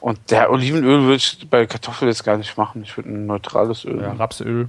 [0.00, 2.82] Und der Olivenöl würde ich bei Kartoffeln jetzt gar nicht machen.
[2.82, 4.02] Ich würde ein neutrales Öl.
[4.02, 4.12] Ja.
[4.14, 4.68] Rapsöl.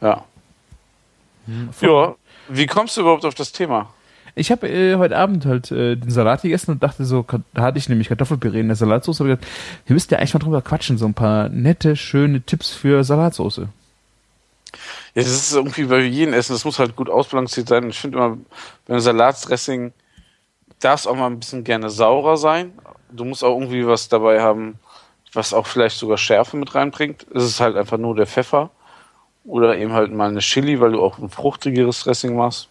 [0.00, 0.24] Ja.
[1.80, 2.14] ja.
[2.48, 3.90] Wie kommst du überhaupt auf das Thema?
[4.34, 7.78] Ich habe äh, heute Abend halt äh, den Salat gegessen und dachte so, da hatte
[7.78, 9.20] ich nämlich Kartoffelpüree in der Salatsauce.
[9.20, 9.52] Hab ich gedacht,
[9.86, 13.68] wir müssten ja eigentlich mal drüber quatschen, so ein paar nette, schöne Tipps für Salatsauce.
[15.14, 17.90] Ja, das ist irgendwie bei jedem Essen, das muss halt gut ausbalanciert sein.
[17.90, 18.38] Ich finde immer,
[18.86, 19.92] beim Salatdressing
[20.78, 22.72] darf es auch mal ein bisschen gerne saurer sein.
[23.10, 24.78] Du musst auch irgendwie was dabei haben,
[25.32, 27.26] was auch vielleicht sogar Schärfe mit reinbringt.
[27.34, 28.70] Es ist halt einfach nur der Pfeffer
[29.44, 32.68] oder eben halt mal eine Chili, weil du auch ein fruchtigeres Dressing machst.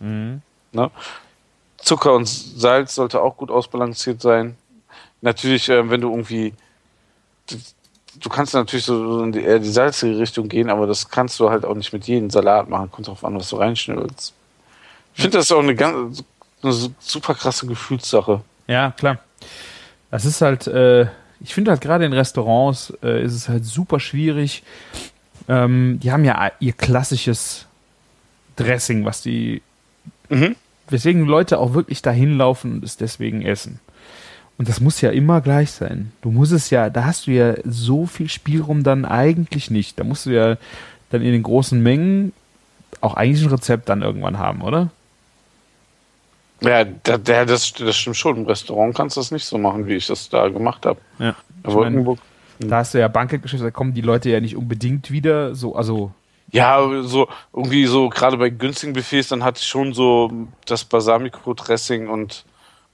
[0.72, 0.92] Ne?
[1.78, 4.58] Zucker und Salz sollte auch gut ausbalanciert sein.
[5.22, 6.54] Natürlich, äh, wenn du irgendwie
[8.20, 11.50] du kannst natürlich so in die, eher die salzige Richtung gehen, aber das kannst du
[11.50, 12.92] halt auch nicht mit jedem Salat machen.
[12.92, 14.34] Kommt drauf an, was du reinschnibbelst.
[15.16, 16.24] Ich finde das auch eine ganz
[16.62, 18.42] eine super krasse Gefühlssache.
[18.68, 19.20] Ja, klar.
[20.12, 21.08] Das ist halt, äh,
[21.40, 24.64] ich finde halt gerade in Restaurants äh, ist es halt super schwierig.
[25.48, 27.66] Ähm, die haben ja ihr klassisches
[28.58, 29.62] Dressing, was die,
[30.28, 30.56] Mhm.
[30.90, 33.80] weswegen Leute auch wirklich dahin laufen und es deswegen essen.
[34.60, 36.12] Und das muss ja immer gleich sein.
[36.22, 40.00] Du musst es ja, da hast du ja so viel Spielraum dann eigentlich nicht.
[40.00, 40.58] Da musst du ja
[41.10, 42.34] dann in den großen Mengen
[43.02, 44.92] auch eigentlich ein Rezept dann irgendwann haben, oder?
[46.62, 48.38] Ja, da, der, das, das stimmt schon.
[48.38, 51.00] Im Restaurant kannst du das nicht so machen, wie ich das da gemacht habe.
[51.20, 51.36] Ja.
[51.64, 52.20] In Ich mein, Wolkenburg.
[52.60, 56.14] da hast du ja Bankgeschäfte, da kommen die Leute ja nicht unbedingt wieder so, also
[56.52, 60.32] Ja, so irgendwie so gerade bei günstigen Buffets, dann hatte ich schon so
[60.66, 62.44] das Balsamico-Dressing und,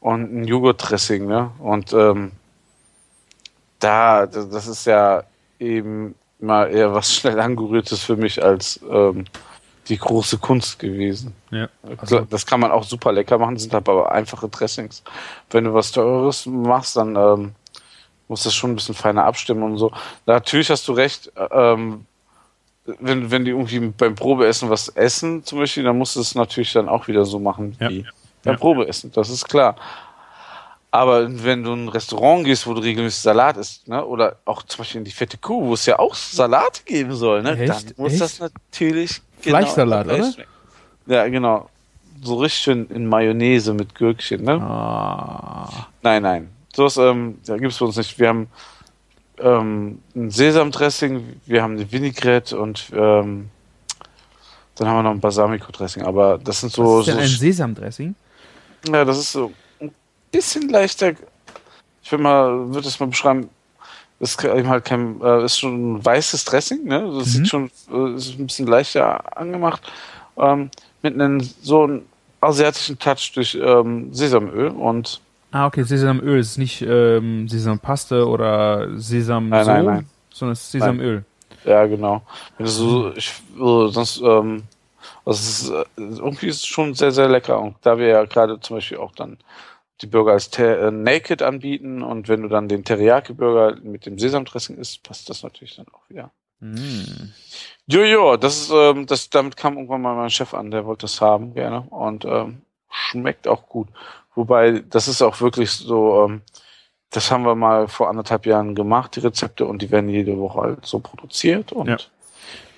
[0.06, 1.50] und ein Joghurt-Dressing, ne?
[1.58, 2.32] Und ähm,
[3.80, 5.24] da, das ist ja
[5.60, 9.26] eben mal eher was schnell angerührtes für mich als ähm,
[9.88, 11.34] die große Kunst gewesen.
[11.50, 11.70] Ja.
[12.06, 15.02] Klar, das kann man auch super lecker machen, sind aber einfache Dressings.
[15.50, 17.56] Wenn du was Teures machst, dann ähm,
[18.28, 19.92] musst du das schon ein bisschen feiner abstimmen und so.
[20.28, 22.06] Natürlich hast du recht, äh, ähm,
[22.86, 26.74] wenn, wenn die irgendwie beim Probeessen was essen, zum Beispiel, dann musst du es natürlich
[26.74, 27.90] dann auch wieder so machen Ja.
[27.90, 28.06] wie
[28.54, 28.58] Ja.
[28.58, 29.76] Probeessen, das ist klar.
[30.92, 34.64] Aber wenn du in ein Restaurant gehst, wo du regelmäßig Salat isst, ne, oder auch
[34.64, 37.70] zum Beispiel in die fette Kuh, wo es ja auch Salat geben soll, ne, Echt?
[37.70, 38.22] dann muss Echt?
[38.22, 40.46] das natürlich Fleischsalat, gleich oder?
[41.08, 41.70] Ja, genau.
[42.24, 44.54] So richtig schön in Mayonnaise mit Gürkchen, ne?
[44.54, 45.88] Ah.
[46.02, 46.50] Nein, nein.
[46.74, 48.18] Sowas ähm, da gibt's bei uns nicht.
[48.18, 48.48] Wir haben
[49.40, 53.50] ähm, ein Sesamdressing, wir haben eine Vinaigrette und ähm,
[54.76, 56.04] dann haben wir noch ein Balsamico-Dressing.
[56.04, 58.16] Aber das sind so, Was ist denn ein so Sesamdressing?
[58.92, 59.92] Ja, das ist so ein
[60.32, 61.14] bisschen leichter.
[62.04, 63.50] Ich würde mal, würde es mal beschreiben.
[64.20, 67.02] Das ist eben halt kein, äh, ist schon ein weißes Dressing, ne?
[67.02, 67.32] Das Mhm.
[67.32, 69.82] sieht schon, äh, ist ein bisschen leichter angemacht.
[70.38, 70.70] Ähm,
[71.02, 72.02] mit einem so einem
[72.42, 75.22] asiatischen Touch durch ähm, Sesamöl und
[75.52, 80.10] Ah, okay, Sesamöl ist nicht ähm, Sesampaste oder Sesam nein, nein, nein.
[80.34, 81.24] sondern es ist Sesamöl.
[81.64, 82.22] Ja, genau.
[82.60, 84.64] So, ich, so, sonst, ähm,
[85.26, 87.60] also es ist, äh, irgendwie ist es schon sehr, sehr lecker.
[87.60, 89.38] Und da wir ja gerade zum Beispiel auch dann
[90.02, 94.78] die Burger als äh, Naked anbieten und wenn du dann den Teriyaki-Burger mit dem Sesamdressing
[94.78, 96.32] isst, passt das natürlich dann auch wieder.
[96.60, 97.32] Mm.
[97.88, 101.22] Jojo, das ist, ähm, das, damit kam irgendwann mal mein Chef an, der wollte das
[101.22, 101.82] haben, gerne.
[101.90, 103.88] Und ähm, schmeckt auch gut.
[104.36, 106.42] Wobei, das ist auch wirklich so, ähm,
[107.10, 110.60] das haben wir mal vor anderthalb Jahren gemacht, die Rezepte, und die werden jede Woche
[110.60, 111.98] halt so produziert und Ja.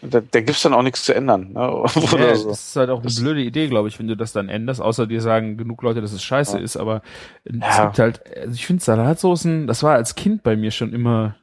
[0.02, 1.54] Da, da gibt's dann auch nichts zu ändern.
[1.54, 1.56] Ne?
[1.56, 1.70] Ja,
[2.14, 2.50] Oder so.
[2.50, 4.82] Das ist halt auch eine Das- blöde Idee, glaube ich, wenn du das dann änderst,
[4.82, 6.64] außer dir sagen genug Leute, dass es scheiße Ja.
[6.64, 7.02] ist, aber
[7.44, 7.86] es Ja.
[7.86, 11.36] gibt halt, also ich finde Salatsoßen, das war als Kind bei mir schon immer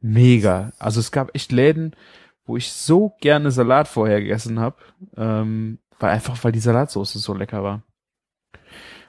[0.00, 0.72] mega.
[0.78, 1.94] Also es gab echt Läden,
[2.44, 4.76] wo ich so gerne Salat vorher gegessen habe,
[5.16, 7.82] ähm, weil einfach, weil die Salatsoße so lecker war.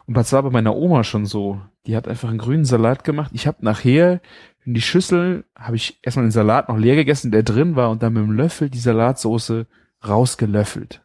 [0.07, 1.61] Und das war bei meiner Oma schon so.
[1.85, 3.29] Die hat einfach einen grünen Salat gemacht.
[3.33, 4.21] Ich habe nachher
[4.65, 8.03] in die Schüssel, habe ich erstmal den Salat noch leer gegessen, der drin war, und
[8.03, 9.67] dann mit dem Löffel die Salatsoße
[10.07, 11.01] rausgelöffelt.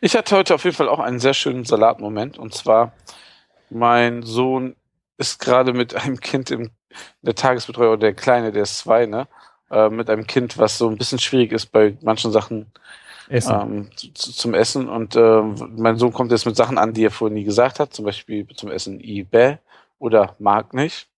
[0.00, 2.38] Ich hatte heute auf jeden Fall auch einen sehr schönen Salatmoment.
[2.38, 2.92] Und zwar,
[3.70, 4.76] mein Sohn
[5.18, 6.70] ist gerade mit einem Kind im, in
[7.22, 9.26] der Tagesbetreuung, der Kleine, der ist zwei, ne?
[9.70, 12.70] Äh, mit einem Kind, was so ein bisschen schwierig ist bei manchen Sachen
[13.28, 13.60] Essen.
[13.60, 14.88] ähm, zu, zum Essen.
[14.88, 17.92] Und ähm, mein Sohn kommt jetzt mit Sachen an, die er vorher nie gesagt hat.
[17.92, 19.58] Zum Beispiel zum Essen eBay
[19.98, 21.08] oder mag nicht.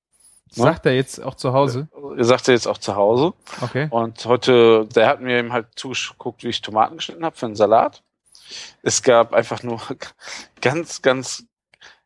[0.51, 1.89] Sagt er jetzt auch zu Hause?
[2.17, 3.35] Er sagt er jetzt auch zu Hause.
[3.61, 3.89] Okay.
[3.91, 7.55] Und heute, der hat mir eben halt zugeguckt, wie ich Tomaten geschnitten habe für einen
[7.57, 8.03] Salat.
[8.83, 9.81] Es gab einfach nur
[10.61, 11.45] ganz, ganz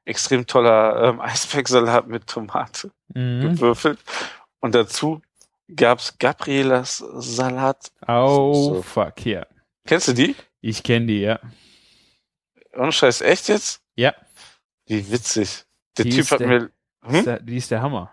[0.04, 3.42] extrem toller ähm, Eisbergsalat mit Tomate Mhm.
[3.56, 3.98] gewürfelt.
[4.60, 5.20] Und dazu
[5.74, 7.92] gab's Gabrielas Salat.
[8.08, 8.82] Oh, So.
[8.82, 9.46] fuck, ja.
[9.86, 10.34] Kennst du die?
[10.60, 11.38] Ich kenne die, ja.
[12.74, 13.80] Ohne Scheiß, echt jetzt?
[13.96, 14.14] Ja,
[14.86, 15.64] Wie witzig.
[15.98, 16.70] Der Die Typ hat der- mir,
[17.06, 17.24] die ist hm?
[17.24, 18.10] der, die ist der Hammer.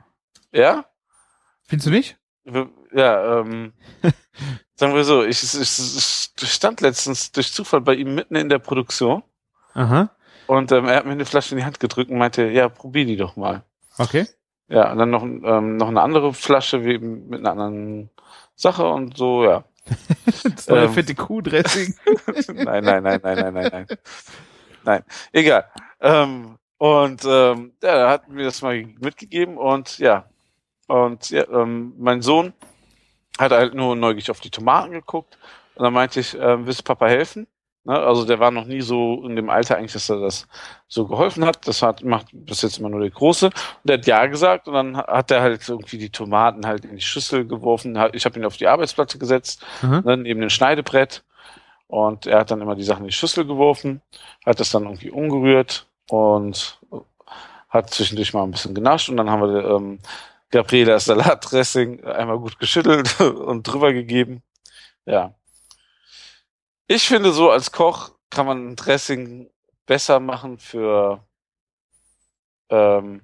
[0.51, 0.85] Ja?
[1.63, 2.17] Findest du nicht?
[2.93, 3.73] Ja, ähm,
[4.75, 8.59] sagen wir so, ich, ich, ich stand letztens durch Zufall bei ihm mitten in der
[8.59, 9.23] Produktion
[9.73, 10.09] Aha.
[10.47, 13.05] und ähm, er hat mir eine Flasche in die Hand gedrückt und meinte, ja, probier
[13.05, 13.63] die doch mal.
[13.97, 14.25] Okay.
[14.67, 18.09] Ja, und dann noch, ähm, noch eine andere Flasche wie, mit einer anderen
[18.55, 19.63] Sache und so, ja.
[20.43, 20.93] Das neue Ähm.
[20.93, 21.95] fette Kuh-Dressing.
[22.53, 23.87] nein, nein, nein, nein, nein, nein, nein.
[24.85, 25.65] Nein, egal.
[25.99, 30.25] Ähm, und ähm, ja, er hat mir das mal mitgegeben und ja.
[30.89, 32.53] Und ja, ähm, mein Sohn
[33.37, 35.37] hat halt nur neugierig auf die Tomaten geguckt
[35.75, 37.47] und dann meinte ich, ähm, willst du Papa helfen?
[37.85, 37.97] Ne?
[37.97, 40.47] Also der war noch nie so in dem Alter eigentlich, dass er das
[40.87, 41.67] so geholfen hat.
[41.67, 43.45] Das hat macht bis jetzt immer nur der Große.
[43.45, 46.95] Und der hat ja gesagt und dann hat er halt irgendwie die Tomaten halt in
[46.95, 47.97] die Schüssel geworfen.
[48.13, 50.01] Ich habe ihn auf die Arbeitsplatte gesetzt Aha.
[50.01, 51.23] ne, neben dem Schneidebrett.
[51.87, 54.01] Und er hat dann immer die Sachen in die Schüssel geworfen,
[54.45, 56.79] hat das dann irgendwie umgerührt und
[57.69, 59.99] hat zwischendurch mal ein bisschen genascht und dann haben wir ähm,
[60.51, 64.41] Gabrielas Salatdressing einmal gut geschüttelt und drüber gegeben.
[65.05, 65.35] Ja.
[66.87, 69.49] Ich finde so als Koch kann man ein Dressing
[69.85, 71.23] besser machen für
[72.69, 73.21] ähm,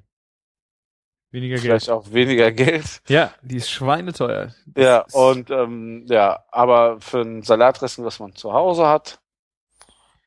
[1.31, 1.61] Weniger Geld.
[1.63, 3.01] vielleicht auch weniger Geld.
[3.07, 4.53] Ja, die ist schweineteuer.
[4.67, 9.19] Das Ja, ist- und ähm, ja, aber für ein Salatdressing, was man zu Hause hat,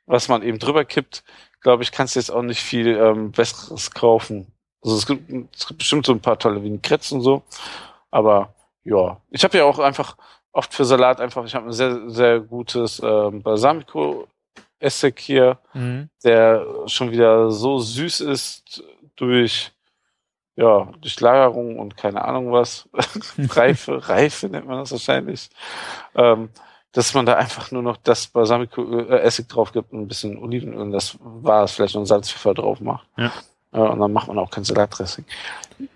[0.06, 1.24] was man eben drüber kippt,
[1.60, 4.52] glaube ich, kannst du jetzt auch nicht viel ähm, Besseres kaufen.
[4.82, 7.42] Also es gibt, es gibt bestimmt so ein paar tolle Vinaigrettes und so,
[8.10, 8.54] aber
[8.84, 10.16] ja, ich habe ja auch einfach
[10.52, 16.08] oft für Salat einfach, ich habe ein sehr, sehr gutes ähm, Balsamico-Essig hier, Mhm.
[16.24, 18.82] der schon wieder so süß ist
[19.16, 19.72] durch
[20.56, 22.88] ja, durch Lagerung und keine Ahnung was,
[23.38, 25.50] Reife, Reife nennt man das wahrscheinlich,
[26.16, 26.48] ähm,
[26.90, 30.90] dass man da einfach nur noch das Balsamico-Essig drauf gibt und ein bisschen Olivenöl und
[30.90, 33.06] das war es, vielleicht noch ein Salzpfeffer drauf macht.
[33.16, 33.30] Ja.
[33.72, 35.24] Äh, und dann macht man auch kein Salatdressing.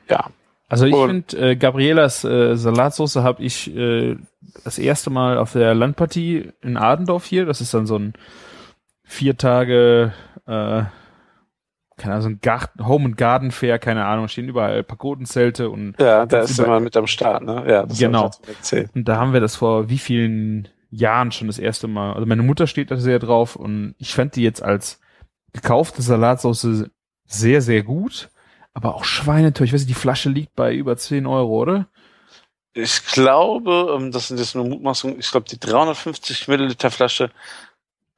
[0.08, 0.26] Ja.
[0.68, 4.16] Also ich finde, äh, Gabrielas äh, Salatsauce habe ich äh,
[4.64, 7.44] das erste Mal auf der Landpartie in Adendorf hier.
[7.44, 8.14] Das ist dann so ein
[9.04, 10.14] vier Tage,
[10.46, 10.82] äh,
[11.98, 15.94] keine Ahnung, so ein Garten, Home and Garden Fair, keine Ahnung, stehen überall Pagodenzelte und
[16.00, 17.64] Ja, da ist immer mit am Start, ne?
[17.68, 18.30] Ja, das Genau.
[18.94, 22.14] Und da haben wir das vor wie vielen Jahren schon das erste Mal.
[22.14, 25.00] Also meine Mutter steht da sehr drauf und ich fand die jetzt als
[25.52, 26.86] gekaufte Salatsauce
[27.32, 28.28] sehr, sehr gut.
[28.74, 29.66] Aber auch schweineteuer.
[29.66, 31.86] Ich weiß nicht, die Flasche liegt bei über 10 Euro, oder?
[32.74, 37.30] Ich glaube, ähm, das sind jetzt nur Mutmaßungen, ich glaube, die 350 Milliliter Flasche,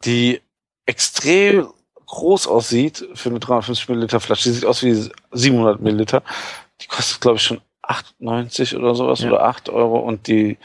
[0.05, 0.41] die
[0.87, 1.67] extrem
[2.07, 6.23] groß aussieht für eine 350 Milliliter Flasche, die sieht aus wie 700 Milliliter,
[6.81, 9.29] die kostet, glaube ich, schon 8,90 oder sowas Ja.
[9.29, 10.57] oder 8 Euro und die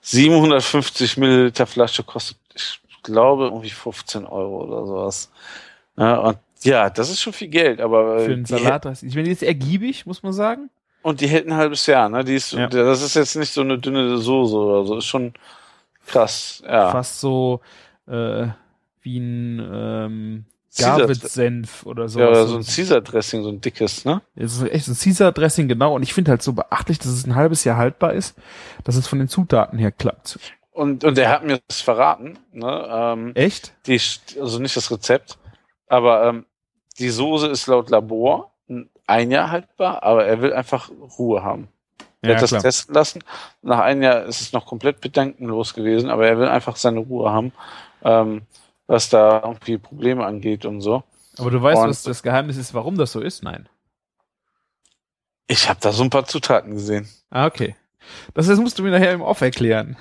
[0.00, 5.30] 750 Milliliter Flasche kostet, ich glaube, irgendwie 15 Euro oder sowas.
[5.98, 9.02] Ja, und ja, das ist schon viel Geld, aber äh, Für einen Salat.
[9.02, 10.70] Ich meine, die ist ergiebig, muss man sagen.
[11.02, 12.24] Und die hält ein halbes Jahr, ne?
[12.24, 12.66] Die ist, Ja.
[12.66, 15.34] das ist jetzt nicht so eine dünne Soße oder so, ist schon
[16.06, 16.90] krass, ja.
[16.90, 17.60] Fast so
[18.06, 18.46] äh,
[19.02, 20.44] wie ein ähm,
[20.78, 22.20] Garvitz-Senf oder so.
[22.20, 24.22] Ja, oder so ein Caesar-Dressing, so ein dickes, ne?
[24.34, 25.94] Es ist echt ein Caesar-Dressing, genau.
[25.94, 28.36] Und ich finde halt so beachtlich, dass es ein halbes Jahr haltbar ist,
[28.84, 30.38] dass es von den Zutaten her klappt.
[30.72, 32.88] Und, und er hat mir das verraten, ne?
[32.90, 33.74] Ähm, Echt?
[33.86, 34.00] die,
[34.40, 35.38] also nicht das Rezept,
[35.86, 36.46] aber ähm,
[36.98, 38.50] die Soße ist laut Labor
[39.06, 41.68] ein Jahr haltbar, aber er will einfach Ruhe haben.
[42.22, 43.22] Er hat das testen lassen.
[43.60, 47.30] Nach einem Jahr ist es noch komplett bedenkenlos gewesen, aber er will einfach seine Ruhe
[47.30, 47.52] haben,
[48.02, 48.42] ähm,
[48.86, 51.02] was da irgendwie Probleme angeht und so.
[51.36, 53.42] Aber du weißt, Und- was das Geheimnis ist, warum das so ist?
[53.42, 53.68] Nein.
[55.46, 57.06] Ich habe da so ein paar Zutaten gesehen.
[57.28, 57.76] Ah, okay.
[58.32, 59.96] Das, das musst du mir nachher im Off erklären.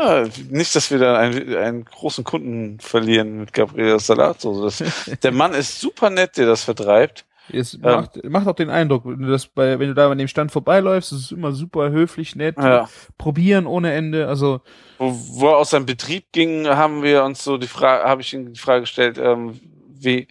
[0.00, 4.84] Na, nicht, dass wir da einen, einen großen Kunden verlieren mit Gabriela Salatsoße.
[4.84, 7.24] Das, der Mann ist super nett, der das vertreibt.
[7.50, 10.28] Es macht, macht auch den Eindruck, wenn du das bei, wenn du da an dem
[10.28, 12.88] Stand vorbeiläufst, ist es immer super höflich, nett, Ja.
[13.16, 14.28] probieren ohne Ende.
[14.28, 14.60] Also
[14.98, 18.34] Wo, wo er aus seinem Betrieb ging, haben wir uns so die Frage, habe ich
[18.34, 20.28] ihm die Frage gestellt, ähm, wie,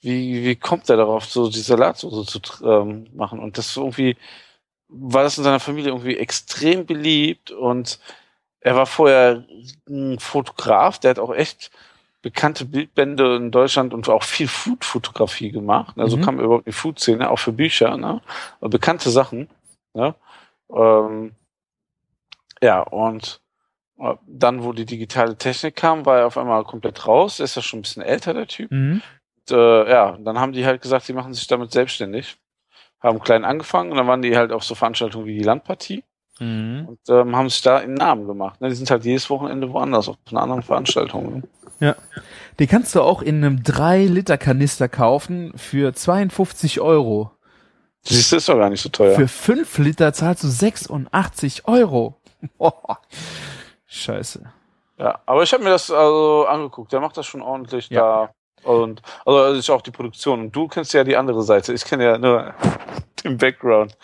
[0.00, 3.38] wie, wie kommt er darauf, so die Salatsoße zu ähm, machen?
[3.38, 4.16] Und das irgendwie
[4.88, 7.98] war das in seiner Familie irgendwie extrem beliebt und
[8.66, 9.44] er war vorher
[9.88, 11.70] ein Fotograf, der hat auch echt
[12.20, 15.96] bekannte Bildbände in Deutschland und auch viel Food-Fotografie gemacht.
[15.96, 16.22] Also Mhm.
[16.22, 18.20] kam er überhaupt in die Food-Szene, auch für Bücher, ne?
[18.58, 19.48] Und bekannte Sachen.
[19.94, 20.16] Ne?
[20.74, 21.36] Ähm,
[22.60, 23.40] ja, und
[24.00, 27.38] äh, dann, wo die digitale Technik kam, war er auf einmal komplett raus.
[27.38, 28.72] Er ist ja schon ein bisschen älter, der Typ.
[28.72, 29.00] mhm.
[29.48, 32.36] Und, äh, ja, dann haben die halt gesagt, sie machen sich damit selbstständig.
[33.00, 36.02] Haben klein angefangen und dann waren die halt auf so Veranstaltungen wie die Landpartie
[36.38, 36.86] Mhm.
[36.88, 38.60] und ähm, haben sich da einen Namen gemacht.
[38.60, 38.68] Ne?
[38.68, 41.42] Die sind halt jedes Wochenende woanders, auf einer anderen Veranstaltung.
[41.80, 41.96] Ne?
[42.58, 47.30] Die kannst du auch in einem 3-Liter-Kanister kaufen für 52 Euro.
[48.02, 49.14] Siehst du, ist doch gar nicht so teuer.
[49.16, 52.20] Für 5 Liter zahlst du 86 Euro.
[52.56, 52.98] Boah.
[53.86, 54.42] Scheiße.
[54.98, 56.92] Ja, aber ich habe mir das also angeguckt.
[56.92, 58.30] Der macht das schon ordentlich Ja.
[58.64, 58.70] da.
[58.70, 60.40] Und also ist auch die Produktion.
[60.40, 61.72] Und du kennst ja die andere Seite.
[61.72, 62.54] Ich kenne ja nur
[63.24, 63.96] den Background.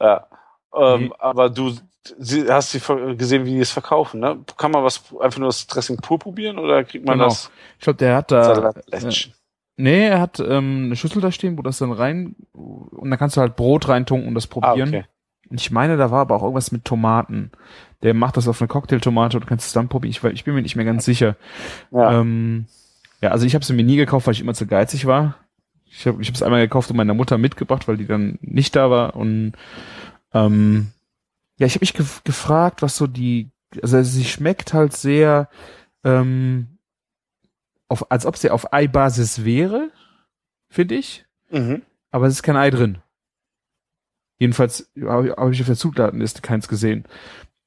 [0.00, 0.26] Ja.
[0.74, 1.10] Ähm, Nee.
[1.18, 1.72] Aber du
[2.18, 4.38] sie, hast ver- gesehen, wie die es verkaufen, ne?
[4.56, 7.28] Kann man was einfach nur das Dressing pur probieren oder kriegt man Genau.
[7.28, 8.72] das Ich glaube, der hat da.
[8.90, 9.10] Äh,
[9.76, 12.34] nee, er hat ähm, eine Schüssel da stehen, wo das dann rein.
[12.52, 14.88] Und dann kannst du halt Brot reintunken und das Ah, probieren.
[14.88, 15.04] okay.
[15.50, 17.50] Und ich meine, da war aber auch irgendwas mit Tomaten.
[18.02, 20.10] Der macht das auf eine Cocktailtomate und du kannst es dann probieren.
[20.10, 21.36] Ich, we- ich bin mir nicht mehr ganz sicher.
[21.90, 22.20] Ja.
[22.20, 22.66] Ähm,
[23.20, 25.36] ja, also ich habe sie mir nie gekauft, weil ich immer zu geizig war.
[25.86, 28.90] Ich habe ich es einmal gekauft und meiner Mutter mitgebracht, weil die dann nicht da
[28.90, 29.14] war.
[29.14, 29.52] Und
[30.34, 30.92] ähm,
[31.58, 33.50] ja, ich habe mich gef gefragt, was so die,
[33.82, 35.48] also sie schmeckt halt sehr,
[36.04, 36.78] ähm,
[37.88, 39.90] auf, als ob sie auf Eibasis wäre,
[40.68, 41.26] finde ich.
[41.50, 41.82] Mhm.
[42.10, 42.98] Aber es ist kein Ei drin.
[44.38, 47.04] Jedenfalls habe ich, hab ich auf der Zutatenliste keins gesehen.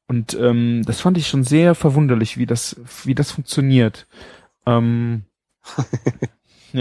[0.07, 4.07] Und ähm, das fand ich schon sehr verwunderlich, wie das, wie das funktioniert.
[4.65, 5.23] Ähm,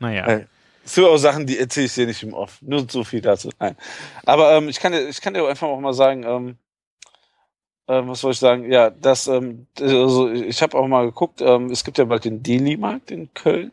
[0.00, 0.40] naja.
[0.90, 2.58] Äh, So auch Sachen, die erzähle ich dir nicht im Off.
[2.62, 3.50] Nur so viel dazu.
[3.58, 3.76] Nein.
[4.24, 6.58] Aber ähm, ich kann dir, ich kann dir einfach auch mal sagen, ähm,
[7.88, 8.70] ähm, was soll ich sagen?
[8.70, 12.42] Ja, das, ähm, also ich habe auch mal geguckt, ähm, es gibt ja bald den
[12.42, 13.72] Deli-Markt in Köln,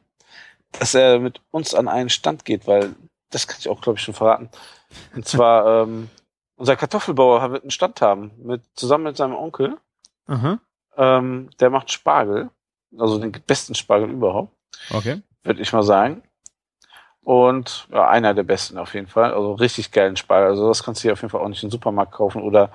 [0.80, 2.96] dass er mit uns an einen Stand geht, weil
[3.30, 4.50] das kann ich auch, glaube ich, schon verraten.
[5.16, 6.10] Und zwar, ähm,
[6.56, 9.78] unser Kartoffelbauer wird einen Stand haben, mit, zusammen mit seinem Onkel.
[10.98, 12.50] Ähm, der macht Spargel,
[12.98, 14.52] also den besten Spargel überhaupt
[14.90, 15.22] Okay.
[15.44, 16.24] würde ich mal sagen.
[17.28, 19.34] Und ja, einer der besten auf jeden Fall.
[19.34, 20.52] Also richtig geilen Spargel.
[20.52, 22.70] Also das kannst du hier auf jeden Fall auch nicht im Supermarkt kaufen oder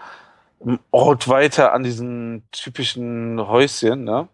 [0.61, 4.05] im Ort weiter an diesen typischen Häuschen.
[4.05, 4.29] Ne?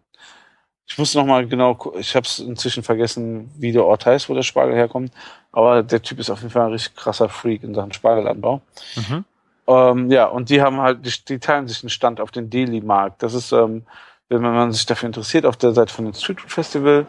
[0.85, 4.33] Ich muss noch mal genau, ich habe es inzwischen vergessen, wie der Ort heißt, wo
[4.33, 5.13] der Spargel herkommt.
[5.53, 8.59] Aber der Typ ist auf jeden Fall ein richtig krasser Freak in Sachen Spargelanbau.
[8.97, 9.23] Mhm.
[9.67, 13.23] Ähm, ja, und die haben halt, die, die teilen sich einen Stand auf den Deli-Markt.
[13.23, 13.83] Das ist, ähm,
[14.27, 17.07] wenn man sich dafür interessiert, auf der Seite von dem Street Food Festival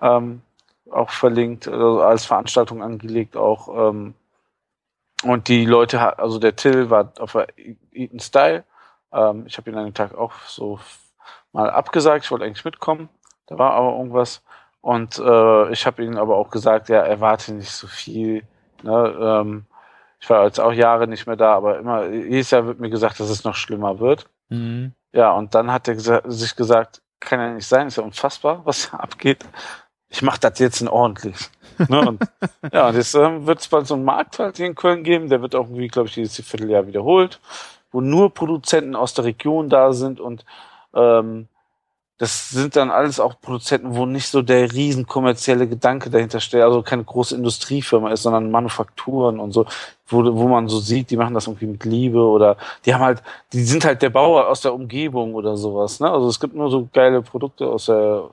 [0.00, 0.42] ähm,
[0.90, 3.90] auch verlinkt, also als Veranstaltung angelegt auch.
[3.90, 4.14] Ähm,
[5.24, 7.48] und die Leute, also der Till war auf der
[7.92, 8.64] Eaton Style.
[9.12, 10.78] Ähm, ich habe ihn an dem Tag auch so
[11.52, 12.24] mal abgesagt.
[12.24, 13.08] Ich wollte eigentlich mitkommen.
[13.46, 14.42] Da war aber irgendwas.
[14.80, 18.44] Und äh, ich habe ihm aber auch gesagt, ja, erwarte nicht so viel.
[18.82, 19.16] Ne?
[19.20, 19.66] Ähm,
[20.20, 23.20] ich war jetzt auch Jahre nicht mehr da, aber immer, jedes Jahr wird mir gesagt,
[23.20, 24.28] dass es noch schlimmer wird.
[24.48, 24.92] Mhm.
[25.12, 28.64] Ja, und dann hat er gesa sich gesagt, kann ja nicht sein, ist ja unfassbar,
[28.64, 29.44] was da abgeht.
[30.10, 31.36] Ich mache das jetzt in ordentlich.
[31.88, 32.08] ne?
[32.08, 32.22] und,
[32.72, 35.28] ja, und jetzt ähm, wird es bald so einen Markt halt hier in Köln geben,
[35.28, 37.40] der wird auch irgendwie, glaube ich, jedes Vierteljahr wiederholt,
[37.92, 40.44] wo nur Produzenten aus der Region da sind und
[40.94, 41.48] ähm,
[42.18, 46.62] das sind dann alles auch Produzenten, wo nicht so der riesen kommerzielle Gedanke dahinter steht,
[46.62, 49.66] also keine große Industriefirma ist, sondern Manufakturen und so,
[50.08, 53.22] wo, wo man so sieht, die machen das irgendwie mit Liebe oder die haben halt,
[53.52, 56.00] die sind halt der Bauer aus der Umgebung oder sowas.
[56.00, 56.10] Ne?
[56.10, 58.30] Also es gibt nur so geile Produkte aus der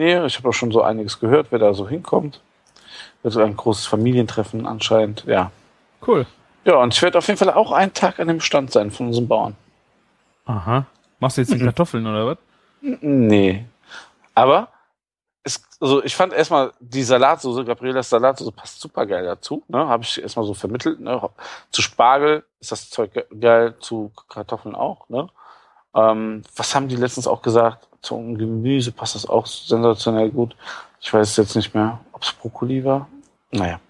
[0.00, 0.26] Nähe.
[0.26, 2.40] Ich habe auch schon so einiges gehört, wer da so hinkommt.
[3.22, 5.50] Wird so ein großes Familientreffen anscheinend, ja.
[6.06, 6.26] Cool.
[6.64, 9.06] Ja, und ich werde auf jeden Fall auch einen Tag an dem Stand sein von
[9.08, 9.56] unseren Bauern.
[10.46, 10.86] Aha.
[11.18, 11.64] Machst du jetzt die Mhm.
[11.66, 12.38] Kartoffeln oder was?
[12.80, 13.64] Nee.
[14.34, 14.68] Aber
[15.42, 19.62] es, also ich fand erstmal die Salatsoße, Gabrielas Salatsoße passt super geil dazu.
[19.68, 19.86] Ne?
[19.86, 21.00] Habe ich erstmal so vermittelt.
[21.00, 21.20] Ne?
[21.70, 25.08] Zu Spargel ist das Zeug ge- geil, zu Kartoffeln auch.
[25.10, 25.28] Ne?
[25.94, 27.86] Ähm, was haben die letztens auch gesagt?
[28.02, 30.56] Zum Gemüse passt das auch sensationell gut.
[31.00, 33.08] Ich weiß jetzt nicht mehr, ob es Brokkoli war.
[33.52, 33.80] Naja.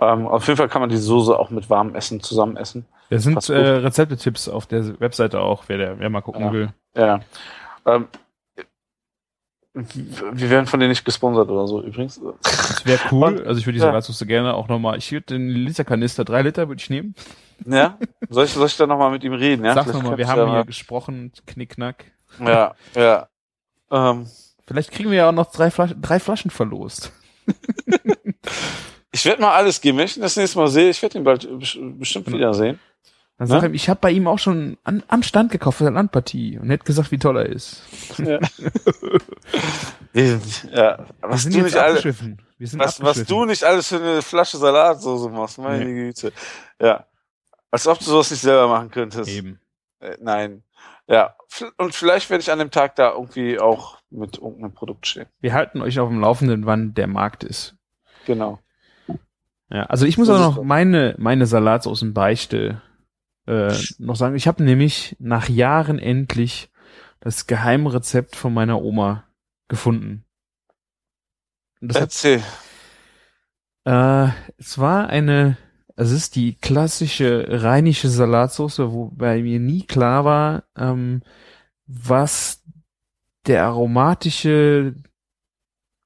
[0.00, 2.86] Ähm, auf jeden Fall kann man die Soße auch mit warmem Essen zusammen essen.
[3.10, 6.52] Da sind äh, Rezeptetipps auf der Webseite auch, wer, der, wer mal gucken Ja.
[6.52, 6.68] will.
[6.94, 7.20] Ja.
[7.86, 8.06] Ähm,
[9.74, 12.20] wir werden von denen nicht gesponsert oder so übrigens.
[12.42, 13.44] Das wäre cool.
[13.46, 13.86] Also ich würde die ja.
[13.86, 14.98] Salatsoße gerne auch nochmal.
[14.98, 17.14] Ich würde den Literkanister, drei Liter würde ich nehmen.
[17.64, 17.96] Ja?
[18.28, 19.64] Soll ich, soll ich da nochmal mit ihm reden?
[19.64, 19.74] Ja?
[19.74, 22.04] Sag nochmal, wir haben ja hier gesprochen, knickknack.
[22.38, 23.28] mal- Ja, ja.
[23.90, 24.26] Ähm,
[24.66, 27.10] Vielleicht kriegen wir ja auch noch drei Flaschen, drei Flaschen verlost.
[29.12, 29.98] ich werde mal alles geben.
[29.98, 32.36] Wenn ich ihn das nächste Mal sehe, ich werde ihn bald bes- bestimmt Genau.
[32.36, 32.78] wiedersehen.
[33.38, 33.54] Dann Ne?
[33.54, 36.58] sag ihm, ich habe bei ihm auch schon an, am Stand gekauft für der Landpartie
[36.58, 37.82] und hätte gesagt, wie toll er ist.
[38.18, 38.40] Ja.
[40.72, 41.06] ja.
[41.20, 42.02] Was du nicht alle,
[42.72, 46.32] was, was du nicht alles für eine Flasche Salatsoße machst, meine Güte.
[46.80, 47.06] Ja.
[47.70, 49.30] Als ob du sowas nicht selber machen könntest.
[49.30, 49.60] Eben.
[50.00, 50.62] Äh, nein.
[51.08, 51.34] Ja.
[51.78, 55.26] Und vielleicht werde ich an dem Tag da irgendwie auch mit irgendeinem Produkt stehen.
[55.40, 57.76] Wir halten euch auf dem Laufenden, wann der Markt ist.
[58.26, 58.58] Genau.
[59.70, 60.64] Ja, also ich muss Das auch noch so.
[60.64, 62.82] meine, meine Salatsoßenbeichte
[63.46, 64.36] äh, noch sagen.
[64.36, 66.70] Ich habe nämlich nach Jahren endlich
[67.20, 69.24] das Geheimrezept von meiner Oma
[69.68, 70.24] gefunden.
[71.80, 72.42] Und das hat, Erzähl.
[73.84, 74.28] äh,
[74.58, 75.56] es war eine,
[76.00, 81.22] es ist die klassische rheinische Salatsoße, wobei mir nie klar war, ähm,
[81.88, 82.62] was
[83.48, 84.94] der aromatische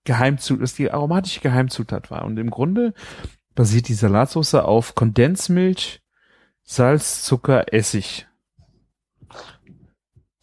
[0.04, 2.24] Geheimzutat, dass die aromatische Geheimzutat war.
[2.24, 2.94] Und im Grunde
[3.54, 6.00] basiert die Salatsoße auf Kondensmilch,
[6.62, 8.26] Salz, Zucker, Essig.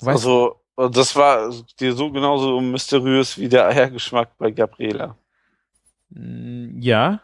[0.02, 0.62] Weißt Also,
[0.94, 5.18] das war dir so genauso mysteriös wie der Eiergeschmack bei Gabriela.
[6.12, 7.22] Mm, Ja,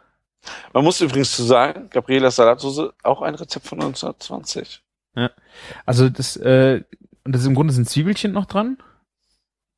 [0.74, 4.82] Man muss übrigens zu sagen, Gabrielas Salatsoße auch ein Rezept von 1920.
[5.86, 6.84] also das, äh,
[7.24, 8.78] und das ist im Grunde sind Zwiebelchen noch dran.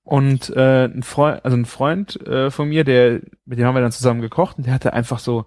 [0.03, 3.81] Und äh, ein Freund, also ein Freund äh, von mir, der, mit dem haben wir
[3.81, 5.45] dann zusammen gekocht und der hatte einfach so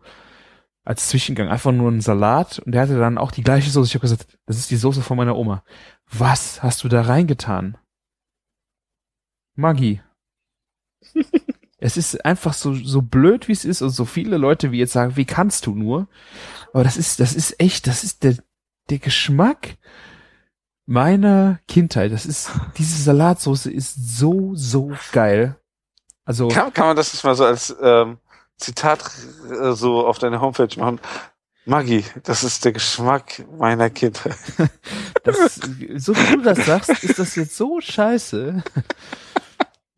[0.85, 3.87] als Zwischengang einfach nur einen Salat und der hatte dann auch die gleiche Soße.
[3.89, 5.65] Ich habe gesagt, das ist die Soße von meiner Oma.
[6.11, 7.79] Was hast du da reingetan?
[9.57, 10.03] Maggi.
[11.81, 14.93] es ist einfach so, so blöd, wie es ist und so viele Leute, wie jetzt
[14.93, 16.09] sagen, wie kannst du nur?
[16.73, 18.37] Aber das ist, das ist echt, das ist der,
[18.91, 19.79] der Geschmack
[20.87, 22.13] meiner Kindheit.
[22.13, 25.57] Das ist, diese Salatsoße ist so, so geil.
[26.25, 28.19] Also, Kann, kann man das nicht mal so als ähm,
[28.59, 29.11] Zitat
[29.51, 31.01] äh, so auf deine Homepage machen?
[31.65, 34.37] Maggi, das ist der Geschmack meiner Kindheit.
[35.25, 35.61] das,
[35.97, 38.63] so wie du das sagst, ist das jetzt so scheiße.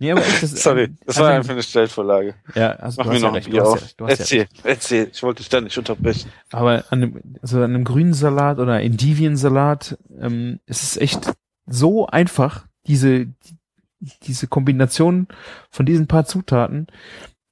[0.02, 2.34] nee, aber echt, das Sorry, das also, war einfach eine Stellvorlage.
[2.54, 3.82] Ja, also Mach du mir hast noch ja ein recht, du Bier hast ja auf.
[3.82, 4.60] recht, ja Erzähl, recht.
[4.64, 5.10] erzähl.
[5.12, 6.30] Ich wollte dich da nicht unterbrechen.
[6.50, 11.32] Aber an einem, also an einem grünen Salat oder Endiviensalat, ähm, es ist echt
[11.66, 13.26] so einfach, diese,
[14.00, 15.28] diese Kombination
[15.70, 16.88] von diesen paar Zutaten.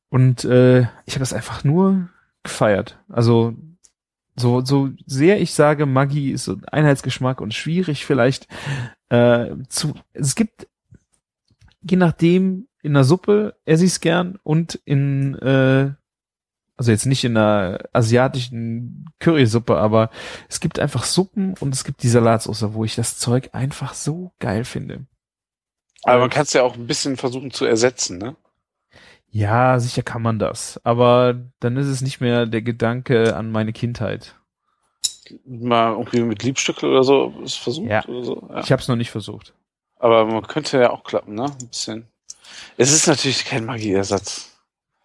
[0.09, 2.09] Und äh, ich habe das einfach nur
[2.43, 2.99] gefeiert.
[3.09, 3.55] Also
[4.37, 8.49] so, so sehr ich sage, Maggi ist so ein Einheitsgeschmack und schwierig vielleicht
[9.11, 9.95] äh, zu.
[10.13, 10.67] Es gibt,
[11.83, 15.93] je nachdem, in der Suppe esse ich es gern und in äh,
[16.77, 20.09] also jetzt nicht in einer asiatischen Currysuppe, aber
[20.49, 24.33] es gibt einfach Suppen und es gibt die Salatsauce, wo ich das Zeug einfach so
[24.39, 25.05] geil finde.
[26.05, 28.35] Aber man kann es ja auch ein bisschen versuchen zu ersetzen, ne?
[29.29, 33.75] Ja, sicher kann man das, aber dann ist es nicht mehr der Gedanke an meine
[33.75, 34.37] Kindheit.
[35.45, 38.05] Mal irgendwie mit Liebstückel oder so ist versucht Ja.
[38.07, 38.49] oder so.
[38.49, 38.61] Ja.
[38.61, 39.55] Ich habe es noch nicht versucht.
[40.01, 41.45] Aber man könnte ja auch klappen, ne?
[41.45, 42.09] Ein bisschen.
[42.77, 44.51] Es ist natürlich kein Magiersatz.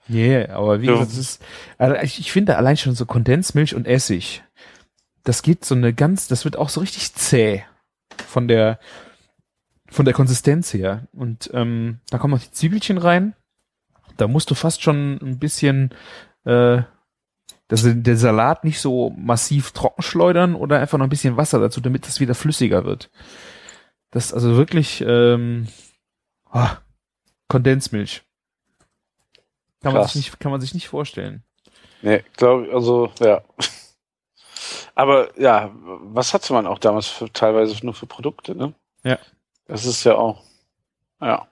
[0.07, 1.41] Nee, aber wie gesagt, das ist,
[1.77, 4.43] also ich, ich finde allein schon so Kondensmilch und Essig.
[5.23, 7.63] Das geht so eine ganz, das wird auch so richtig zäh
[8.27, 8.79] von der,
[9.89, 11.07] von der Konsistenz her.
[11.11, 13.35] Und ähm, da kommen noch die Zwiebelchen rein.
[14.17, 15.93] Da musst du fast schon ein bisschen,
[16.45, 16.83] äh,
[17.67, 21.81] dass der Salat nicht so massiv trocken schleudern oder einfach noch ein bisschen Wasser dazu,
[21.81, 23.09] damit das wieder flüssiger wird.
[24.15, 25.67] Das ist also wirklich, ähm,
[26.49, 26.77] ah,
[27.49, 28.23] Kondensmilch.
[29.81, 31.43] Kann man, sich nicht, kann man sich nicht vorstellen.
[32.01, 33.43] Nee, glaube also, ja.
[34.95, 38.73] Aber ja, was hatte man auch damals für, teilweise nur für Produkte, ne?
[39.03, 39.19] Ja.
[39.67, 40.41] Das ist ja auch,
[41.19, 41.45] ja.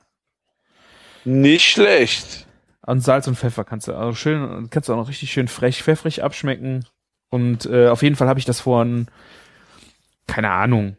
[1.26, 2.47] Nicht schlecht.
[2.82, 5.84] An Salz und Pfeffer kannst du also schön, kannst du auch noch richtig schön frech,
[5.84, 6.86] pfeffrig abschmecken.
[7.30, 9.11] Und äh, auf jeden Fall habe ich das vor, ein,
[10.28, 10.95] keine Ahnung,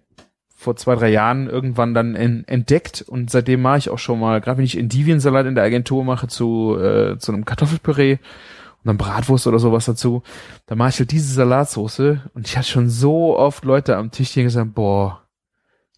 [0.65, 4.41] vor zwei, drei Jahren irgendwann dann en, entdeckt und seitdem mache ich auch schon mal,
[4.41, 8.97] gerade wenn ich Endiviensalat in der Agentur mache zu, äh, zu einem Kartoffelpüree und dann
[8.97, 10.23] Bratwurst oder sowas dazu,
[10.67, 14.33] da mache ich halt diese Salatsoße und ich hatte schon so oft Leute am Tisch,
[14.33, 15.23] die gesagt boah,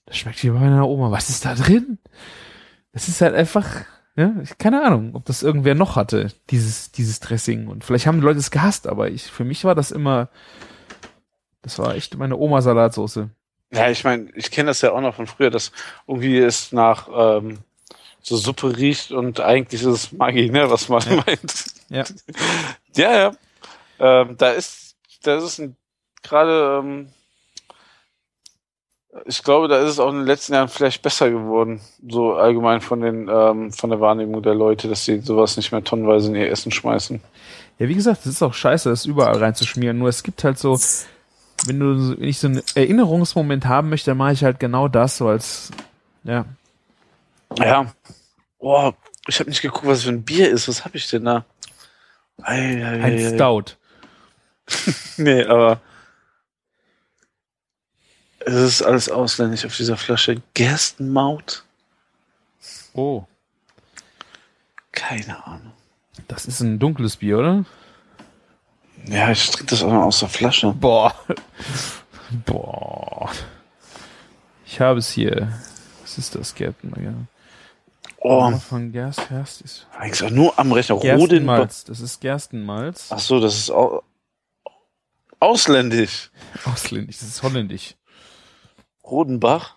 [0.05, 1.99] das schmeckt wie bei meiner Oma, was ist da drin?
[2.93, 3.67] Das ist halt einfach,
[4.17, 7.69] ja, ich, keine Ahnung, ob das irgendwer noch hatte, dieses, dieses Dressing.
[7.69, 10.29] Und vielleicht haben die Leute es gehasst, aber ich, für mich war das immer,
[11.63, 13.31] das war echt meine Oma-Salatsoße.
[13.73, 15.73] Ja, ich meine, ich kenne das ja auch noch von früher, dass
[16.07, 17.59] irgendwie es nach ähm,
[18.23, 21.65] so Suppe riecht und eigentlich ist es Maggi, ne, was man meint.
[21.89, 22.05] Ja.
[22.97, 23.33] Ja, ja.
[23.99, 25.77] Ähm, da ist, da ist es ein-
[26.23, 27.09] gerade, ähm,
[29.27, 32.81] ich glaube, da ist es auch in den letzten Jahren vielleicht besser geworden, so allgemein
[32.81, 36.35] von den, ähm, von der Wahrnehmung der Leute, dass sie sowas nicht mehr tonnenweise in
[36.37, 37.21] ihr Essen schmeißen.
[37.79, 39.99] Ja, wie gesagt, es ist auch scheiße, das überall reinzuschmieren.
[39.99, 40.79] Nur es gibt halt so,
[41.65, 45.17] wenn du, wenn ich so einen Erinnerungsmoment haben möchte, dann mache ich halt genau das,
[45.17, 45.71] so als,
[46.25, 46.45] ja.
[47.59, 47.93] Ja.
[48.59, 48.95] Boah,
[49.27, 50.69] ich habe nicht geguckt, was für ein Bier ist.
[50.69, 51.45] Was habe ich denn da?
[52.43, 53.35] Ei, ei, Ein ei, ei.
[53.35, 53.77] Stout.
[55.17, 55.81] Nee, aber
[58.41, 60.43] es ist alles ausländisch auf dieser Flasche.
[60.55, 61.65] Gerstenmaut?
[62.93, 63.25] Oh.
[64.93, 65.73] Keine Ahnung.
[66.29, 67.65] Das ist ein dunkles Bier, oder?
[69.09, 70.73] Ja, ich trinke das auch mal aus der Flasche.
[70.73, 71.15] Boah.
[72.45, 73.31] Boah.
[74.65, 75.53] Ich habe es hier.
[76.03, 77.29] Was ist das, Gärten?
[78.19, 79.87] Oh, Von Gerst, Gerst ist.
[79.97, 80.99] eigentlich auch nur am Rechner.
[80.99, 81.85] Gerstenmalz.
[81.85, 83.07] Das ist Gerstenmalz.
[83.11, 84.03] Ach so, das ist au
[85.39, 86.31] ausländisch.
[86.65, 87.19] Ausländisch.
[87.19, 87.95] Das ist holländisch.
[89.05, 89.76] Rodenbach.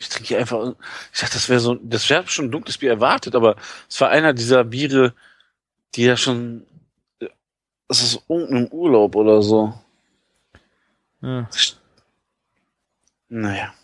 [0.00, 0.74] Ich trinke einfach.
[1.12, 1.74] Ich dachte, das wäre so.
[1.74, 3.56] Das wäre schon ein dunkles Bier erwartet, aber
[3.88, 5.14] es war einer dieser Biere,
[5.94, 6.66] die ja schon.
[7.86, 9.74] Es ist irgendein Urlaub oder so.
[11.20, 11.48] Ja.
[13.28, 13.74] Naja.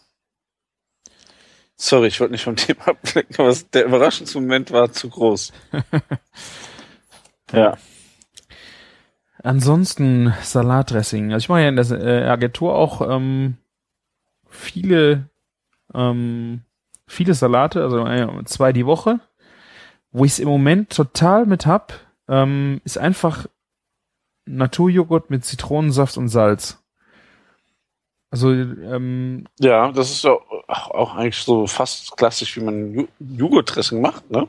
[1.77, 5.53] Sorry, ich wollte nicht vom Thema ablenken, aber der Überraschungsmoment war zu groß.
[7.53, 7.77] ja.
[9.43, 11.35] Ansonsten Salatdressing.
[11.35, 13.59] Also ich mache ja in der äh, Agentur auch ähm,
[14.49, 15.29] viele
[15.95, 16.63] ähm,
[17.07, 19.21] viele Salate, also äh, zwei die Woche.
[20.13, 21.93] Wo ich es im Moment total mit hab,
[22.29, 23.47] ähm, ist einfach
[24.47, 26.83] Naturjoghurt mit Zitronensaft und Salz.
[28.31, 33.09] Also ähm, Ja, das ist ja auch auch eigentlich so fast klassisch, wie man Ju-
[33.19, 34.49] Joghurtdressing macht, ne?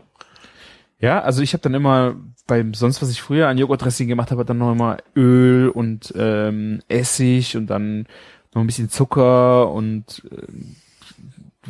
[0.99, 2.15] Ja, also ich habe dann immer
[2.47, 6.81] beim sonst was ich früher an Joghurtdressing gemacht habe, dann noch immer Öl und ähm,
[6.87, 8.07] Essig und dann
[8.53, 10.75] noch ein bisschen Zucker und ähm,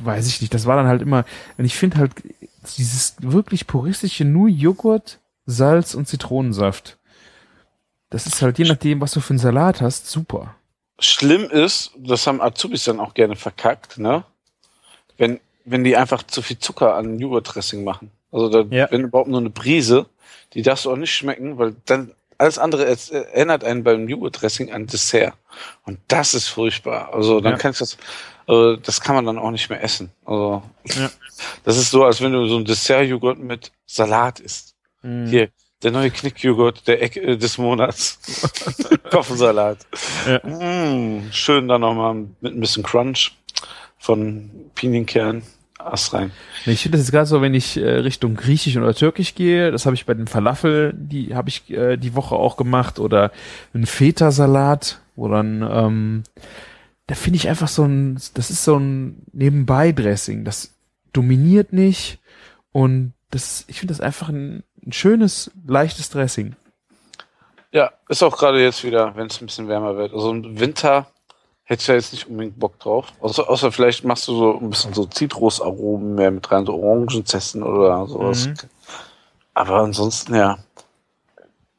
[0.04, 0.54] weiß ich nicht.
[0.54, 1.26] Das war dann halt immer.
[1.58, 2.12] Und ich finde halt
[2.78, 6.98] dieses wirklich puristische nur Joghurt, Salz und Zitronensaft.
[8.10, 10.56] Das ist halt je nachdem, was du für einen Salat hast, super.
[11.00, 14.24] Schlimm ist, das haben Azubis dann auch gerne verkackt, ne?
[15.18, 18.12] Wenn, wenn die einfach zu viel Zucker an Joghurtdressing machen.
[18.32, 18.88] Also da, Ja.
[18.91, 20.06] wenn überhaupt nur eine Prise,
[20.53, 24.72] die darfst du auch nicht schmecken, weil dann alles andere es- erinnert einen beim Joghurtdressing
[24.72, 25.34] an Dessert.
[25.84, 27.14] Und das ist furchtbar.
[27.14, 27.57] Also dann Ja.
[27.57, 27.98] kannst du das,
[28.48, 30.11] also das kann man dann auch nicht mehr essen.
[30.26, 30.64] Also
[30.95, 31.10] Ja.
[31.64, 34.74] das ist so, als wenn du so ein Dessert-Joghurt mit Salat isst.
[35.03, 35.28] Mhm.
[35.28, 35.49] Hier,
[35.84, 38.19] der neue Knickjoghurt der Ecke äh, des Monats.
[39.11, 39.80] Koffersalat.
[40.28, 40.40] Ja.
[40.48, 43.34] Mm, schön dann nochmal mit ein bisschen Crunch
[43.99, 45.44] von Pinienkern.
[45.80, 46.32] Ast rein.
[46.65, 49.86] Ich finde das jetzt gerade so, wenn ich äh, Richtung Griechisch oder Türkisch gehe, das
[49.86, 53.32] habe ich bei den Falafel, die habe ich äh, die Woche auch gemacht, oder
[53.76, 56.24] ein Feta-Salat, wo dann, ähm,
[57.07, 60.75] da finde ich einfach so ein, das ist so ein Nebenbei-Dressing, das
[61.13, 62.19] dominiert nicht
[62.71, 66.55] und das, ich finde das einfach ein, ein schönes, leichtes Dressing.
[67.71, 70.13] Ja, ist auch gerade jetzt wieder, wenn es ein bisschen wärmer wird.
[70.13, 71.07] Also im Winter
[71.63, 73.07] hätte ich ja jetzt nicht unbedingt Bock drauf.
[73.19, 77.63] Außer, außer vielleicht machst du so ein bisschen so Zitrusaromen mehr mit rein, so Orangenzessen
[77.63, 78.47] oder sowas.
[78.47, 78.55] Mhm.
[79.53, 80.59] Aber ansonsten, ja.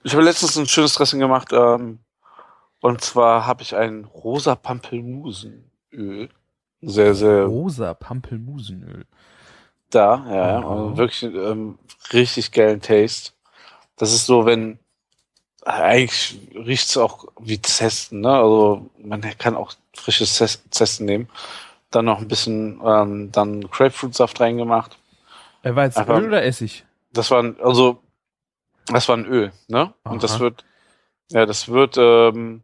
[0.04, 2.00] Ich habe letztens ein schönes Dressing gemacht, ähm,
[2.80, 6.28] und zwar habe ich ein rosa Pampelmusenöl.
[6.80, 9.04] Sehr, sehr Rosa Pampelmusenöl.
[9.90, 10.60] da, ja, ja.
[10.60, 10.66] Mhm.
[10.66, 11.78] Also wirklich ähm,
[12.12, 13.32] richtig geilen Taste.
[13.96, 14.78] Das ist so, wenn
[15.64, 18.30] eigentlich riecht's auch wie Zesten, ne?
[18.32, 21.28] Also man kann auch frisches Zes- Zesten nehmen.
[21.90, 24.98] dann noch ein bisschen ähm, dann Grapefruitsaft reingemacht.
[25.62, 26.84] Er war jetzt Öl oder Essig?
[27.12, 27.98] Das war ein, also
[28.86, 29.92] das war ein Öl, ne?
[30.04, 30.40] Und das Aha.
[30.40, 30.64] wird
[31.32, 32.62] ja, das wird ähm,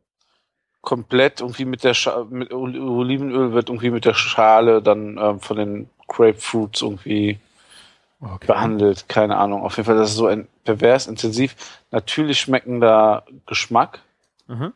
[0.84, 5.40] komplett irgendwie mit der Scha mit Ol- Olivenöl wird irgendwie mit der Schale dann ähm,
[5.40, 7.38] von den Grapefruits irgendwie
[8.20, 8.46] Okay.
[8.46, 9.64] behandelt, keine Ahnung.
[9.64, 11.56] Auf jeden Fall, das ist so ein pervers intensiv.
[11.90, 14.00] Natürlich schmeckender Geschmack,
[14.46, 14.72] Mhm.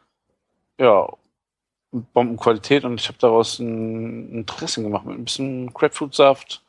[0.79, 1.09] ja,
[2.13, 6.63] Bombenqualität und ich habe daraus ein, ein Dressing gemacht mit ein bisschen Grapefruitsaft,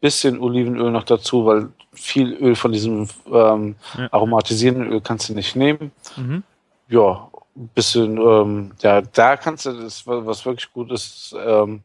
[0.00, 4.08] bisschen Olivenöl noch dazu, weil viel Öl von diesem ähm, Ja.
[4.12, 5.90] aromatisierenden Öl kannst du nicht nehmen.
[6.16, 6.44] Mhm.
[6.88, 11.82] Ja, ein bisschen, ähm, ja, da kannst du das, wa- was wirklich gut ist, ähm,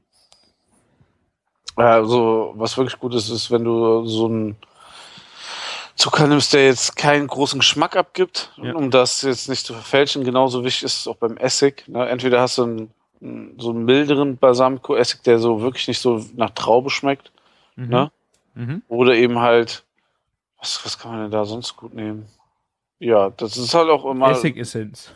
[1.75, 4.55] also was wirklich gut ist, ist, wenn du so einen
[5.95, 8.73] Zucker nimmst, der jetzt keinen großen Geschmack abgibt, Ja.
[8.75, 10.23] um das jetzt nicht zu verfälschen.
[10.23, 11.87] Genauso wichtig ist es auch beim Essig.
[11.87, 12.07] Ne?
[12.07, 12.91] Entweder hast du einen,
[13.21, 17.31] einen, so einen milderen Balsamico-Essig, der so wirklich nicht so nach Traube schmeckt,
[17.75, 17.87] Mhm.
[17.89, 18.11] ne?
[18.55, 18.81] Mhm.
[18.87, 19.83] oder eben halt,
[20.59, 22.27] was, was kann man denn da sonst gut nehmen?
[22.99, 24.29] Ja, das ist halt auch immer.
[24.31, 25.11] Essigessenz.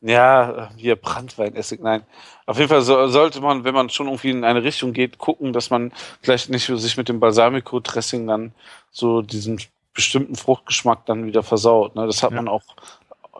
[0.00, 2.02] Ja, hier Brandweinessig, nein.
[2.44, 5.54] Auf jeden Fall so, sollte man, wenn man schon irgendwie in eine Richtung geht, gucken,
[5.54, 8.52] dass man vielleicht nicht sich mit dem Balsamico-Dressing dann
[8.90, 9.58] so diesen
[9.94, 11.94] bestimmten Fruchtgeschmack dann wieder versaut.
[11.96, 12.06] Ne?
[12.06, 12.36] Das hat Ja.
[12.36, 12.62] man auch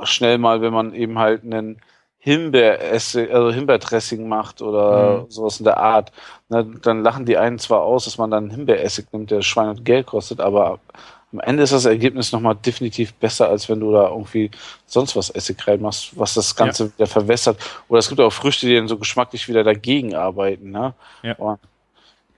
[0.04, 1.82] schnell mal, wenn man eben halt einen
[2.18, 5.30] Himbeeressig, also Himbeerdressing macht oder Mhm.
[5.30, 6.12] sowas in der Art.
[6.48, 6.64] Ne?
[6.82, 10.06] Dann lachen die einen zwar aus, dass man dann Himbeeressig nimmt, der Schwein und Geld
[10.06, 10.78] kostet, aber
[11.34, 14.52] am Ende ist das Ergebnis nochmal definitiv besser, als wenn du da irgendwie
[14.86, 17.58] sonst was Essig reinmachst, was das Ganze wieder verwässert.
[17.88, 20.70] Oder es gibt auch Früchte, die dann so geschmacklich wieder dagegen arbeiten.
[20.70, 20.94] Ne?
[21.24, 21.34] Ja.
[21.34, 21.58] Und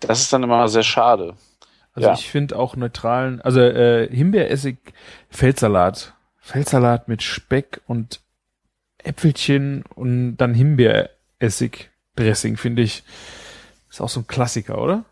[0.00, 1.34] das ist dann immer sehr schade.
[1.94, 2.14] Also Ja.
[2.14, 4.78] ich finde auch neutralen, also äh, Himbeeressig,
[5.28, 6.14] Feldsalat.
[6.40, 8.20] Feldsalat mit Speck und
[8.98, 13.02] Äpfelchen und dann Himbeeressig Dressing, finde ich.
[13.90, 15.04] Ist auch so ein Klassiker, oder?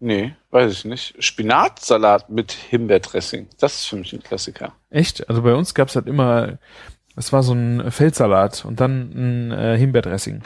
[0.00, 1.14] Nee, weiß ich nicht.
[1.18, 3.48] Spinatsalat mit Himbeerdressing.
[3.58, 4.72] Das ist für mich ein Klassiker.
[4.90, 5.28] Echt?
[5.28, 6.58] Also bei uns gab's halt immer,
[7.16, 10.42] es war so ein Feldsalat und dann ein äh, Himbeerdressing.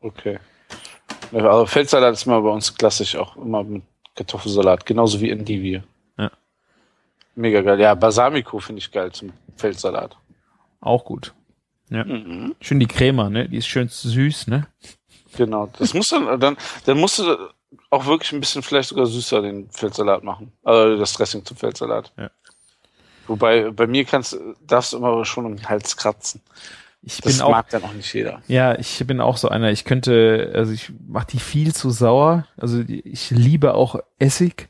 [0.00, 0.38] Okay.
[1.32, 3.82] Also Feldsalat ist immer bei uns klassisch, auch immer mit
[4.14, 5.82] Kartoffelsalat, genauso wie Endivie.
[6.16, 6.30] Ja.
[7.34, 7.80] Mega geil.
[7.80, 10.16] Ja, Balsamico finde ich geil zum Feldsalat.
[10.80, 11.34] Auch gut.
[11.90, 12.04] Ja.
[12.04, 12.54] Mhm.
[12.60, 13.48] Schön die Crema, ne?
[13.48, 14.68] Die ist schön süß, ne?
[15.36, 15.70] Genau.
[15.78, 16.56] Das muss dann, dann,
[16.86, 17.36] dann musst du
[17.90, 20.52] auch wirklich ein bisschen vielleicht sogar süßer den Feldsalat machen.
[20.64, 22.12] Also das Dressing zum Feldsalat.
[22.16, 22.30] Ja.
[23.26, 24.36] Wobei, bei mir kannst,
[24.66, 26.40] darfst du immer schon im Hals kratzen.
[27.02, 28.42] Ich Das bin auch mag dann auch nicht jeder.
[28.46, 29.70] Ja, ich bin auch so einer.
[29.70, 32.46] Ich könnte, also ich mache die viel zu sauer.
[32.56, 34.68] Also ich liebe auch Essig.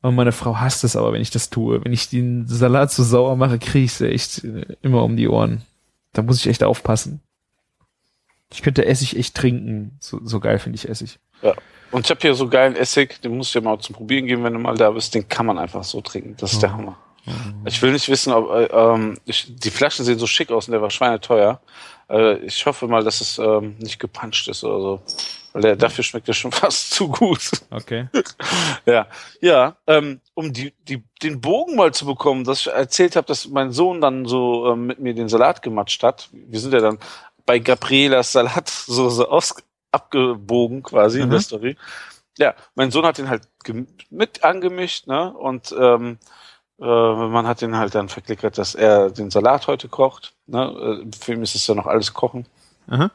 [0.00, 1.84] Und meine Frau hasst es aber, wenn ich das tue.
[1.84, 4.44] Wenn ich den Salat zu sauer mache, kriege ich sie echt
[4.82, 5.62] immer um die Ohren.
[6.12, 7.20] Da muss ich echt aufpassen.
[8.52, 9.96] Ich könnte Essig echt trinken.
[10.00, 11.20] So, so geil finde ich Essig.
[11.92, 14.42] Und ich habe hier so geilen Essig, den musst du dir mal zum Probieren geben,
[14.44, 15.14] wenn du mal da bist.
[15.14, 16.34] Den kann man einfach so trinken.
[16.38, 16.96] Das ist der Hammer.
[17.66, 20.72] Ich will nicht wissen, ob äh, ähm, ich, die Flaschen sehen so schick aus und
[20.72, 21.60] der war schweineteuer.
[22.10, 25.02] Äh, ich hoffe mal, dass es ähm, nicht gepanscht ist oder so.
[25.52, 27.50] Weil der, dafür schmeckt er schon fast zu gut.
[27.70, 28.08] Okay.
[28.86, 29.06] ja,
[29.40, 29.76] ja.
[29.86, 33.70] Ähm, um die, die, den Bogen mal zu bekommen, dass ich erzählt habe, dass mein
[33.70, 36.28] Sohn dann so ähm, mit mir den Salat gematscht hat.
[36.32, 36.98] Wir sind ja dann
[37.46, 39.54] bei Gabrielas Salatsoße aus,
[39.92, 41.30] abgebogen quasi in Mhm.
[41.32, 41.76] der Story.
[42.38, 43.42] Ja, mein Sohn hat den halt
[44.10, 45.32] mit angemischt, ne?
[45.32, 46.18] Und ähm,
[46.80, 50.34] äh, man hat den halt dann verklickert, dass er den Salat heute kocht.
[50.46, 51.02] Ne?
[51.04, 52.46] Äh, Für ihn ist es ja noch alles Kochen.
[52.88, 53.10] Aha.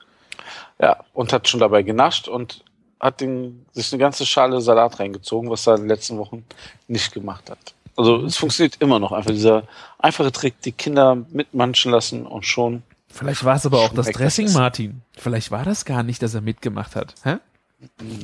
[0.80, 2.64] Ja, und hat schon dabei genascht und
[3.00, 6.46] hat den, sich eine ganze Schale Salat reingezogen, was er in den letzten Wochen
[6.88, 7.74] nicht gemacht hat.
[7.96, 9.64] Also es funktioniert immer noch einfach dieser
[9.98, 12.84] einfache Trick, die Kinder mitmanschen lassen und schon.
[13.18, 14.52] Vielleicht war es aber auch das Dressing.
[14.54, 15.02] Martin.
[15.18, 17.16] Vielleicht war das gar nicht, dass er mitgemacht hat.
[17.24, 17.38] Hä?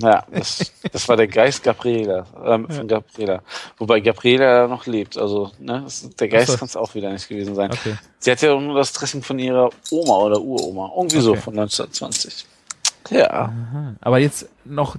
[0.02, 3.44] Ja, das, das war der Geist Gabriela, ähm, von Gabriela.
[3.78, 5.16] Wobei Gabriela noch lebt.
[5.16, 5.86] Also, ne,
[6.20, 6.58] der Geist so.
[6.58, 7.72] kann es auch wieder nicht gewesen sein.
[7.72, 7.96] Okay.
[8.18, 10.92] Sie hat ja nur das Dressing von ihrer Oma oder Uroma.
[10.96, 11.42] Irgendwie so Okay.
[11.42, 12.46] von 1920.
[13.12, 13.30] Ja.
[13.30, 13.96] Aha.
[14.02, 14.96] Aber jetzt noch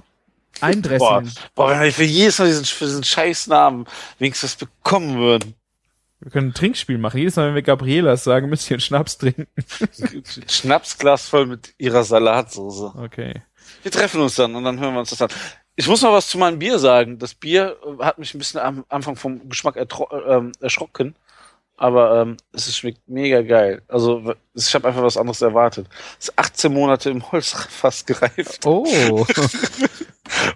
[0.61, 1.43] ein Boah, Dressing.
[1.53, 3.85] boah, wenn wir für jedes Mal diesen, für diesen Scheißnamen
[4.19, 5.53] wenigstens was bekommen würden.
[6.25, 7.19] Wir können ein Trinkspiel machen.
[7.19, 9.45] Jedes Mal, wenn wir Gabrielas sagen, müsst ihr einen Schnaps trinken.
[10.49, 12.93] Schnapsglas voll mit ihrer Salatsoße.
[12.97, 13.43] Okay.
[13.83, 15.29] Wir treffen uns dann und dann hören wir uns das an.
[15.75, 17.19] Ich muss noch was zu meinem Bier sagen.
[17.19, 19.85] Das Bier äh, hat mich ein bisschen am Anfang vom Geschmack äh,
[20.27, 21.15] ähm, erschrocken.
[21.77, 23.83] Aber ähm, es schmeckt mega geil.
[23.87, 25.87] Also ich habe einfach was anderes erwartet.
[26.19, 28.65] Es ist 18 Monate im Holzfass gereift.
[28.65, 29.27] Oh.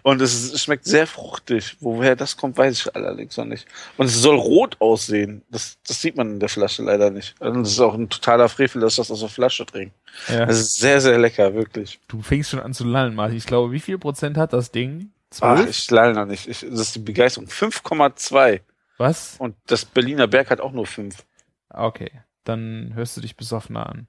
[0.04, 1.78] Und es schmeckt sehr fruchtig.
[1.80, 3.66] Woher das kommt, weiß ich allerdings noch nicht.
[3.98, 5.44] Und es soll rot aussehen.
[5.50, 7.40] Das, das sieht man in der Flasche leider nicht.
[7.40, 9.96] Und es ist auch ein totaler Frevel, dass das aus der Flasche trinkt.
[10.28, 10.46] Ja.
[10.46, 12.00] Es ist sehr, sehr lecker, wirklich.
[12.08, 13.38] Du fängst schon an zu lallen, Martin.
[13.38, 15.12] Ich glaube, wie viel Prozent hat das Ding?
[15.42, 15.70] Ach, Zwölf?
[15.70, 16.48] ich lall noch nicht.
[16.48, 17.48] Ich, das ist die Begeisterung.
[17.48, 18.62] 5,2.
[18.98, 19.36] Was?
[19.40, 21.16] Und das Berliner Berg hat auch nur 5.
[21.70, 22.12] Okay,
[22.44, 24.08] dann hörst du dich besoffener an.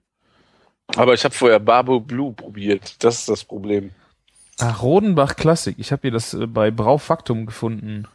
[0.97, 3.03] Aber ich habe vorher Barbo Blue probiert.
[3.05, 3.93] Das ist das Problem.
[4.63, 5.77] Ach, Rodenbach Klassik.
[5.79, 8.07] Ich habe hier das äh, bei Braufaktum gefunden.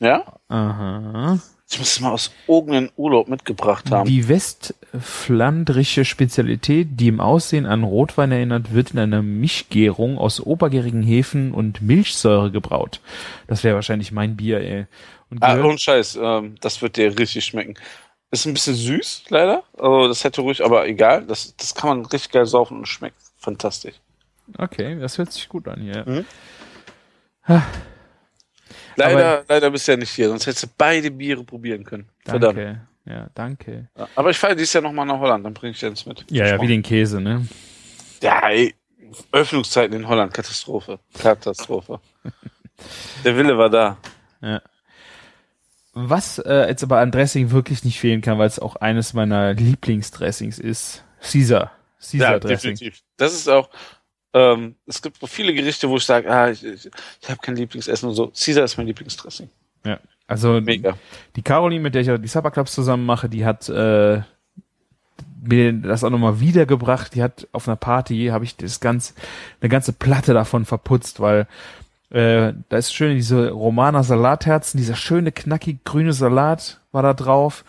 [0.00, 0.24] Ja?
[0.48, 1.38] Aha.
[1.70, 4.08] Ich muss es mal aus irgendeinem Urlaub mitgebracht haben.
[4.08, 11.02] Die westflandrische Spezialität, die im Aussehen an Rotwein erinnert, wird in einer Mischgärung aus obergärigen
[11.02, 13.00] Hefen und Milchsäure gebraut.
[13.48, 14.86] Das wäre wahrscheinlich mein Bier, ey.
[15.30, 17.74] Und Ah, und Scheiß, ähm, das wird dir richtig schmecken.
[18.30, 19.62] Ist ein bisschen süß, leider.
[19.76, 21.26] Also das hätte ruhig, aber egal.
[21.26, 23.94] Das, das kann man richtig geil saufen und schmeckt fantastisch.
[24.56, 26.04] Okay, das hört sich gut an hier.
[26.06, 26.24] Mhm.
[28.96, 32.08] Leider, leider bist du ja nicht hier, sonst hättest du beide Biere probieren können.
[32.24, 32.58] Verdammt.
[32.58, 32.80] Danke.
[33.06, 33.88] Ja, danke.
[33.96, 36.24] Ja, Aber ich fahre dieses Jahr nochmal nach Holland, dann bringe ich dir das mit.
[36.30, 37.46] Ja, ja, wie den Käse, ne?
[38.22, 38.74] Ja, ey,
[39.32, 40.98] Öffnungszeiten in Holland, Katastrophe.
[41.18, 42.00] Katastrophe.
[43.24, 43.96] Der Wille war da.
[45.94, 49.54] Was äh, jetzt aber an Dressing wirklich nicht fehlen kann, weil es auch eines meiner
[49.54, 51.72] Lieblingsdressings ist, Caesar.
[51.98, 52.74] Caesar Ja, Dressing.
[52.74, 53.02] definitiv.
[53.16, 53.70] Das ist auch,
[54.34, 56.90] ähm, es gibt viele Gerichte, wo ich sage, ah, ich, ich,
[57.20, 58.28] ich habe kein Lieblingsessen und so.
[58.28, 59.48] Caesar ist mein Lieblingsdressing.
[59.84, 59.98] Ja.
[60.26, 60.98] Also Mega.
[61.36, 64.20] die Caroline, mit der ich die Supper Clubs zusammen mache, die hat äh,
[65.40, 67.14] mir das auch nochmal wiedergebracht.
[67.14, 69.14] Die hat auf einer Party, habe ich das ganz,
[69.60, 71.46] eine ganze Platte davon verputzt, weil
[72.10, 77.64] äh, da ist schön diese Romaner Salatherzen, dieser schöne, knackig grüne Salat war da drauf.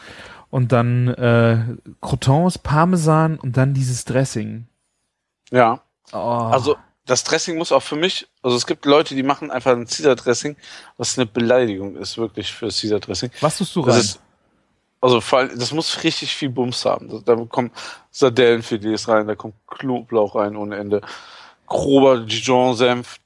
[0.50, 1.60] Und dann äh,
[2.02, 4.66] Croutons, Parmesan und dann dieses Dressing.
[5.52, 5.82] Ja.
[6.14, 6.18] Oh.
[6.18, 6.76] Also
[7.06, 10.56] das Dressing muss auch für mich, also es gibt Leute, die machen einfach ein Caesar-Dressing,
[10.98, 13.32] was eine Beleidigung ist, wirklich für Caesar-Dressing.
[13.42, 14.02] was tust du Das rein?
[14.02, 14.20] ist,
[15.02, 17.10] also vor allem, das muss richtig viel Bums haben.
[17.10, 17.72] Da- Da kommen
[18.12, 21.02] Sardellenfilets rein, da kommt Knoblauch rein ohne Ende,
[21.68, 23.18] grober Dijon-Senf.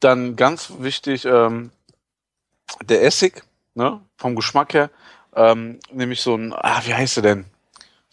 [0.00, 1.70] Dann ganz wichtig, ähm,
[2.84, 3.42] der Essig,
[3.74, 4.90] ne, vom Geschmack her,
[5.34, 7.44] ähm, nämlich so ein, ah, wie heißt der denn?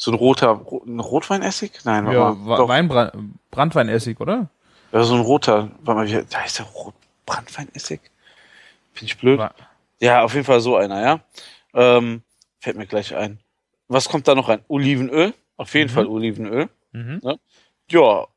[0.01, 1.73] So ein roter, Ro- ein Rotweinessig?
[1.83, 2.45] Nein, warte ja, mal.
[2.49, 3.11] Wa- Doch, Weinbrand
[3.51, 4.49] Brandweinessig, oder?
[4.93, 6.93] ja, so ein roter, warte mal, wie, da ist der Rot
[7.25, 7.99] Brandweinessig?
[8.93, 9.37] Finde ich blöd.
[9.39, 9.53] Wa-
[9.99, 11.19] Ja, auf jeden Fall so einer, ja.
[11.73, 12.23] Ähm,
[12.61, 13.39] fällt mir gleich ein.
[13.89, 14.63] Was kommt da noch rein?
[14.69, 15.33] Olivenöl.
[15.57, 15.93] Auf jeden Mhm.
[15.95, 16.69] Fall Olivenöl.
[16.93, 17.19] Mhm.
[17.91, 18.27] Ja.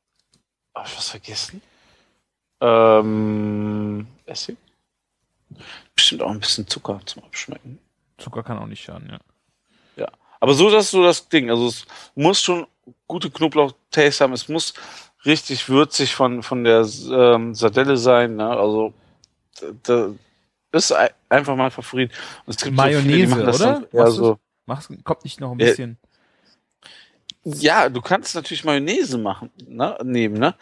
[0.75, 1.63] Hab ich was vergessen?
[2.61, 4.57] Ähm, Essig.
[5.95, 7.79] Bestimmt auch ein bisschen Zucker zum Abschmecken.
[8.19, 9.19] Zucker kann auch nicht schaden, ja.
[9.97, 10.09] Ja.
[10.43, 11.51] Aber so, das ist so das Ding.
[11.51, 11.87] Also es
[12.17, 12.67] muss schon
[13.07, 14.33] gute Knoblauch-Taste haben.
[14.33, 14.75] Es muss
[15.25, 18.35] richtig würzig von, von der ähm, Sardelle sein.
[18.35, 18.49] Ne?
[18.51, 18.93] Also
[19.85, 20.09] da,
[20.73, 22.11] das ist ei- einfach mein Favorit.
[22.45, 23.73] Und es gibt so viele, Mayonnaise, machen das oder?
[23.73, 24.39] dann- Ja, Machst so.
[24.67, 25.67] Mach's, kommt nicht noch ein Ja.
[25.67, 25.97] bisschen.
[27.45, 30.55] Ja, du kannst natürlich Mayonnaise machen, ne, nehmen, ne?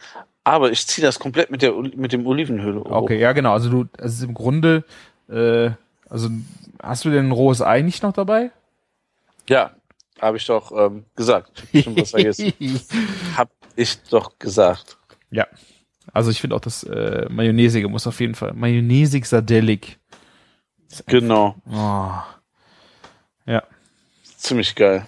[0.45, 2.79] Aber ich ziehe das komplett mit der mit dem Olivenöl.
[2.79, 3.53] Okay, ja genau.
[3.53, 4.85] Also du, also im Grunde,
[5.31, 5.71] äh,
[6.11, 6.29] also
[6.83, 8.51] hast du denn ein rohes Ei nicht noch dabei?
[9.49, 9.75] Ja,
[10.21, 11.63] habe ich doch ähm, gesagt.
[11.75, 12.53] Hab was vergessen.
[13.37, 14.99] Hab ich doch gesagt.
[15.31, 15.47] ja.
[16.13, 18.53] Also ich finde auch das äh, Mayonnaisige muss auf jeden Fall.
[18.53, 19.99] Mayonnaisig sardellig.
[21.07, 21.55] Genau.
[21.71, 22.11] Oh,
[23.47, 23.63] ja.
[24.37, 25.07] Ziemlich geil.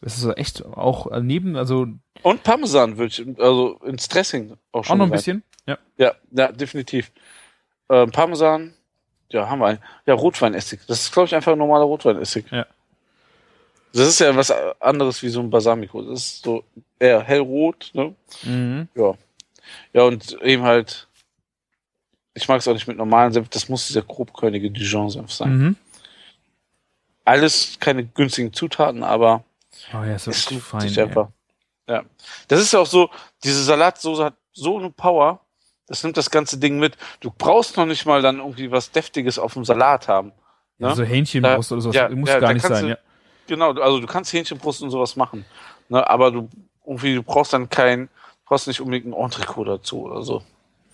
[0.00, 1.88] Das ist echt auch äh, neben, also
[2.22, 4.98] Und Parmesan würde ich, also ins Dressing auch auch schon.
[4.98, 5.16] noch ein rein.
[5.16, 5.42] bisschen.
[5.66, 5.78] Ja.
[5.96, 7.10] Ja, ja, definitiv.
[7.88, 8.74] Ähm, Parmesan,
[9.30, 9.78] ja, haben wir einen.
[10.06, 10.80] Ja, Rotweinessig.
[10.86, 12.44] Das ist, glaube ich, einfach ein normaler Rotweinessig.
[12.52, 12.66] Ja.
[13.94, 14.50] Das ist ja was
[14.80, 16.02] anderes wie so ein Balsamico.
[16.02, 16.64] Das ist so
[16.98, 18.14] eher hellrot, ne?
[18.42, 18.88] Mhm.
[18.96, 19.14] Ja.
[19.92, 21.06] Ja, und eben halt,
[22.34, 25.56] ich mag es auch nicht mit normalen Senf, das muss dieser grobkörnige Dijon-Senf sein.
[25.56, 25.76] Mhm.
[27.24, 29.44] Alles keine günstigen Zutaten, aber
[29.92, 30.80] Oh ja, ist es fein.
[30.80, 31.28] sich einfach.
[31.88, 32.02] Ja.
[32.48, 33.10] Das ist ja auch so,
[33.44, 35.40] diese Salatsoße hat so eine Power,
[35.86, 36.96] das nimmt das ganze Ding mit.
[37.20, 40.32] Du brauchst noch nicht mal dann irgendwie was Deftiges auf dem Salat haben.
[40.78, 40.88] Ne?
[40.88, 42.88] Also Hähnchenbrust oder sowas ja, muss ja, gar nicht sein.
[42.88, 42.98] Ja.
[43.46, 45.44] Genau, also du kannst Hähnchenbrust und sowas machen.
[45.88, 46.08] Ne?
[46.08, 46.48] Aber du
[46.86, 48.08] irgendwie, du brauchst dann kein,
[48.46, 50.42] brauchst nicht unbedingt ein Entrecot dazu oder so.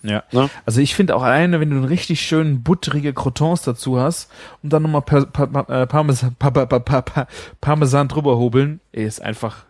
[0.03, 0.23] Ja.
[0.31, 0.49] Ne?
[0.65, 4.31] Also ich finde auch alleine, wenn du einen richtig schönen butterige Croutons dazu hast
[4.63, 7.27] und dann nochmal per, per, per, äh, Parmesan, pa, pa, pa, pa, pa,
[7.61, 9.65] Parmesan drüber hobeln, ist einfach.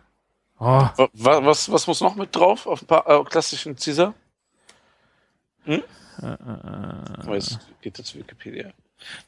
[0.58, 0.64] Oh,
[0.96, 4.14] Wa- wa- Was, was muss noch mit drauf auf ein paar äh, klassischen Caesar?
[5.64, 5.82] Hm?
[7.28, 8.70] Oh, jetzt geht jetzt Wikipedia.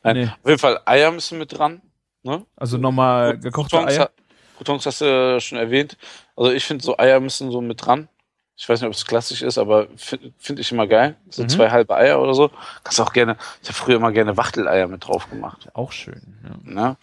[0.02, 0.24] Nein, Nee.
[0.26, 1.82] auf jeden Fall Eier müssen mit dran.
[2.24, 2.44] Ne?
[2.56, 4.10] also nochmal gekochte Croutons, Eier.
[4.56, 5.96] Croutons hast du schon erwähnt.
[6.36, 8.08] Also ich finde so Eier müssen so mit dran.
[8.56, 11.16] Ich weiß nicht, ob es klassisch ist, aber finde find ich immer geil.
[11.28, 11.48] So Mhm.
[11.48, 12.50] zwei halbe Eier oder so.
[12.82, 15.68] Kannst auch gerne, ich habe früher immer gerne Wachteleier mit drauf gemacht.
[15.74, 16.22] Auch schön.
[16.44, 16.72] Ja.
[16.72, 16.96] Ne?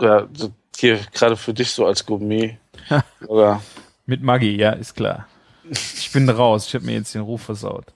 [0.00, 0.26] Ja,
[0.76, 2.58] hier gerade für dich so als Gourmet.
[3.28, 3.62] Oder
[4.06, 5.28] Mit Maggi, ja, ist klar.
[5.70, 6.66] Ich bin raus.
[6.66, 7.86] Ich habe mir jetzt den Ruf versaut.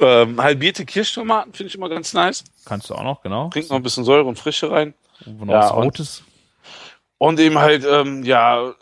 [0.00, 2.42] ähm, halbierte Kirschtomaten finde ich immer ganz nice.
[2.64, 3.48] Kannst du auch noch, genau.
[3.50, 4.94] Bringt noch ein bisschen Säure und Frische rein.
[5.26, 6.22] Noch Ja, was und- Rotes.
[7.18, 8.72] Und eben halt, ähm, ja,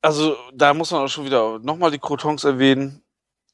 [0.00, 3.02] also da muss man auch schon wieder nochmal die Crotons erwähnen.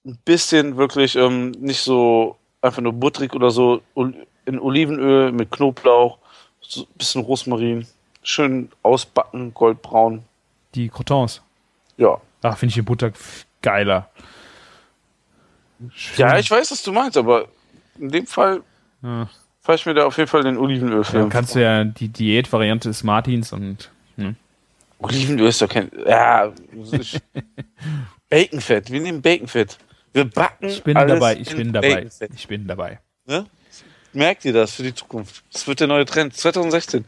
[0.05, 3.83] Ein bisschen wirklich ähm, nicht so einfach nur butterig oder so.
[4.45, 6.19] In Olivenöl mit Knoblauch,
[6.61, 7.85] so ein bisschen Rosmarin.
[8.23, 10.23] Schön ausbacken, goldbraun.
[10.77, 11.43] Die Crotons.
[11.97, 12.21] Ja.
[12.43, 13.11] Ach, finde ich die Butter
[13.61, 14.09] geiler.
[15.95, 16.27] Schön.
[16.29, 17.47] Ja, ich weiß, was du meinst, aber
[17.99, 18.63] in dem Fall
[19.03, 19.29] Ja.
[19.67, 22.89] Fahre ich mir da auf jeden Fall den Olivenöl Dann kannst du ja die Diätvariante
[22.89, 23.91] des Martins und
[24.99, 25.91] Olivenöl ist doch kein.
[26.07, 26.53] Ja,
[28.31, 28.91] Baconfett.
[28.91, 29.79] Wir nehmen Baconfett.
[30.13, 30.69] Wir backen.
[30.69, 32.31] ich bin alles dabei, ich in bin dabei, Baconfett.
[32.35, 33.01] ich bin dabei.
[33.27, 33.47] Ne?
[34.13, 35.43] Merkt ihr das für die Zukunft?
[35.53, 36.35] Das wird der neue Trend.
[36.35, 37.05] 2016.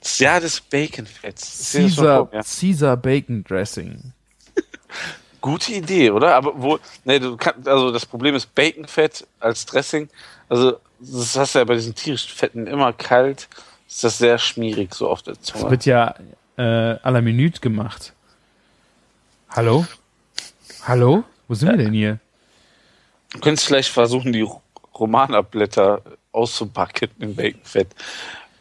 [0.00, 1.72] Das Jahr des Baconfetts.
[1.72, 2.42] Caesar, vor mir.
[2.42, 4.12] Caesar Bacon Dressing.
[5.42, 6.34] Gute Idee, oder?
[6.34, 10.08] Aber wo, nee, du kannst, also das Problem ist Baconfett als Dressing.
[10.48, 13.48] Also, das hast du ja bei diesen tierischen Fetten immer kalt.
[13.88, 15.70] Ist das sehr schmierig, so auf der Das Zunge.
[15.70, 16.14] wird ja
[16.56, 18.12] äh, à la Minute gemacht.
[19.50, 19.86] Hallo?
[20.84, 21.24] Hallo?
[21.48, 22.18] Wo sind wir denn hier?
[23.32, 24.46] Du könntest vielleicht versuchen, die
[24.98, 26.02] Romanablätter
[26.32, 27.88] auszupacken in Baconfett.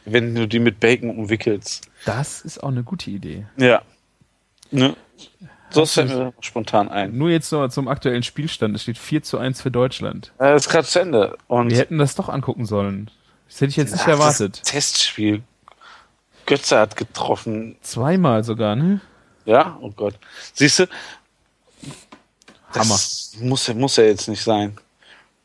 [0.06, 1.88] Wenn du die mit Bacon umwickelst.
[2.06, 3.45] Das ist auch eine gute Idee.
[3.57, 3.82] Ja.
[4.72, 4.95] Ne?
[5.72, 7.18] So fällt mir spontan ein.
[7.18, 8.76] Nur jetzt noch zum aktuellen Spielstand.
[8.76, 10.32] Es steht 4 zu 1 für Deutschland.
[10.40, 11.38] Äh, ist gerade zu Ende.
[11.48, 13.12] Und Wir hätten das doch angucken sollen.
[13.48, 14.62] Das hätte ich jetzt nicht Ach, erwartet.
[14.62, 15.44] Das Testspiel.
[16.46, 17.78] Götze hat getroffen.
[17.82, 19.02] Zweimal sogar, ne?
[19.46, 20.16] Ja, oh Gott.
[20.54, 20.88] Siehst du?
[22.74, 24.78] Das muss, muss ja jetzt nicht sein.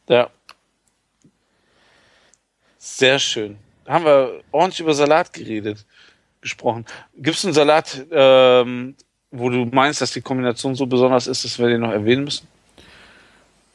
[0.09, 0.29] Ja.
[2.79, 3.59] Sehr schön.
[3.87, 5.85] Haben wir ordentlich über Salat geredet,
[6.41, 6.87] gesprochen.
[7.17, 8.97] Gibt es einen Salat, ähm,
[9.37, 12.47] wo du meinst, dass die Kombination so besonders ist, dass wir den noch erwähnen müssen?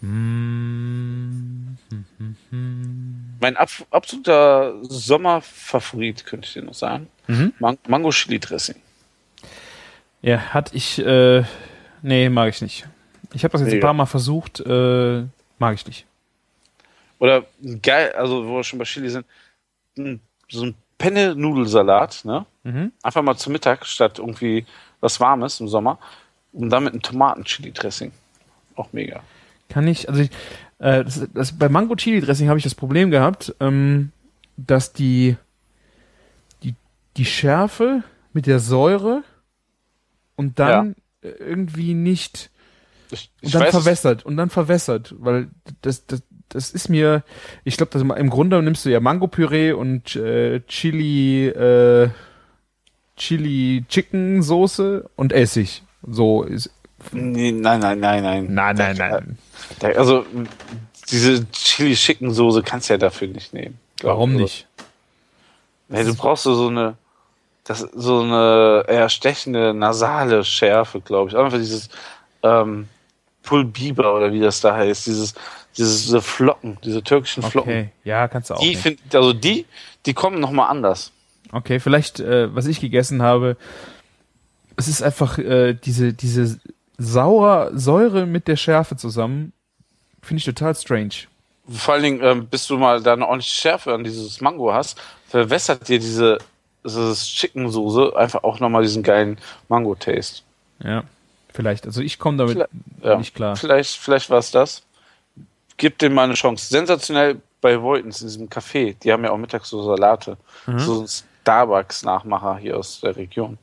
[0.02, 1.78] Mm,
[3.42, 7.08] Mein ab, absoluter Sommerfavorit, könnte ich dir noch sagen.
[7.28, 7.54] Mhm.
[7.60, 8.76] Man Mango Chili Dressing.
[10.22, 11.44] Ja, hat ich, äh,
[12.02, 12.88] nee, mag ich nicht.
[13.34, 13.88] Ich habe das jetzt ein Mega.
[13.88, 15.24] paar Mal versucht, äh,
[15.60, 16.06] mag ich nicht.
[17.20, 19.26] Oder ein geil, also wo wir schon bei Chili sind,
[19.98, 22.46] ein, so ein Penne-Nudelsalat, ne?
[22.64, 22.94] Mhm.
[23.04, 24.66] Einfach mal zum Mittag statt irgendwie
[25.00, 26.00] was Warmes im Sommer.
[26.52, 28.12] Und dann mit einem Tomaten-Chili-Dressing.
[28.76, 29.22] Auch mega.
[29.68, 30.32] Kann ich, also ich,
[30.80, 34.12] äh, das, das, bei Mango Chili Dressing habe ich das Problem gehabt, ähm,
[34.58, 35.36] dass die,
[36.64, 36.74] die,
[37.18, 38.04] die Schärfe
[38.34, 39.24] mit der Säure
[40.36, 42.50] und dann äh, irgendwie nicht,
[43.12, 45.50] Ich, und ich dann weiß, verwässert, und dann verwässert, weil
[45.82, 47.24] das, das, das ist mir,
[47.66, 52.10] ich glaube, das im Grunde nimmst du ja Mango-Püree und äh, Chili, äh,
[53.20, 55.84] Chili Chicken Soße und Essig.
[56.02, 56.72] So ist,
[57.12, 58.54] Nee, nein, nein, nein, nein.
[58.54, 59.38] nein, nein, nein.
[59.80, 60.26] Da, also,
[61.10, 63.80] diese Chili-Chicken-Soße kannst du ja dafür nicht nehmen.
[64.02, 64.42] Warum ich.
[64.42, 64.68] nicht?
[65.88, 66.96] Nee, du brauchst so eine,
[67.64, 71.38] das, so eine eher stechende, nasale Schärfe, glaube ich.
[71.38, 71.90] Einfach dieses
[72.44, 72.88] ähm,
[73.44, 75.08] Pulbiber oder wie das da heißt.
[75.08, 75.34] Dieses,
[75.78, 77.72] dieses, diese Flocken, diese türkischen Flocken.
[77.72, 79.66] Okay, ja, kannst du auch Die find, also die,
[80.06, 81.12] die kommen nochmal anders.
[81.52, 83.58] Okay, vielleicht, äh, was ich gegessen habe,
[84.76, 86.60] es ist einfach äh, diese, diese
[86.98, 89.54] sauer Säure mit der Schärfe zusammen.
[90.22, 91.12] Finde ich total strange.
[91.70, 95.00] Vor allen Dingen, ähm, bis du mal da eine ordentliche Schärfe an dieses Mango hast,
[95.28, 96.38] verwässert dir diese,
[96.84, 99.38] dieses Chicken-Soße einfach auch nochmal diesen geilen
[99.70, 100.42] Mango-Taste.
[100.84, 101.04] Ja,
[101.54, 101.86] vielleicht.
[101.86, 102.68] Also ich komme damit
[103.04, 103.18] Ja.
[103.18, 103.56] nicht klar.
[103.56, 104.84] Vielleicht, vielleicht war es das.
[105.78, 106.68] Gib dem mal eine Chance.
[106.70, 108.96] Sensationell bei Voitens in diesem Café.
[109.04, 110.38] Die haben ja auch mittags so Salate.
[110.66, 110.80] Mhm.
[110.80, 111.06] So
[111.50, 113.58] Starbucks-Nachmacher hier aus der Region.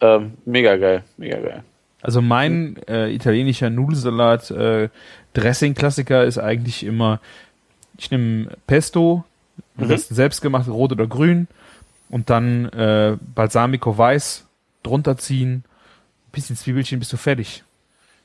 [0.00, 1.64] Ähm, mega geil, mega geil.
[2.02, 4.90] Also mein äh, italienischer Nudelsalat äh,
[5.32, 7.20] Dressing-Klassiker ist eigentlich immer,
[7.96, 9.24] ich nehme Pesto,
[9.76, 9.88] Mhm.
[9.88, 11.46] besten selbst gemacht, rot oder grün,
[12.10, 14.46] und dann äh, Balsamico weiß
[14.82, 15.64] drunter ziehen,
[16.28, 17.63] ein bisschen Zwiebelchen, bist du fertig.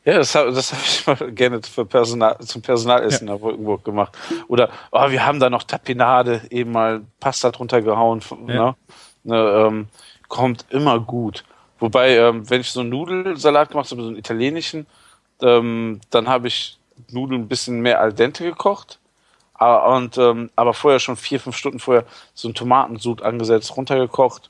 [0.10, 4.18] Ja, das habe das hab ich mal gerne für Personal, zum Personalessen nach Wolkenburg gemacht.
[4.48, 8.22] Oder, oh, wir haben da noch Tapinade, eben mal Pasta drunter gehauen.
[8.48, 8.56] Ja.
[8.56, 8.76] Ne?
[9.24, 9.88] Ne, ähm,
[10.28, 11.44] kommt immer gut.
[11.78, 14.88] Wobei, ähm, wenn ich so einen Nudelsalat gemacht habe, so einen italienischen,
[15.44, 16.80] ähm, dann habe ich
[17.12, 18.98] Nudeln ein bisschen mehr al dente gekocht.
[19.54, 24.50] Aber, und, ähm, aber vorher schon vier, fünf Stunden vorher so einen Tomatensud angesetzt, runtergekocht.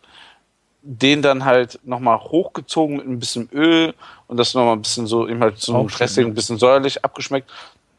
[0.81, 3.93] Den dann halt nochmal hochgezogen mit ein bisschen Öl
[4.27, 7.49] und das nochmal ein bisschen so, eben halt so ein Dressing, ein bisschen säuerlich abgeschmeckt.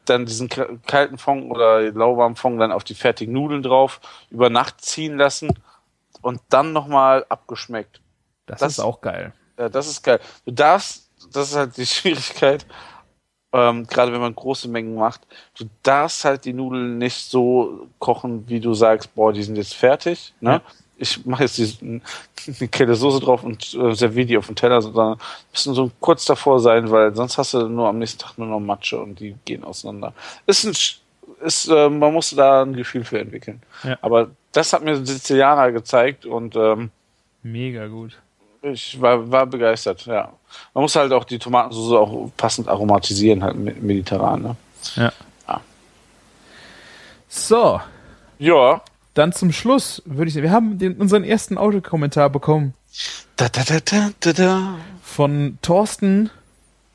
[0.06, 4.00] Dann diesen kalten Fond oder lauwarmen Fond dann auf die fertigen Nudeln drauf,
[4.30, 5.50] über Nacht ziehen lassen
[6.22, 8.00] und dann nochmal abgeschmeckt.
[8.46, 9.32] Das, das, ist auch geil.
[9.58, 10.18] Ja, das ist geil.
[10.46, 12.66] Du darfst, das ist halt die Schwierigkeit,
[13.52, 15.26] ähm, gerade wenn man große Mengen macht,
[15.58, 19.74] du darfst halt die Nudeln nicht so kochen, wie du sagst, boah, die sind jetzt
[19.74, 20.32] fertig.
[20.40, 20.52] Ne?
[20.52, 20.62] Ja
[21.00, 22.00] ich mache jetzt die,
[22.46, 25.18] eine Kelle Soße drauf und äh, serviere die auf den Teller, sondern
[25.50, 28.60] müssen so kurz davor sein, weil sonst hast du nur am nächsten Tag nur noch
[28.60, 30.12] Matsche und die gehen auseinander.
[30.46, 30.74] Ist ein,
[31.46, 33.62] ist, äh, man muss da ein Gefühl für entwickeln.
[33.82, 33.98] Ja.
[34.02, 36.90] Aber das hat mir Sizilianer gezeigt und ähm,
[37.42, 38.18] mega gut.
[38.62, 40.30] Ich war, war begeistert, ja.
[40.74, 44.56] Man muss halt auch die Tomatensauce auch passend aromatisieren, halt mediterran, ne?
[44.96, 45.12] Ja.
[45.48, 45.60] ja.
[47.26, 47.80] So.
[48.38, 48.82] Ja.
[49.14, 52.74] Dann zum Schluss würde ich sagen, wir haben den, unseren ersten Audiokommentar bekommen.
[53.36, 54.78] Da, da, da, da, da, da.
[55.02, 56.30] Von Thorsten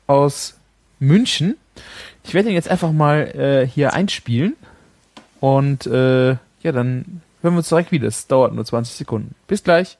[0.06, 0.54] aus
[0.98, 1.56] München.
[2.24, 4.56] Ich werde ihn jetzt einfach mal äh, hier einspielen.
[5.40, 8.08] Und äh, ja, dann hören wir uns direkt wieder.
[8.08, 9.34] Es dauert nur 20 Sekunden.
[9.46, 9.98] Bis gleich.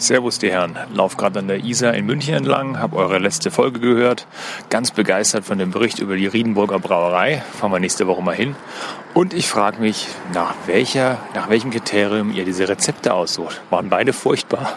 [0.00, 3.80] Servus die Herren, lauf gerade an der Isar in München entlang, habe eure letzte Folge
[3.80, 4.28] gehört,
[4.70, 8.54] ganz begeistert von dem Bericht über die Riedenburger Brauerei, fahren wir nächste Woche mal hin.
[9.12, 13.60] Und ich frage mich, nach welcher, nach welchem Kriterium ihr diese Rezepte aussucht.
[13.70, 14.76] Waren beide furchtbar?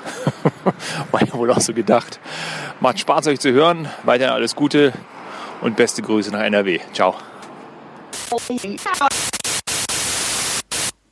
[1.11, 2.19] War ja wohl auch so gedacht.
[2.79, 4.91] Macht Spaß euch zu hören, weiterhin alles Gute
[5.61, 6.79] und beste Grüße nach NRW.
[6.93, 7.15] Ciao.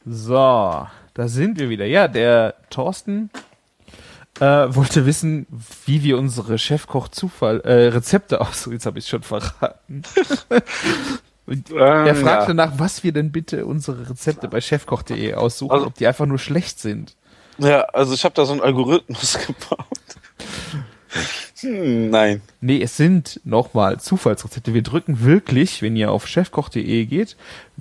[0.06, 1.86] So, da sind wir wieder.
[1.86, 3.30] Ja, der Thorsten
[4.40, 5.48] äh, wollte wissen,
[5.86, 8.66] wie wir unsere Chefkoch-Zufall äh, Rezepte aus.
[8.72, 10.04] Jetzt habe ich schon verraten.
[11.48, 12.54] Ähm, er fragte ja.
[12.54, 16.38] nach, was wir denn bitte unsere Rezepte bei chefkoch.de aussuchen, also, ob die einfach nur
[16.38, 17.16] schlecht sind.
[17.58, 19.88] Ja, also ich habe da so einen Algorithmus gebaut.
[21.62, 22.42] Hm, nein.
[22.62, 24.74] Nee, es sind nochmal Zufallsrezepte.
[24.74, 27.36] Wir drücken wirklich, wenn ihr auf chefkoch.de geht,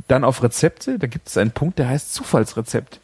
[0.09, 3.01] dann auf Rezepte, da gibt es einen Punkt, der heißt Zufallsrezept.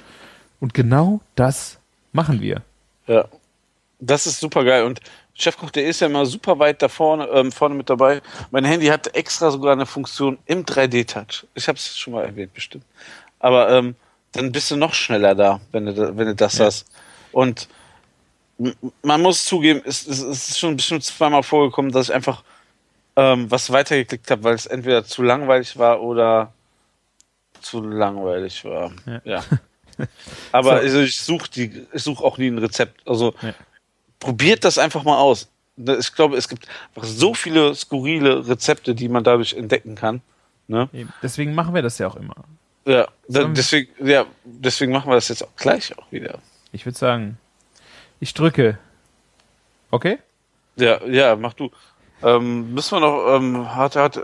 [0.61, 1.79] Und genau das
[2.13, 2.63] machen wir.
[3.07, 3.27] Ja.
[4.07, 4.85] Das ist super geil.
[4.85, 5.01] Und
[5.35, 8.21] Chefkoch.de ist ja immer super weit da vorne, ähm, vorne mit dabei.
[8.51, 11.47] Mein Handy hat extra sogar eine Funktion im 3D-Touch.
[11.55, 12.85] Ich habe es schon mal erwähnt, bestimmt.
[13.41, 13.97] Aber ähm,
[14.33, 16.67] dann bist du noch schneller da, wenn du, wenn du das ja.
[16.67, 16.87] hast.
[17.33, 17.69] Und
[19.03, 22.45] man muss zugeben, es, es, ist schon bestimmt zweimal vorgekommen, dass ich einfach
[23.17, 26.53] ähm, was weitergeklickt habe, weil es entweder zu langweilig war oder
[27.61, 28.93] zu langweilig war.
[29.07, 29.21] Ja.
[29.25, 29.45] ja.
[30.53, 30.83] Aber so.
[30.83, 33.07] also ich suche die, ich suche auch nie ein Rezept.
[33.09, 33.55] Also ja
[34.25, 35.49] probiert das einfach mal aus.
[35.77, 40.23] Ich glaube, es gibt einfach so viele skurrile Rezepte, die man dadurch entdecken kann.
[40.67, 40.89] Ne?
[41.23, 42.35] Deswegen machen wir das ja auch immer.
[42.87, 46.39] Ja, deswegen, ja, deswegen machen wir das jetzt auch gleich auch wieder.
[46.73, 47.37] Ich würde sagen,
[48.19, 48.79] ich drücke.
[49.91, 50.19] Okay?
[50.77, 51.71] Ja, ja, mach du.
[52.23, 54.21] Ähm, müssen wir noch, ähm, hat, hat,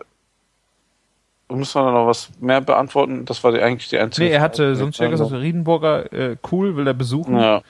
[1.56, 3.24] müssen wir noch was mehr beantworten?
[3.24, 4.28] Das war die, eigentlich die einzige.
[4.28, 7.36] Nee, er hatte sonst ja gesagt, Riedenburger, äh, cool, will er besuchen.
[7.36, 7.62] Ja.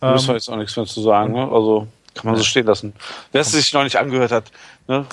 [0.00, 1.48] Da müssen wir ähm, jetzt auch nichts mehr zu sagen, ne?
[1.50, 2.92] Also kann man so stehen lassen.
[3.32, 4.52] Wer es sich noch nicht angehört hat,
[4.86, 5.06] ne?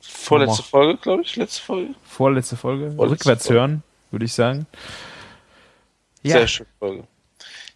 [0.00, 1.94] Vorletzte Folge, glaube ich, letzte Folge.
[2.02, 2.92] Vorletzte Folge.
[2.92, 3.60] Vorletzte Rückwärts Folge.
[3.60, 4.66] hören, würde ich sagen.
[6.22, 6.32] Ja.
[6.38, 7.04] Sehr schöne Folge.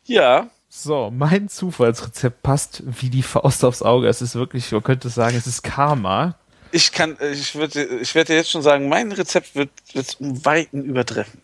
[0.04, 0.48] Ja.
[0.68, 4.08] So, mein Zufallsrezept passt wie die Faust aufs Auge.
[4.08, 6.34] Es ist wirklich, man könnte sagen, es ist Karma.
[6.72, 10.84] Ich kann, ich würde, ich werde jetzt schon sagen, mein Rezept wird, wird um Weiten
[10.84, 11.40] übertreffen.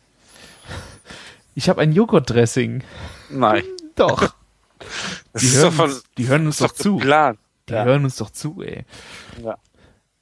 [1.55, 2.83] Ich habe ein Joghurtdressing.
[3.31, 3.63] Nein.
[3.95, 4.35] Doch.
[5.41, 6.97] Die hören, von, uns, die hören, uns, doch zu.
[6.97, 7.37] Plan.
[7.69, 7.85] Die ja.
[7.85, 8.85] hören uns doch zu, ey.
[9.43, 9.59] Ja.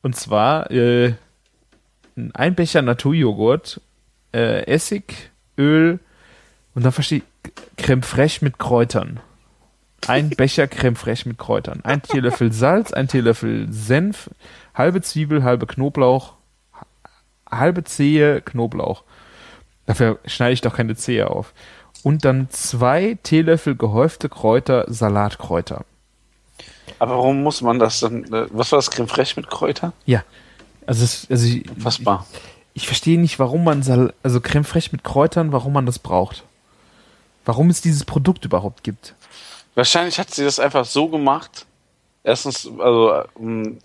[0.02, 1.14] Und zwar äh,
[2.34, 3.80] ein Becher Naturjoghurt,
[4.34, 6.00] äh, Essig, Öl
[6.74, 9.20] und dann verstehe ich Creme fraiche mit Kräutern.
[10.06, 11.80] Ein Becher Creme fraiche mit Kräutern.
[11.82, 14.30] Ein Teelöffel Salz, ein Teelöffel Senf,
[14.74, 16.34] halbe Zwiebel, halbe Knoblauch,
[17.50, 19.02] halbe Zehe Knoblauch.
[19.86, 21.52] Dafür schneide ich doch keine Zehe auf
[22.02, 25.84] und dann zwei Teelöffel gehäufte Kräuter, Salatkräuter.
[26.98, 28.24] Aber warum muss man das dann?
[28.32, 29.92] Äh, was war das Creme fraiche mit Kräuter?
[30.04, 30.22] Ja.
[30.86, 32.26] Also, es, also ich, Fassbar.
[32.74, 35.98] Ich, ich, verstehe nicht, warum man Sal also Creme fraiche mit Kräutern, warum man das
[35.98, 36.44] braucht.
[37.44, 39.14] Warum es dieses Produkt überhaupt gibt.
[39.76, 41.64] Wahrscheinlich hat sie das einfach so gemacht.
[42.24, 43.78] Erstens, also um,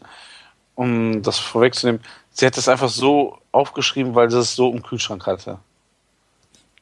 [0.73, 2.01] um das vorwegzunehmen,
[2.31, 5.59] sie hat das einfach so aufgeschrieben, weil sie es so im Kühlschrank hatte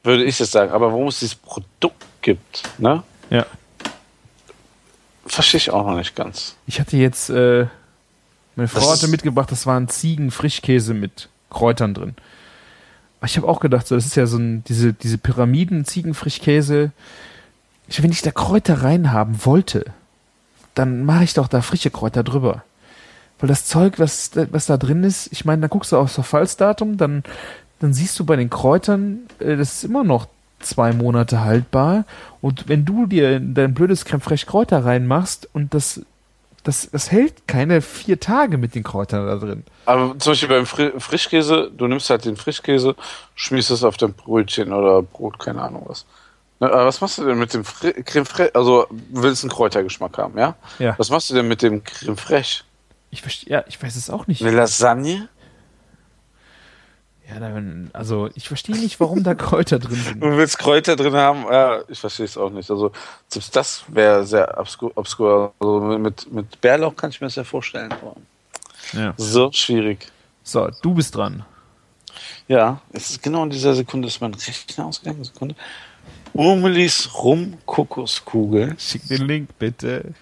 [0.03, 0.71] würde ich jetzt sagen.
[0.71, 3.03] Aber warum es dieses Produkt gibt, ne?
[3.29, 3.45] Ja.
[5.25, 6.55] Verstehe ich auch noch nicht ganz.
[6.65, 7.67] Ich hatte jetzt, äh,
[8.55, 12.15] meine Frau das hatte mitgebracht, das war ein Ziegen-Frischkäse mit Kräutern drin.
[13.19, 16.91] Aber ich habe auch gedacht, so, das ist ja so ein, diese, diese Pyramiden, Ziegenfrischkäse.
[17.97, 19.85] Wenn ich da Kräuter reinhaben wollte,
[20.75, 22.63] dann mache ich doch da frische Kräuter drüber.
[23.39, 26.97] Weil das Zeug, was, was da drin ist, ich meine, da guckst du aufs Verfallsdatum,
[26.97, 27.23] dann,
[27.79, 30.27] dann siehst du bei den Kräutern, äh, das ist immer noch
[30.59, 32.05] zwei Monate haltbar.
[32.41, 36.01] Und wenn du dir dein blödes Creme Fraiche Kräuter reinmachst und das,
[36.63, 39.63] das, das hält keine vier Tage mit den Kräutern da drin.
[39.85, 42.95] Aber zum Beispiel beim Fri Frischkäse, du nimmst halt den Frischkäse,
[43.35, 46.05] schmiest es auf dein Brötchen oder Brot, keine Ahnung was.
[46.59, 48.53] Na, aber was machst du denn mit dem Fri Creme Fraiche?
[48.53, 50.55] Also, du willst einen Kräutergeschmack haben, ja?
[50.77, 50.95] Ja.
[50.97, 52.63] Was machst du denn mit dem Creme Fraiche?
[53.11, 54.41] Ich verstehe, ja, ich weiß es auch nicht.
[54.41, 55.29] Eine Lasagne?
[57.29, 60.21] Ja, dann, also ich verstehe nicht, warum da Kräuter drin sind.
[60.21, 61.43] Du willst Kräuter drin haben?
[61.43, 62.69] Ja, ich verstehe es auch nicht.
[62.69, 62.91] Also,
[63.27, 64.91] selbst das wäre sehr obskur.
[64.95, 65.53] obskur.
[65.59, 67.93] Also, mit, mit Bärlauch kann ich mir das ja vorstellen.
[68.93, 69.13] Ja.
[69.17, 70.11] So schwierig.
[70.43, 71.45] So, du bist dran.
[72.47, 75.23] Ja, es ist genau in dieser Sekunde, ist mein Rechner ausgegangen.
[75.23, 75.55] Sekunde.
[76.33, 78.75] Urmelis Rum-Kokoskugeln.
[78.79, 80.13] Schick den Link bitte.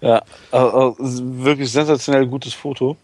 [0.00, 2.96] Ja, also, wirklich sensationell gutes Foto.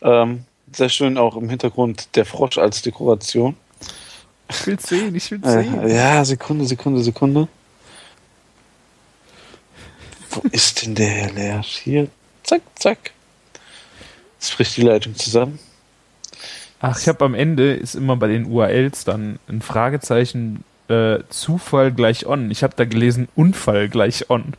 [0.00, 3.56] Ähm, sehr schön auch im Hintergrund der Frosch als Dekoration.
[4.50, 5.88] Ich will sehen, ich will Äh, sehen.
[5.88, 7.48] ja, Sekunde, Sekunde, Sekunde.
[10.30, 11.78] Wo ist denn der Herr Lersch?
[11.84, 12.08] Hier,
[12.42, 13.12] zack, zack.
[14.40, 15.58] Jetzt bricht die Leitung zusammen.
[16.80, 21.92] Ach, ich habe am Ende ist immer bei den URLs dann ein Fragezeichen äh, Zufall
[21.92, 22.50] gleich on.
[22.50, 24.54] Ich habe da gelesen Unfall gleich on.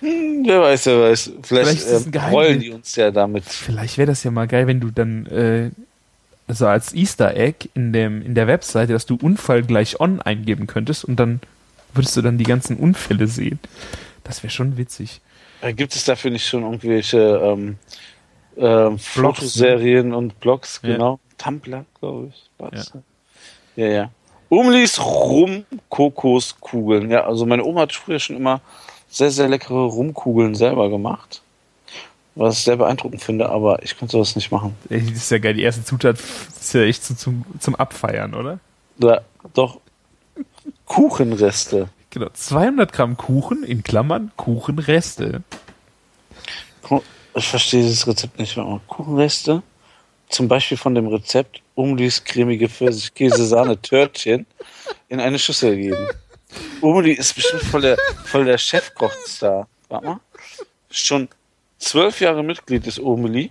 [0.00, 1.32] Hm, wer weiß, wer weiß.
[1.42, 3.44] Vielleicht, Vielleicht äh, rollen die uns ja damit.
[3.44, 5.70] Vielleicht wäre das ja mal geil, wenn du dann äh,
[6.46, 10.66] also als Easter Egg in dem in der Webseite, dass du Unfall gleich on eingeben
[10.66, 11.40] könntest und dann
[11.94, 13.58] würdest du dann die ganzen Unfälle sehen.
[14.24, 15.20] Das wäre schon witzig.
[15.60, 17.76] Äh, Gibt es dafür nicht schon irgendwelche ähm,
[18.56, 20.80] ähm, Fotoserien und Blogs?
[20.82, 20.92] Ja.
[20.92, 21.20] Genau.
[21.36, 22.50] Tumblr, glaube ich.
[22.58, 22.92] war's.
[23.78, 24.10] Ja, ja.
[24.48, 27.12] Umlis Rum-Kokoskugeln.
[27.12, 28.60] Ja, also meine Oma hat früher schon immer
[29.08, 31.42] sehr, sehr leckere Rumkugeln selber gemacht.
[32.34, 34.74] Was ich sehr beeindruckend finde, aber ich könnte sowas nicht machen.
[34.88, 35.54] Das ist ja geil.
[35.54, 38.58] Die erste Zutat ist ja echt so zum, zum Abfeiern, oder?
[38.98, 39.20] Ja,
[39.54, 39.78] doch.
[40.86, 41.88] Kuchenreste.
[42.10, 42.30] Genau.
[42.32, 45.44] 200 Gramm Kuchen in Klammern Kuchenreste.
[47.36, 48.80] Ich verstehe dieses Rezept nicht mehr.
[48.88, 49.62] Kuchenreste,
[50.28, 54.46] zum Beispiel von dem Rezept Umlis cremige Pfirsich-Käse-Sahne-Törtchen
[55.08, 56.08] in eine Schüssel geben.
[56.80, 59.68] Umli ist bestimmt voll der, voll der Chefkochstar.
[59.88, 60.20] Warte mal.
[60.90, 61.28] Schon
[61.78, 63.50] zwölf Jahre Mitglied des Umli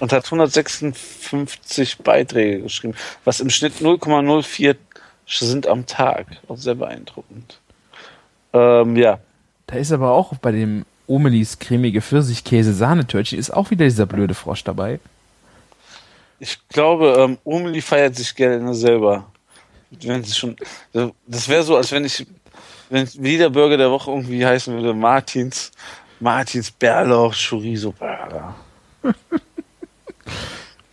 [0.00, 2.94] und hat 156 Beiträge geschrieben,
[3.24, 4.76] was im Schnitt 0,04
[5.26, 6.26] sind am Tag.
[6.48, 7.58] Auch sehr beeindruckend.
[8.52, 9.18] Ähm, ja,
[9.66, 14.64] Da ist aber auch bei dem Omelis cremige Pfirsichkäse-Sahnetörtchen ist auch wieder dieser blöde Frosch
[14.64, 15.00] dabei.
[16.42, 19.30] Ich glaube, ähm, Umli feiert sich gerne selber.
[19.92, 20.56] Wenn sie schon,
[20.92, 22.26] das wäre so, als wenn ich,
[22.90, 25.70] wenn jeder Burger der Woche irgendwie heißen würde, Martins,
[26.18, 28.56] Martins Bärlauch Chorizo Burger.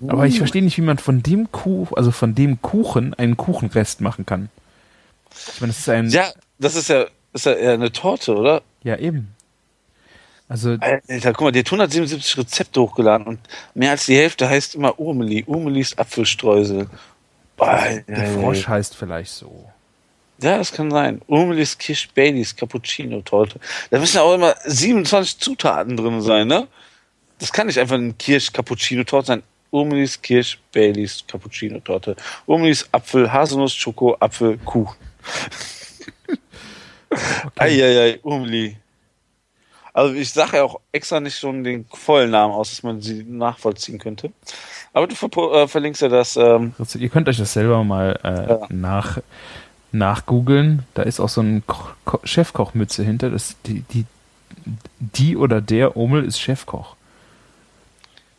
[0.07, 4.01] Aber ich verstehe nicht, wie man von dem Kuchen, also von dem Kuchen einen Kuchenrest
[4.01, 4.49] machen kann.
[5.55, 6.09] Ich meine, das ist ein.
[6.09, 8.61] Ja, das ist ja, ist ja eher eine Torte, oder?
[8.84, 9.34] Ja, eben.
[10.49, 13.39] Also, Alter, guck mal, die hat 177 Rezepte hochgeladen und
[13.76, 15.43] mehr als die Hälfte heißt immer Urmeli.
[15.45, 16.89] Urmelis Apfelstreusel.
[17.57, 19.69] Alter, der Frosch heißt vielleicht so.
[20.41, 21.21] Ja, das kann sein.
[21.27, 23.59] Urmelis Kirsch Baileys Cappuccino Torte.
[23.91, 26.67] Da müssen auch immer 27 Zutaten drin sein, ne?
[27.38, 29.43] Das kann nicht einfach ein Kirsch Cappuccino Torte sein.
[29.69, 32.15] Urmelis Kirsch Baileys Cappuccino Torte.
[32.47, 34.95] Urmelis Apfel Haselnuss Schoko Apfel Kuchen.
[37.55, 38.77] Eieiei, Urmeli.
[39.99, 43.23] Also ich sage ja auch extra nicht schon den vollen Namen aus, dass man sie
[43.23, 44.31] nachvollziehen könnte.
[44.93, 46.35] Aber du verpo- äh, verlinkst ja das.
[46.38, 48.59] Ähm, Also, Ihr könnt euch das selber mal äh, Ja.
[48.69, 49.19] nach
[49.91, 50.84] nachgoogeln.
[50.93, 53.30] Da ist auch so ein Ko Ko Chefkochmütze hinter.
[53.30, 54.05] Das, die, die,
[54.99, 56.95] die oder der Omel ist Chefkoch.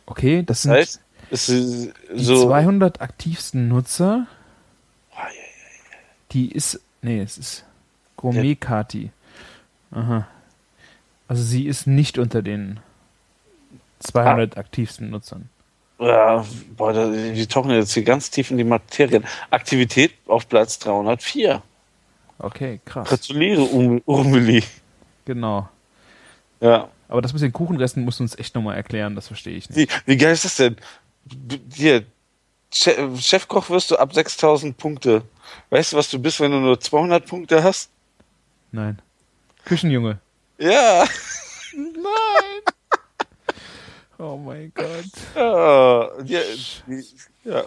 [0.05, 0.99] Okay, das sind heißt,
[1.31, 2.47] die so.
[2.47, 4.27] 200 aktivsten Nutzer.
[6.31, 7.65] Die ist, nee, es ist
[8.17, 9.11] Gourmet Kati.
[9.91, 10.27] Aha.
[11.31, 12.81] Also sie ist nicht unter den
[13.99, 15.47] 200 aktivsten Nutzern.
[15.97, 16.43] Ja,
[16.75, 19.23] boah, da, wir tauchen jetzt hier ganz tief in die Materien.
[19.49, 21.61] Aktivität auf Platz 304.
[22.37, 23.07] Okay, krass.
[23.07, 23.61] Gratuliere,
[24.05, 24.61] Urmeli.
[25.23, 25.69] Genau.
[26.59, 26.89] Ja.
[27.07, 29.89] Aber das mit den Kuchenresten musst du uns echt nochmal erklären, das verstehe ich nicht.
[30.05, 30.75] Wie, wie geil ist das denn?
[31.73, 32.03] Hier,
[32.73, 35.21] Che- Chefkoch wirst du ab 6000 Punkte.
[35.69, 37.89] Weißt du, was du bist, wenn du nur 200 Punkte hast?
[38.73, 38.99] Nein.
[39.63, 40.19] Küchenjunge.
[40.61, 41.05] Ja.
[41.73, 42.61] Nein!
[44.19, 45.11] Oh mein Gott.
[45.35, 46.39] Ja, ja,
[47.43, 47.63] ja.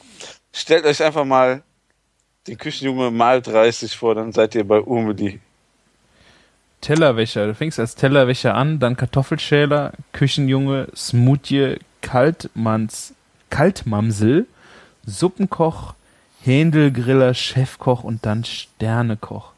[0.52, 1.64] Stellt euch einfach mal
[2.46, 5.40] den Küchenjunge mal 30 vor, dann seid ihr bei Umeli.
[6.82, 7.48] Tellerwäscher.
[7.48, 13.14] Du fängst als Tellerwäscher an, dann Kartoffelschäler, Küchenjunge, Smoothie, Kaltmanns,
[13.50, 14.46] Kaltmamsel,
[15.04, 15.94] Suppenkoch,
[16.42, 19.53] Händelgriller, Chefkoch und dann Sternekoch.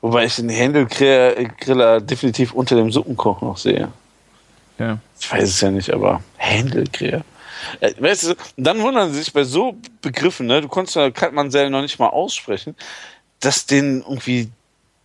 [0.00, 3.90] Wobei ich den Händelgriller definitiv unter dem Suppenkoch noch sehe.
[4.78, 4.98] Ja.
[5.18, 7.24] Ich weiß es ja nicht, aber Händelgriller.
[7.80, 10.60] Äh, weißt du, dann wundern sie sich bei so Begriffen, ne?
[10.60, 12.76] Du konntest ja Kaltmannsell noch nicht mal aussprechen,
[13.40, 14.50] dass den irgendwie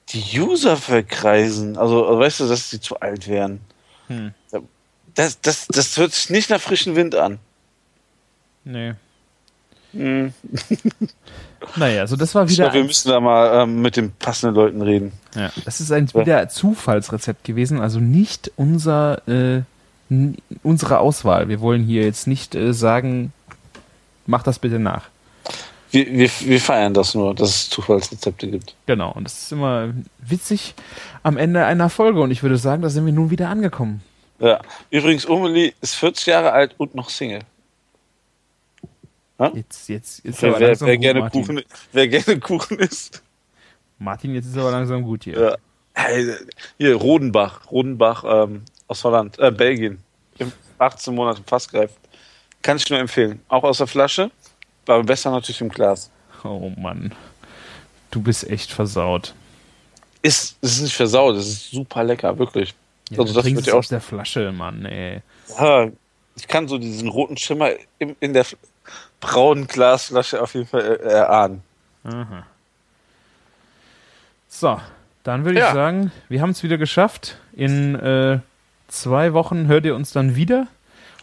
[0.10, 1.78] die User verkreisen.
[1.78, 3.61] Also, also weißt du, dass sie zu alt wären.
[4.07, 4.34] Hm.
[5.15, 7.40] Das, das, das hört sich nicht nach frischem Wind an.
[8.64, 8.94] Nee.
[9.94, 10.34] Hm.
[11.76, 12.66] Naja, also das war Ich wieder.
[12.66, 15.12] glaube, wir müssen da mal ähm, mit den passenden Leuten reden.
[15.36, 19.62] Ja, das ist ein wieder Zufallsrezept gewesen, also nicht unser äh,
[20.62, 21.50] unsere Auswahl.
[21.50, 23.34] Wir wollen hier jetzt nicht äh, sagen,
[24.28, 25.06] mach das bitte nach.
[25.91, 28.76] Wir, wir, wir feiern das nur, dass es Zufallsrezepte gibt.
[28.88, 29.90] Genau, und das ist immer
[30.20, 30.74] witzig
[31.22, 34.02] am Ende einer Folge und ich würde sagen, da sind wir nun wieder angekommen.
[34.40, 34.60] Ja.
[34.90, 37.41] Übrigens, Umeli ist 40 Jahre alt und noch Single.
[39.56, 41.42] Jetzt, jetzt ist Wer, aber wer, langsam wer, gut, gerne Martin.
[41.42, 41.62] Kuchen,
[41.92, 43.24] wer gerne Kuchen isst.
[44.00, 45.40] Martin, jetzt ist aber langsam gut hier.
[45.40, 45.56] Ja.
[45.96, 46.34] Hey,
[46.78, 47.70] Hier, Rodenbach.
[47.72, 50.00] Rodenbach ähm, aus Holland, äh, Belgien.
[50.40, 51.96] Im 18 Monate fast greift.
[52.62, 53.42] Kann ich nur empfehlen.
[53.50, 54.32] Auch aus der Flasche,
[54.88, 56.10] aber besser natürlich im Glas.
[56.44, 57.14] Oh Mann,
[58.12, 59.34] du bist echt versaut.
[60.22, 62.74] Ist, ist nicht versaut, es ist super lecker, wirklich.
[63.10, 65.22] Ja, Also das wird ja auch- aus der Flasche, Mann, ey.
[65.60, 65.90] Ja,
[66.36, 68.46] ich kann so diesen roten Schimmer im, in der
[69.24, 71.64] braunen Glasflasche auf jeden Fall äh, erahnen.
[72.04, 72.44] Aha.
[74.50, 74.80] So,
[75.24, 75.70] dann würde Ja.
[75.70, 77.38] ich sagen, wir haben es wieder geschafft.
[77.54, 78.40] In äh,
[78.88, 80.68] zwei Wochen hört ihr uns dann wieder.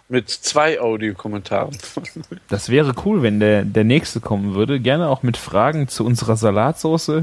[0.09, 1.77] Mit zwei Audiokommentaren.
[2.49, 4.81] Das wäre cool, wenn der, der nächste kommen würde.
[4.81, 7.23] Gerne auch mit Fragen zu unserer Salatsauce,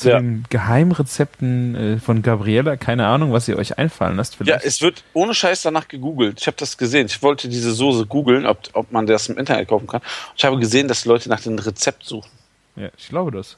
[0.00, 0.18] zu Ja.
[0.18, 2.76] den Geheimrezepten äh, von Gabriella.
[2.76, 4.34] Keine Ahnung, was ihr euch einfallen lasst.
[4.34, 4.64] Ja, Vielleicht.
[4.64, 6.40] es wird ohne Scheiß danach gegoogelt.
[6.40, 7.06] Ich habe das gesehen.
[7.06, 10.00] Ich wollte diese Soße googeln, ob, ob man das im Internet kaufen kann.
[10.36, 12.30] Ich habe gesehen, dass Leute nach dem Rezept suchen.
[12.76, 13.56] ja, ich glaube das.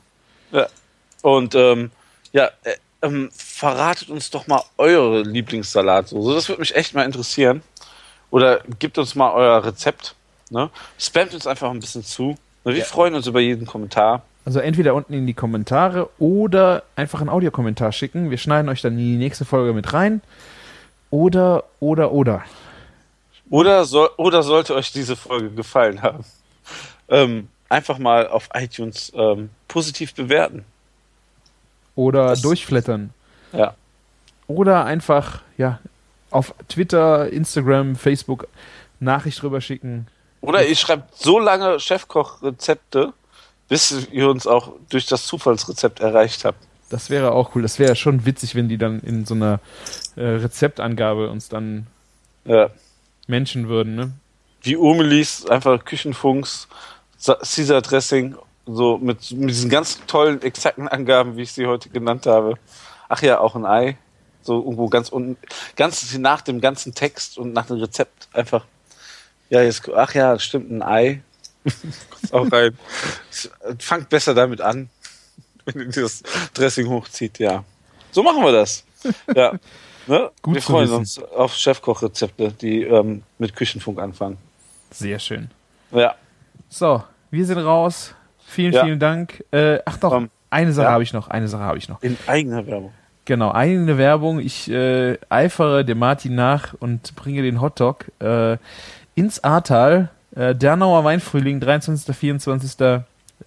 [0.50, 0.66] Ja.
[1.22, 1.90] Und ähm,
[2.32, 6.34] ja, äh, ähm, verratet uns doch mal eure Lieblingssalatsauce.
[6.34, 7.62] Das würde mich echt mal interessieren.
[8.30, 10.14] Oder gebt uns mal euer Rezept.
[10.50, 10.70] Ne?
[10.98, 12.36] Spamt uns einfach ein bisschen zu.
[12.64, 12.84] Wir Ja.
[12.84, 14.22] freuen uns über jeden Kommentar.
[14.44, 18.30] Also entweder unten in die Kommentare oder einfach einen Audiokommentar schicken.
[18.30, 20.20] Wir schneiden euch dann in die nächste Folge mit rein.
[21.10, 22.42] Oder, oder, oder.
[23.50, 26.24] Oder, soll, oder sollte euch diese Folge gefallen haben,
[27.08, 30.64] ähm, einfach mal auf iTunes ähm, positiv bewerten.
[31.94, 33.10] Oder Das- durchflattern.
[33.52, 33.74] Ja.
[34.48, 35.78] Oder einfach, ja,
[36.30, 38.48] auf Twitter, Instagram, Facebook
[39.00, 40.06] Nachricht drüber schicken.
[40.40, 43.12] Oder ihr schreibt so lange Chefkoch-Rezepte,
[43.68, 46.58] bis ihr uns auch durch das Zufallsrezept erreicht habt.
[46.90, 47.62] Das wäre auch cool.
[47.62, 49.60] Das wäre schon witzig, wenn die dann in so einer
[50.16, 51.86] äh, Rezeptangabe uns dann
[52.44, 52.68] Ja.
[53.26, 54.12] Menschen würden, ne?
[54.62, 56.68] Wie Umelis, einfach Küchenfunks,
[57.16, 58.36] Sa- Caesar Dressing,
[58.66, 62.54] so mit, mit diesen ganz tollen, exakten Angaben, wie ich sie heute genannt habe.
[63.08, 63.96] Ach ja, auch ein Ei.
[64.42, 65.36] So irgendwo ganz unten,
[65.76, 68.66] ganz nach dem ganzen Text und nach dem Rezept einfach.
[69.50, 71.22] Ja, jetzt, ach ja, stimmt, ein Ei.
[72.32, 72.76] Auch rein.
[73.78, 74.88] Fangt besser damit an,
[75.66, 76.22] wenn ihr das
[76.54, 77.64] Dressing hochzieht, ja.
[78.10, 78.84] So machen wir das.
[79.34, 79.52] Ja.
[80.06, 80.30] Ne?
[80.42, 80.96] Gut wir freuen wissen.
[80.98, 84.38] uns auf Chefkochrezepte, die ähm, mit Küchenfunk anfangen.
[84.90, 85.50] Sehr schön.
[85.92, 86.14] Ja.
[86.68, 88.14] So, wir sind raus.
[88.46, 88.84] Vielen, Ja.
[88.84, 89.44] vielen Dank.
[89.50, 90.92] Äh, ach doch, Ähm, eine Sache ja.
[90.92, 91.28] habe ich noch.
[91.28, 92.02] Eine Sache habe ich noch.
[92.02, 92.92] In eigener Werbung.
[93.24, 94.40] Genau, eine Werbung.
[94.40, 98.56] Ich äh, eifere dem Martin nach und bringe den Hotdog äh,
[99.14, 100.10] ins Ahrtal.
[100.34, 102.14] Äh, Dernauer Weinfrühling, 23.
[102.14, 103.02] 24.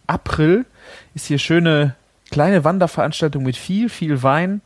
[0.07, 0.65] April
[1.13, 1.95] ist hier schöne
[2.31, 4.61] kleine Wanderveranstaltung mit viel, viel Wein.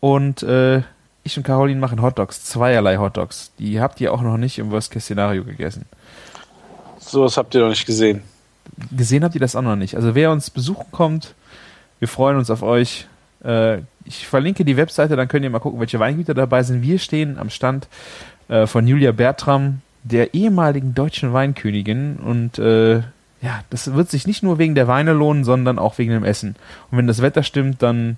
[0.00, 0.82] Und äh,
[1.24, 3.52] ich und Caroline machen Hotdogs, zweierlei Hotdogs.
[3.58, 5.86] Die habt ihr auch noch nicht im Worst-Case-Szenario gegessen.
[6.98, 8.22] So was habt ihr noch nicht gesehen.
[8.90, 9.96] Gesehen habt ihr das auch noch nicht.
[9.96, 11.34] Also wer uns besuchen kommt,
[11.98, 13.06] wir freuen uns auf euch.
[13.44, 16.82] Äh, ich verlinke die Webseite, dann könnt ihr mal gucken, welche Weingüter dabei sind.
[16.82, 17.86] Wir stehen am Stand
[18.48, 22.16] äh, von Julia Bertram, der ehemaligen deutschen Weinkönigin.
[22.16, 22.98] Und äh,
[23.40, 26.56] ja, das wird sich nicht nur wegen der Weine lohnen, sondern auch wegen dem Essen.
[26.90, 28.16] Und wenn das Wetter stimmt, dann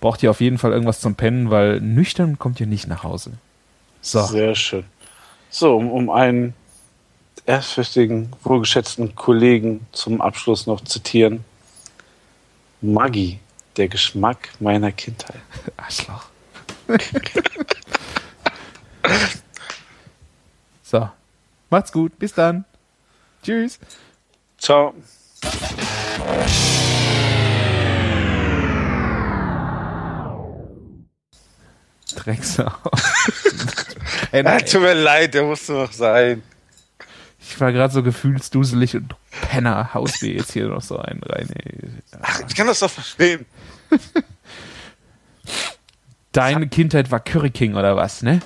[0.00, 3.32] braucht ihr auf jeden Fall irgendwas zum Pennen, weil nüchtern kommt ihr nicht nach Hause.
[4.00, 4.84] So, Sehr schön.
[5.50, 6.54] So, um, um einen
[7.46, 11.44] ehrfürchtigen, wohlgeschätzten Kollegen zum Abschluss noch zitieren.
[12.80, 13.38] Maggi,
[13.76, 15.40] der Geschmack meiner Kindheit.
[15.76, 16.26] Arschloch.
[21.74, 22.20] Macht's gut.
[22.20, 22.64] Bis dann.
[23.42, 23.80] Tschüss.
[24.58, 24.94] Ciao.
[32.14, 32.70] Drecksau.
[34.32, 36.42] Ja, tut mir leid, der musste noch sein.
[37.40, 41.48] Ich war gerade so gefühlsduselig und Penner, haust dir jetzt hier noch so einen rein.
[41.50, 41.90] Ey.
[42.20, 43.46] Ach, ich kann das doch verstehen.
[46.32, 48.40] Deine Kindheit war Curry King oder was, ne?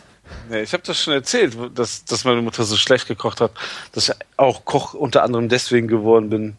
[0.49, 3.53] Nee, ich habe das schon erzählt, dass, dass meine Mutter so schlecht gekocht hat,
[3.93, 6.57] dass ich auch Koch unter anderem deswegen geworden bin,